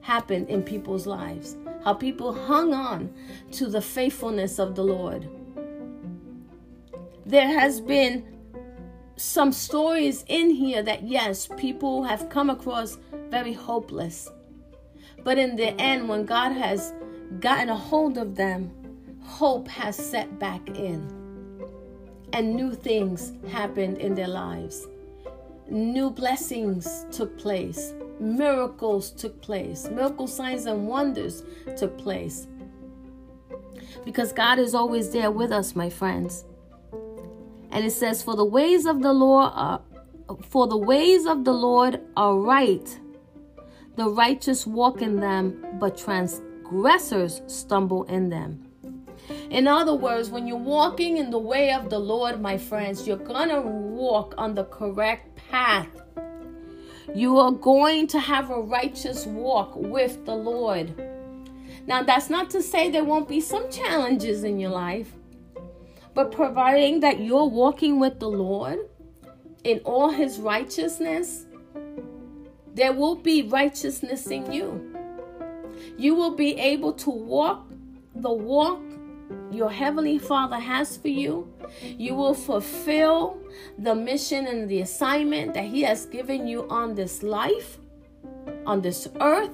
happened 0.00 0.48
in 0.48 0.62
people's 0.62 1.06
lives, 1.06 1.56
how 1.84 1.94
people 1.94 2.32
hung 2.32 2.72
on 2.72 3.12
to 3.52 3.66
the 3.66 3.82
faithfulness 3.82 4.58
of 4.58 4.74
the 4.74 4.84
Lord. 4.84 5.28
There 7.26 7.48
has 7.48 7.80
been 7.80 8.24
some 9.16 9.52
stories 9.52 10.24
in 10.28 10.50
here 10.50 10.82
that, 10.82 11.02
yes, 11.02 11.48
people 11.56 12.04
have 12.04 12.30
come 12.30 12.48
across 12.48 12.96
very 13.28 13.52
hopeless. 13.52 14.30
But 15.28 15.36
in 15.36 15.56
the 15.56 15.78
end, 15.78 16.08
when 16.08 16.24
God 16.24 16.52
has 16.52 16.94
gotten 17.38 17.68
a 17.68 17.76
hold 17.76 18.16
of 18.16 18.34
them, 18.34 18.70
hope 19.20 19.68
has 19.68 19.94
set 19.94 20.38
back 20.38 20.66
in. 20.70 21.06
And 22.32 22.56
new 22.56 22.72
things 22.72 23.34
happened 23.52 23.98
in 23.98 24.14
their 24.14 24.26
lives. 24.26 24.86
New 25.68 26.08
blessings 26.08 27.04
took 27.12 27.36
place. 27.36 27.92
Miracles 28.18 29.10
took 29.10 29.38
place. 29.42 29.90
Miracle 29.90 30.26
signs 30.26 30.64
and 30.64 30.88
wonders 30.88 31.42
took 31.76 31.98
place. 31.98 32.46
Because 34.06 34.32
God 34.32 34.58
is 34.58 34.74
always 34.74 35.10
there 35.10 35.30
with 35.30 35.52
us, 35.52 35.76
my 35.76 35.90
friends. 35.90 36.46
And 37.70 37.84
it 37.84 37.92
says, 37.92 38.22
For 38.22 38.34
the 38.34 38.46
ways 38.46 38.86
of 38.86 39.02
the 39.02 39.12
Lord 39.12 39.52
are 39.54 39.82
for 40.48 40.66
the 40.66 40.78
ways 40.78 41.26
of 41.26 41.44
the 41.44 41.52
Lord 41.52 42.00
are 42.16 42.34
right 42.34 42.98
the 43.98 44.08
righteous 44.08 44.64
walk 44.64 45.02
in 45.02 45.16
them, 45.16 45.60
but 45.80 45.98
transgressors 45.98 47.42
stumble 47.48 48.04
in 48.04 48.28
them. 48.28 48.64
In 49.50 49.66
other 49.66 49.94
words, 49.94 50.30
when 50.30 50.46
you're 50.46 50.56
walking 50.56 51.16
in 51.16 51.30
the 51.30 51.38
way 51.38 51.72
of 51.72 51.90
the 51.90 51.98
Lord, 51.98 52.40
my 52.40 52.56
friends, 52.56 53.08
you're 53.08 53.16
going 53.16 53.48
to 53.48 53.60
walk 53.60 54.34
on 54.38 54.54
the 54.54 54.66
correct 54.66 55.36
path. 55.50 55.88
You 57.12 57.38
are 57.38 57.50
going 57.50 58.06
to 58.08 58.20
have 58.20 58.50
a 58.50 58.60
righteous 58.60 59.26
walk 59.26 59.74
with 59.74 60.24
the 60.24 60.34
Lord. 60.34 60.94
Now, 61.88 62.04
that's 62.04 62.30
not 62.30 62.50
to 62.50 62.62
say 62.62 62.90
there 62.90 63.02
won't 63.02 63.28
be 63.28 63.40
some 63.40 63.68
challenges 63.68 64.44
in 64.44 64.60
your 64.60 64.70
life, 64.70 65.10
but 66.14 66.30
providing 66.30 67.00
that 67.00 67.18
you're 67.18 67.46
walking 67.46 67.98
with 67.98 68.20
the 68.20 68.30
Lord 68.30 68.78
in 69.64 69.80
all 69.80 70.10
his 70.10 70.38
righteousness, 70.38 71.46
there 72.78 72.92
will 72.92 73.16
be 73.16 73.42
righteousness 73.42 74.28
in 74.28 74.52
you. 74.52 74.96
You 75.96 76.14
will 76.14 76.36
be 76.36 76.54
able 76.54 76.92
to 76.94 77.10
walk 77.10 77.66
the 78.14 78.32
walk 78.32 78.80
your 79.50 79.70
Heavenly 79.70 80.18
Father 80.18 80.58
has 80.60 80.96
for 80.96 81.08
you. 81.08 81.52
You 81.82 82.14
will 82.14 82.34
fulfill 82.34 83.38
the 83.78 83.94
mission 83.94 84.46
and 84.46 84.68
the 84.68 84.80
assignment 84.80 85.54
that 85.54 85.64
He 85.64 85.82
has 85.82 86.06
given 86.06 86.46
you 86.46 86.68
on 86.68 86.94
this 86.94 87.22
life, 87.22 87.78
on 88.64 88.80
this 88.80 89.08
earth. 89.20 89.50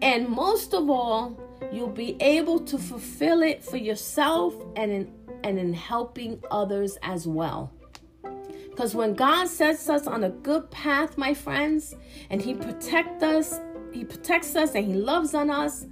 And 0.00 0.28
most 0.28 0.74
of 0.74 0.88
all, 0.88 1.36
you'll 1.72 1.88
be 1.88 2.16
able 2.20 2.60
to 2.60 2.78
fulfill 2.78 3.42
it 3.42 3.64
for 3.64 3.78
yourself 3.78 4.54
and 4.76 4.92
in, 4.92 5.12
and 5.42 5.58
in 5.58 5.74
helping 5.74 6.40
others 6.52 6.96
as 7.02 7.26
well. 7.26 7.72
Because 8.78 8.94
when 8.94 9.14
God 9.14 9.48
sets 9.48 9.88
us 9.88 10.06
on 10.06 10.22
a 10.22 10.30
good 10.30 10.70
path, 10.70 11.18
my 11.18 11.34
friends, 11.34 11.96
and 12.30 12.40
He 12.40 12.54
protects 12.54 13.24
us, 13.24 13.60
He 13.92 14.04
protects 14.04 14.54
us 14.54 14.76
and 14.76 14.86
He 14.86 14.94
loves 14.94 15.34
on 15.34 15.50
us, 15.50 15.84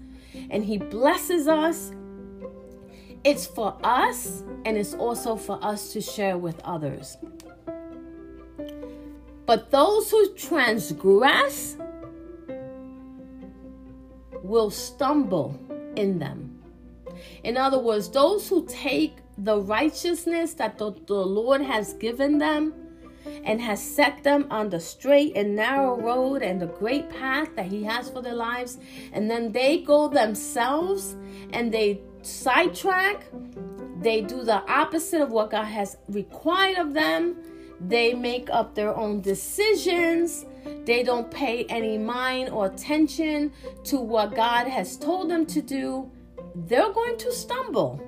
and 0.51 0.65
He 0.65 0.79
blesses 0.79 1.49
us, 1.49 1.91
it's 3.25 3.45
for 3.45 3.77
us 3.83 4.45
and 4.65 4.77
it's 4.77 4.95
also 4.95 5.35
for 5.35 5.59
us 5.65 5.93
to 5.95 6.01
share 6.01 6.39
with 6.39 6.61
others. 6.63 7.17
But 9.47 9.73
those 9.73 10.09
who 10.13 10.33
transgress 10.35 11.77
will 14.45 14.71
stumble 14.71 15.59
in 15.97 16.21
them. 16.21 16.63
In 17.43 17.57
other 17.57 17.81
words, 17.81 18.09
those 18.09 18.49
who 18.49 18.65
take 18.69 19.17
the 19.39 19.61
righteousness 19.61 20.55
that 20.55 20.79
the, 20.79 20.93
the 21.07 21.15
Lord 21.15 21.61
has 21.61 21.95
given 21.95 22.39
them 22.39 22.75
and 23.45 23.61
has 23.61 23.83
set 23.83 24.23
them 24.23 24.47
on 24.51 24.71
the 24.71 24.81
straight 24.81 25.37
and 25.37 25.57
narrow 25.57 26.01
road 26.01 26.43
and 26.43 26.61
the 26.61 26.67
great 26.67 27.11
path 27.11 27.49
that 27.57 27.67
He 27.67 27.83
has 27.85 28.09
for 28.09 28.23
their 28.23 28.35
lives, 28.35 28.79
and 29.13 29.31
then 29.31 29.53
they 29.53 29.79
go 29.79 30.09
themselves 30.09 31.17
and 31.53 31.73
they 31.73 32.01
sidetrack, 32.23 33.25
they 34.01 34.21
do 34.21 34.43
the 34.43 34.63
opposite 34.71 35.21
of 35.21 35.31
what 35.31 35.51
God 35.51 35.65
has 35.65 35.97
required 36.09 36.79
of 36.79 36.95
them, 36.95 37.37
they 37.81 38.15
make 38.15 38.49
up 38.51 38.75
their 38.75 38.97
own 38.97 39.21
decisions. 39.21 40.47
They 40.85 41.03
don't 41.03 41.31
pay 41.31 41.65
any 41.65 41.99
mind 41.99 42.49
or 42.49 42.67
attention 42.67 43.53
to 43.85 43.99
what 43.99 44.35
God 44.35 44.67
has 44.67 44.97
told 44.97 45.31
them 45.31 45.47
to 45.47 45.61
do. 45.63 46.11
They're 46.55 46.93
going 46.93 47.19
to 47.19 47.33
stumble 47.33 48.01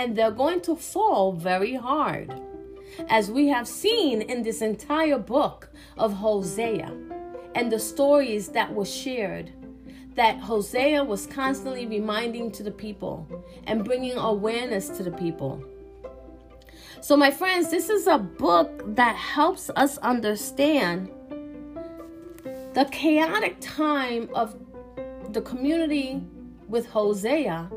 and 0.00 0.16
they're 0.16 0.30
going 0.30 0.62
to 0.62 0.74
fall 0.74 1.30
very 1.30 1.74
hard 1.74 2.32
as 3.10 3.30
we 3.30 3.48
have 3.48 3.68
seen 3.68 4.22
in 4.22 4.42
this 4.42 4.62
entire 4.62 5.18
book 5.18 5.68
of 5.98 6.14
Hosea 6.14 6.90
and 7.54 7.70
the 7.70 7.78
stories 7.78 8.48
that 8.48 8.72
were 8.72 8.86
shared 8.86 9.52
that 10.14 10.38
Hosea 10.38 11.04
was 11.04 11.26
constantly 11.26 11.84
reminding 11.84 12.50
to 12.52 12.62
the 12.62 12.70
people 12.70 13.28
and 13.66 13.84
bringing 13.84 14.16
awareness 14.16 14.88
to 14.88 15.02
the 15.02 15.10
people. 15.10 15.62
So, 17.02 17.14
my 17.14 17.30
friends, 17.30 17.70
this 17.70 17.90
is 17.90 18.06
a 18.06 18.16
book 18.16 18.82
that 18.96 19.16
helps 19.16 19.68
us 19.76 19.98
understand 19.98 21.10
the 22.72 22.88
chaotic 22.90 23.56
time 23.60 24.30
of 24.34 24.56
the 25.34 25.42
community 25.42 26.22
with 26.68 26.86
Hosea 26.86 27.70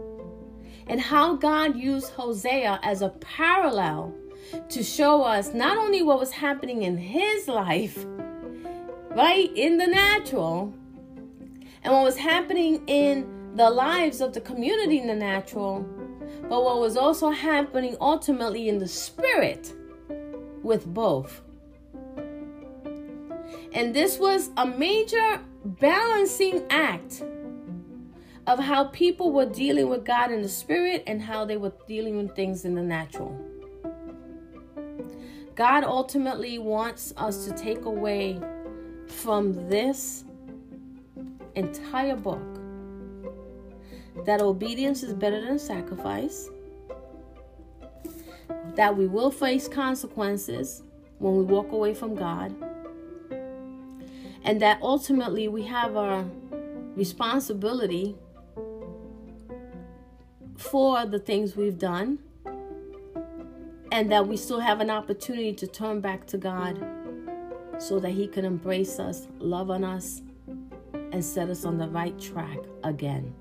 and 0.87 0.99
how 0.99 1.35
God 1.35 1.75
used 1.75 2.11
Hosea 2.13 2.79
as 2.83 3.01
a 3.01 3.09
parallel 3.09 4.13
to 4.69 4.83
show 4.83 5.23
us 5.23 5.53
not 5.53 5.77
only 5.77 6.03
what 6.03 6.19
was 6.19 6.31
happening 6.31 6.83
in 6.83 6.97
his 6.97 7.47
life, 7.47 8.05
right, 9.11 9.51
in 9.55 9.77
the 9.77 9.87
natural, 9.87 10.73
and 11.83 11.93
what 11.93 12.03
was 12.03 12.17
happening 12.17 12.83
in 12.87 13.53
the 13.55 13.69
lives 13.69 14.21
of 14.21 14.33
the 14.33 14.41
community 14.41 14.99
in 14.99 15.07
the 15.07 15.15
natural, 15.15 15.81
but 16.49 16.63
what 16.63 16.79
was 16.79 16.97
also 16.97 17.29
happening 17.29 17.95
ultimately 18.01 18.69
in 18.69 18.79
the 18.79 18.87
spirit 18.87 19.73
with 20.61 20.85
both. 20.85 21.41
And 23.73 23.93
this 23.93 24.19
was 24.19 24.49
a 24.57 24.65
major 24.65 25.39
balancing 25.65 26.63
act 26.69 27.23
of 28.45 28.59
how 28.59 28.85
people 28.85 29.31
were 29.31 29.45
dealing 29.45 29.89
with 29.89 30.03
God 30.03 30.31
in 30.31 30.41
the 30.41 30.49
spirit 30.49 31.03
and 31.07 31.21
how 31.21 31.45
they 31.45 31.57
were 31.57 31.71
dealing 31.87 32.17
with 32.17 32.35
things 32.35 32.65
in 32.65 32.75
the 32.75 32.81
natural. 32.81 33.39
God 35.55 35.83
ultimately 35.83 36.57
wants 36.57 37.13
us 37.15 37.45
to 37.45 37.53
take 37.53 37.85
away 37.85 38.39
from 39.07 39.69
this 39.69 40.25
entire 41.55 42.15
book 42.15 42.41
that 44.25 44.41
obedience 44.41 45.03
is 45.03 45.13
better 45.13 45.39
than 45.39 45.57
sacrifice, 45.59 46.49
that 48.75 48.95
we 48.95 49.07
will 49.07 49.31
face 49.31 49.67
consequences 49.67 50.83
when 51.19 51.37
we 51.37 51.43
walk 51.43 51.71
away 51.71 51.93
from 51.93 52.15
God, 52.15 52.53
and 54.43 54.61
that 54.61 54.79
ultimately 54.81 55.47
we 55.47 55.63
have 55.63 55.95
a 55.95 56.27
responsibility 56.95 58.15
for 60.63 61.05
the 61.05 61.19
things 61.19 61.55
we've 61.55 61.77
done 61.77 62.19
and 63.91 64.11
that 64.11 64.27
we 64.27 64.35
still 64.35 64.59
have 64.59 64.79
an 64.81 64.89
opportunity 64.89 65.53
to 65.53 65.67
turn 65.67 66.01
back 66.01 66.25
to 66.25 66.37
God 66.37 66.83
so 67.77 67.99
that 67.99 68.09
He 68.09 68.27
can 68.27 68.45
embrace 68.45 68.99
us, 68.99 69.27
love 69.37 69.69
on 69.69 69.83
us, 69.83 70.21
and 71.11 71.23
set 71.23 71.49
us 71.49 71.63
on 71.65 71.77
the 71.77 71.87
right 71.87 72.17
track 72.19 72.57
again. 72.83 73.33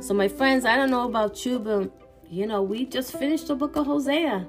So, 0.00 0.14
my 0.14 0.28
friends, 0.28 0.64
I 0.64 0.76
don't 0.76 0.90
know 0.90 1.06
about 1.06 1.44
you, 1.44 1.58
but 1.58 1.90
you 2.28 2.46
know, 2.46 2.62
we 2.62 2.84
just 2.84 3.12
finished 3.12 3.48
the 3.48 3.56
book 3.56 3.76
of 3.76 3.86
Hosea. 3.86 4.46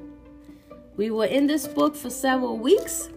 We 0.95 1.11
were 1.11 1.25
in 1.25 1.47
this 1.47 1.67
book 1.67 1.95
for 1.95 2.09
several 2.09 2.57
weeks. 2.57 3.09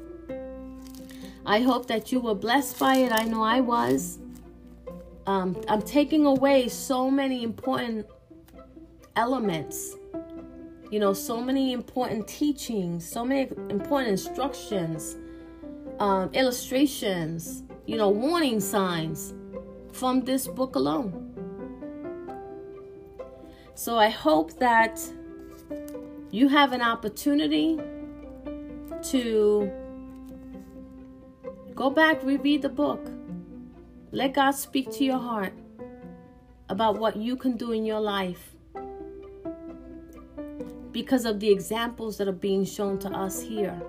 I 1.44 1.60
hope 1.60 1.86
that 1.88 2.12
you 2.12 2.20
were 2.20 2.34
blessed 2.34 2.78
by 2.78 2.96
it. 2.96 3.12
I 3.12 3.24
know 3.24 3.42
I 3.42 3.60
was. 3.60 4.18
Um, 5.26 5.60
I'm 5.68 5.82
taking 5.82 6.26
away 6.26 6.68
so 6.68 7.10
many 7.10 7.42
important 7.42 8.06
elements 9.16 9.96
you 10.90 10.98
know, 10.98 11.12
so 11.12 11.40
many 11.40 11.72
important 11.72 12.26
teachings, 12.26 13.08
so 13.08 13.24
many 13.24 13.48
important 13.70 14.10
instructions, 14.10 15.16
um, 16.00 16.30
illustrations, 16.34 17.62
you 17.86 17.96
know, 17.96 18.08
warning 18.08 18.58
signs 18.58 19.32
from 19.92 20.22
this 20.22 20.48
book 20.48 20.74
alone. 20.74 21.28
So 23.74 23.96
I 23.98 24.08
hope 24.08 24.58
that 24.58 25.00
you 26.32 26.48
have 26.48 26.72
an 26.72 26.82
opportunity 26.82 27.78
to 29.04 29.70
go 31.74 31.88
back, 31.88 32.22
reread 32.24 32.62
the 32.62 32.68
book. 32.68 33.00
Let 34.10 34.34
God 34.34 34.52
speak 34.52 34.90
to 34.92 35.04
your 35.04 35.18
heart 35.18 35.52
about 36.68 36.98
what 36.98 37.16
you 37.16 37.36
can 37.36 37.56
do 37.56 37.70
in 37.70 37.84
your 37.84 38.00
life 38.00 38.49
because 40.92 41.24
of 41.24 41.40
the 41.40 41.50
examples 41.50 42.18
that 42.18 42.28
are 42.28 42.32
being 42.32 42.64
shown 42.64 42.98
to 42.98 43.08
us 43.10 43.40
here 43.40 43.80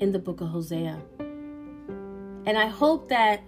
in 0.00 0.12
the 0.12 0.18
book 0.18 0.40
of 0.40 0.48
Hosea. 0.48 1.00
And 2.46 2.56
I 2.56 2.66
hope 2.66 3.08
that 3.08 3.42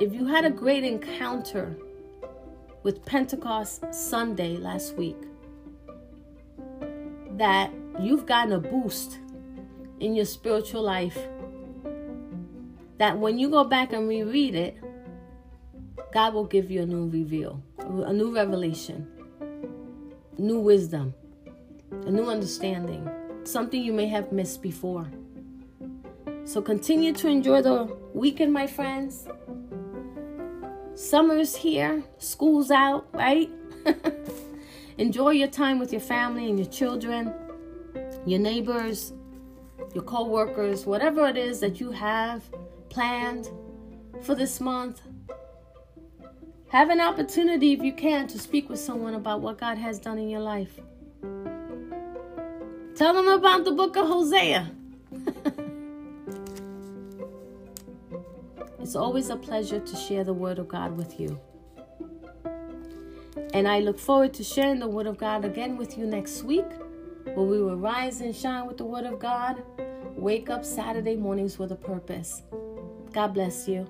if 0.00 0.12
you 0.12 0.26
had 0.26 0.44
a 0.44 0.50
great 0.50 0.84
encounter 0.84 1.76
with 2.82 3.04
Pentecost 3.04 3.82
Sunday 3.92 4.56
last 4.56 4.94
week, 4.94 5.16
that 7.32 7.72
you've 8.00 8.26
gotten 8.26 8.52
a 8.52 8.60
boost 8.60 9.18
in 10.00 10.14
your 10.14 10.24
spiritual 10.24 10.82
life. 10.82 11.18
That 12.98 13.18
when 13.18 13.38
you 13.38 13.48
go 13.50 13.64
back 13.64 13.92
and 13.92 14.08
reread 14.08 14.54
it, 14.54 14.76
God 16.12 16.34
will 16.34 16.44
give 16.44 16.70
you 16.70 16.82
a 16.82 16.86
new 16.86 17.08
reveal, 17.08 17.62
a 17.78 18.12
new 18.12 18.34
revelation 18.34 19.08
new 20.38 20.58
wisdom, 20.58 21.14
a 21.90 22.10
new 22.10 22.24
understanding, 22.24 23.08
something 23.44 23.82
you 23.82 23.92
may 23.92 24.06
have 24.06 24.32
missed 24.32 24.62
before. 24.62 25.06
So 26.44 26.60
continue 26.60 27.12
to 27.14 27.28
enjoy 27.28 27.62
the 27.62 27.96
weekend, 28.14 28.52
my 28.52 28.66
friends. 28.66 29.28
Summer's 30.94 31.56
here, 31.56 32.02
school's 32.18 32.70
out, 32.70 33.06
right? 33.12 33.50
enjoy 34.98 35.30
your 35.30 35.48
time 35.48 35.78
with 35.78 35.92
your 35.92 36.00
family 36.00 36.48
and 36.48 36.58
your 36.58 36.68
children, 36.68 37.32
your 38.26 38.40
neighbors, 38.40 39.12
your 39.94 40.04
co 40.04 40.24
workers, 40.24 40.86
whatever 40.86 41.26
it 41.26 41.36
is 41.36 41.60
that 41.60 41.80
you 41.80 41.90
have 41.90 42.42
planned 42.88 43.50
for 44.22 44.34
this 44.34 44.60
month. 44.60 45.02
Have 46.72 46.88
an 46.88 47.00
opportunity, 47.02 47.74
if 47.74 47.82
you 47.82 47.92
can, 47.92 48.26
to 48.28 48.38
speak 48.38 48.70
with 48.70 48.80
someone 48.80 49.12
about 49.12 49.42
what 49.42 49.58
God 49.58 49.76
has 49.76 49.98
done 49.98 50.16
in 50.16 50.30
your 50.30 50.40
life. 50.40 50.80
Tell 52.94 53.12
them 53.12 53.28
about 53.28 53.66
the 53.66 53.72
book 53.72 53.94
of 53.94 54.06
Hosea. 54.06 54.70
it's 58.80 58.96
always 58.96 59.28
a 59.28 59.36
pleasure 59.36 59.80
to 59.80 59.96
share 59.96 60.24
the 60.24 60.32
Word 60.32 60.58
of 60.58 60.66
God 60.66 60.96
with 60.96 61.20
you. 61.20 61.38
And 63.52 63.68
I 63.68 63.80
look 63.80 63.98
forward 63.98 64.32
to 64.32 64.42
sharing 64.42 64.78
the 64.78 64.88
Word 64.88 65.06
of 65.06 65.18
God 65.18 65.44
again 65.44 65.76
with 65.76 65.98
you 65.98 66.06
next 66.06 66.42
week, 66.42 66.70
where 67.34 67.46
we 67.46 67.60
will 67.60 67.76
rise 67.76 68.22
and 68.22 68.34
shine 68.34 68.66
with 68.66 68.78
the 68.78 68.86
Word 68.86 69.04
of 69.04 69.18
God. 69.18 69.62
Wake 70.16 70.48
up 70.48 70.64
Saturday 70.64 71.16
mornings 71.16 71.58
with 71.58 71.70
a 71.72 71.76
purpose. 71.76 72.40
God 73.12 73.34
bless 73.34 73.68
you. 73.68 73.86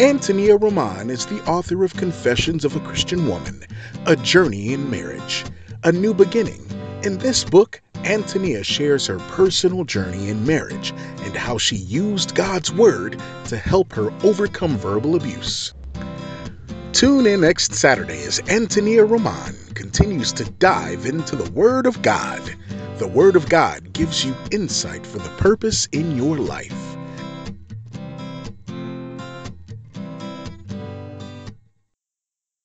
Antonia 0.00 0.56
Roman 0.56 1.10
is 1.10 1.26
the 1.26 1.44
author 1.46 1.82
of 1.82 1.92
Confessions 1.94 2.64
of 2.64 2.76
a 2.76 2.80
Christian 2.80 3.26
Woman, 3.26 3.64
A 4.06 4.14
Journey 4.14 4.72
in 4.72 4.88
Marriage, 4.88 5.44
A 5.82 5.90
New 5.90 6.14
Beginning. 6.14 6.64
In 7.02 7.18
this 7.18 7.42
book, 7.42 7.80
Antonia 8.04 8.62
shares 8.62 9.08
her 9.08 9.18
personal 9.18 9.82
journey 9.82 10.28
in 10.28 10.46
marriage 10.46 10.92
and 11.22 11.34
how 11.34 11.58
she 11.58 11.74
used 11.74 12.36
God's 12.36 12.72
Word 12.72 13.20
to 13.46 13.56
help 13.56 13.92
her 13.92 14.12
overcome 14.22 14.76
verbal 14.78 15.16
abuse. 15.16 15.74
Tune 16.92 17.26
in 17.26 17.40
next 17.40 17.74
Saturday 17.74 18.22
as 18.22 18.40
Antonia 18.48 19.04
Roman 19.04 19.56
continues 19.74 20.32
to 20.34 20.44
dive 20.44 21.06
into 21.06 21.34
the 21.34 21.50
Word 21.50 21.86
of 21.86 22.02
God. 22.02 22.54
The 22.98 23.08
Word 23.08 23.34
of 23.34 23.48
God 23.48 23.92
gives 23.94 24.24
you 24.24 24.36
insight 24.52 25.04
for 25.04 25.18
the 25.18 25.36
purpose 25.38 25.86
in 25.90 26.16
your 26.16 26.38
life. 26.38 26.97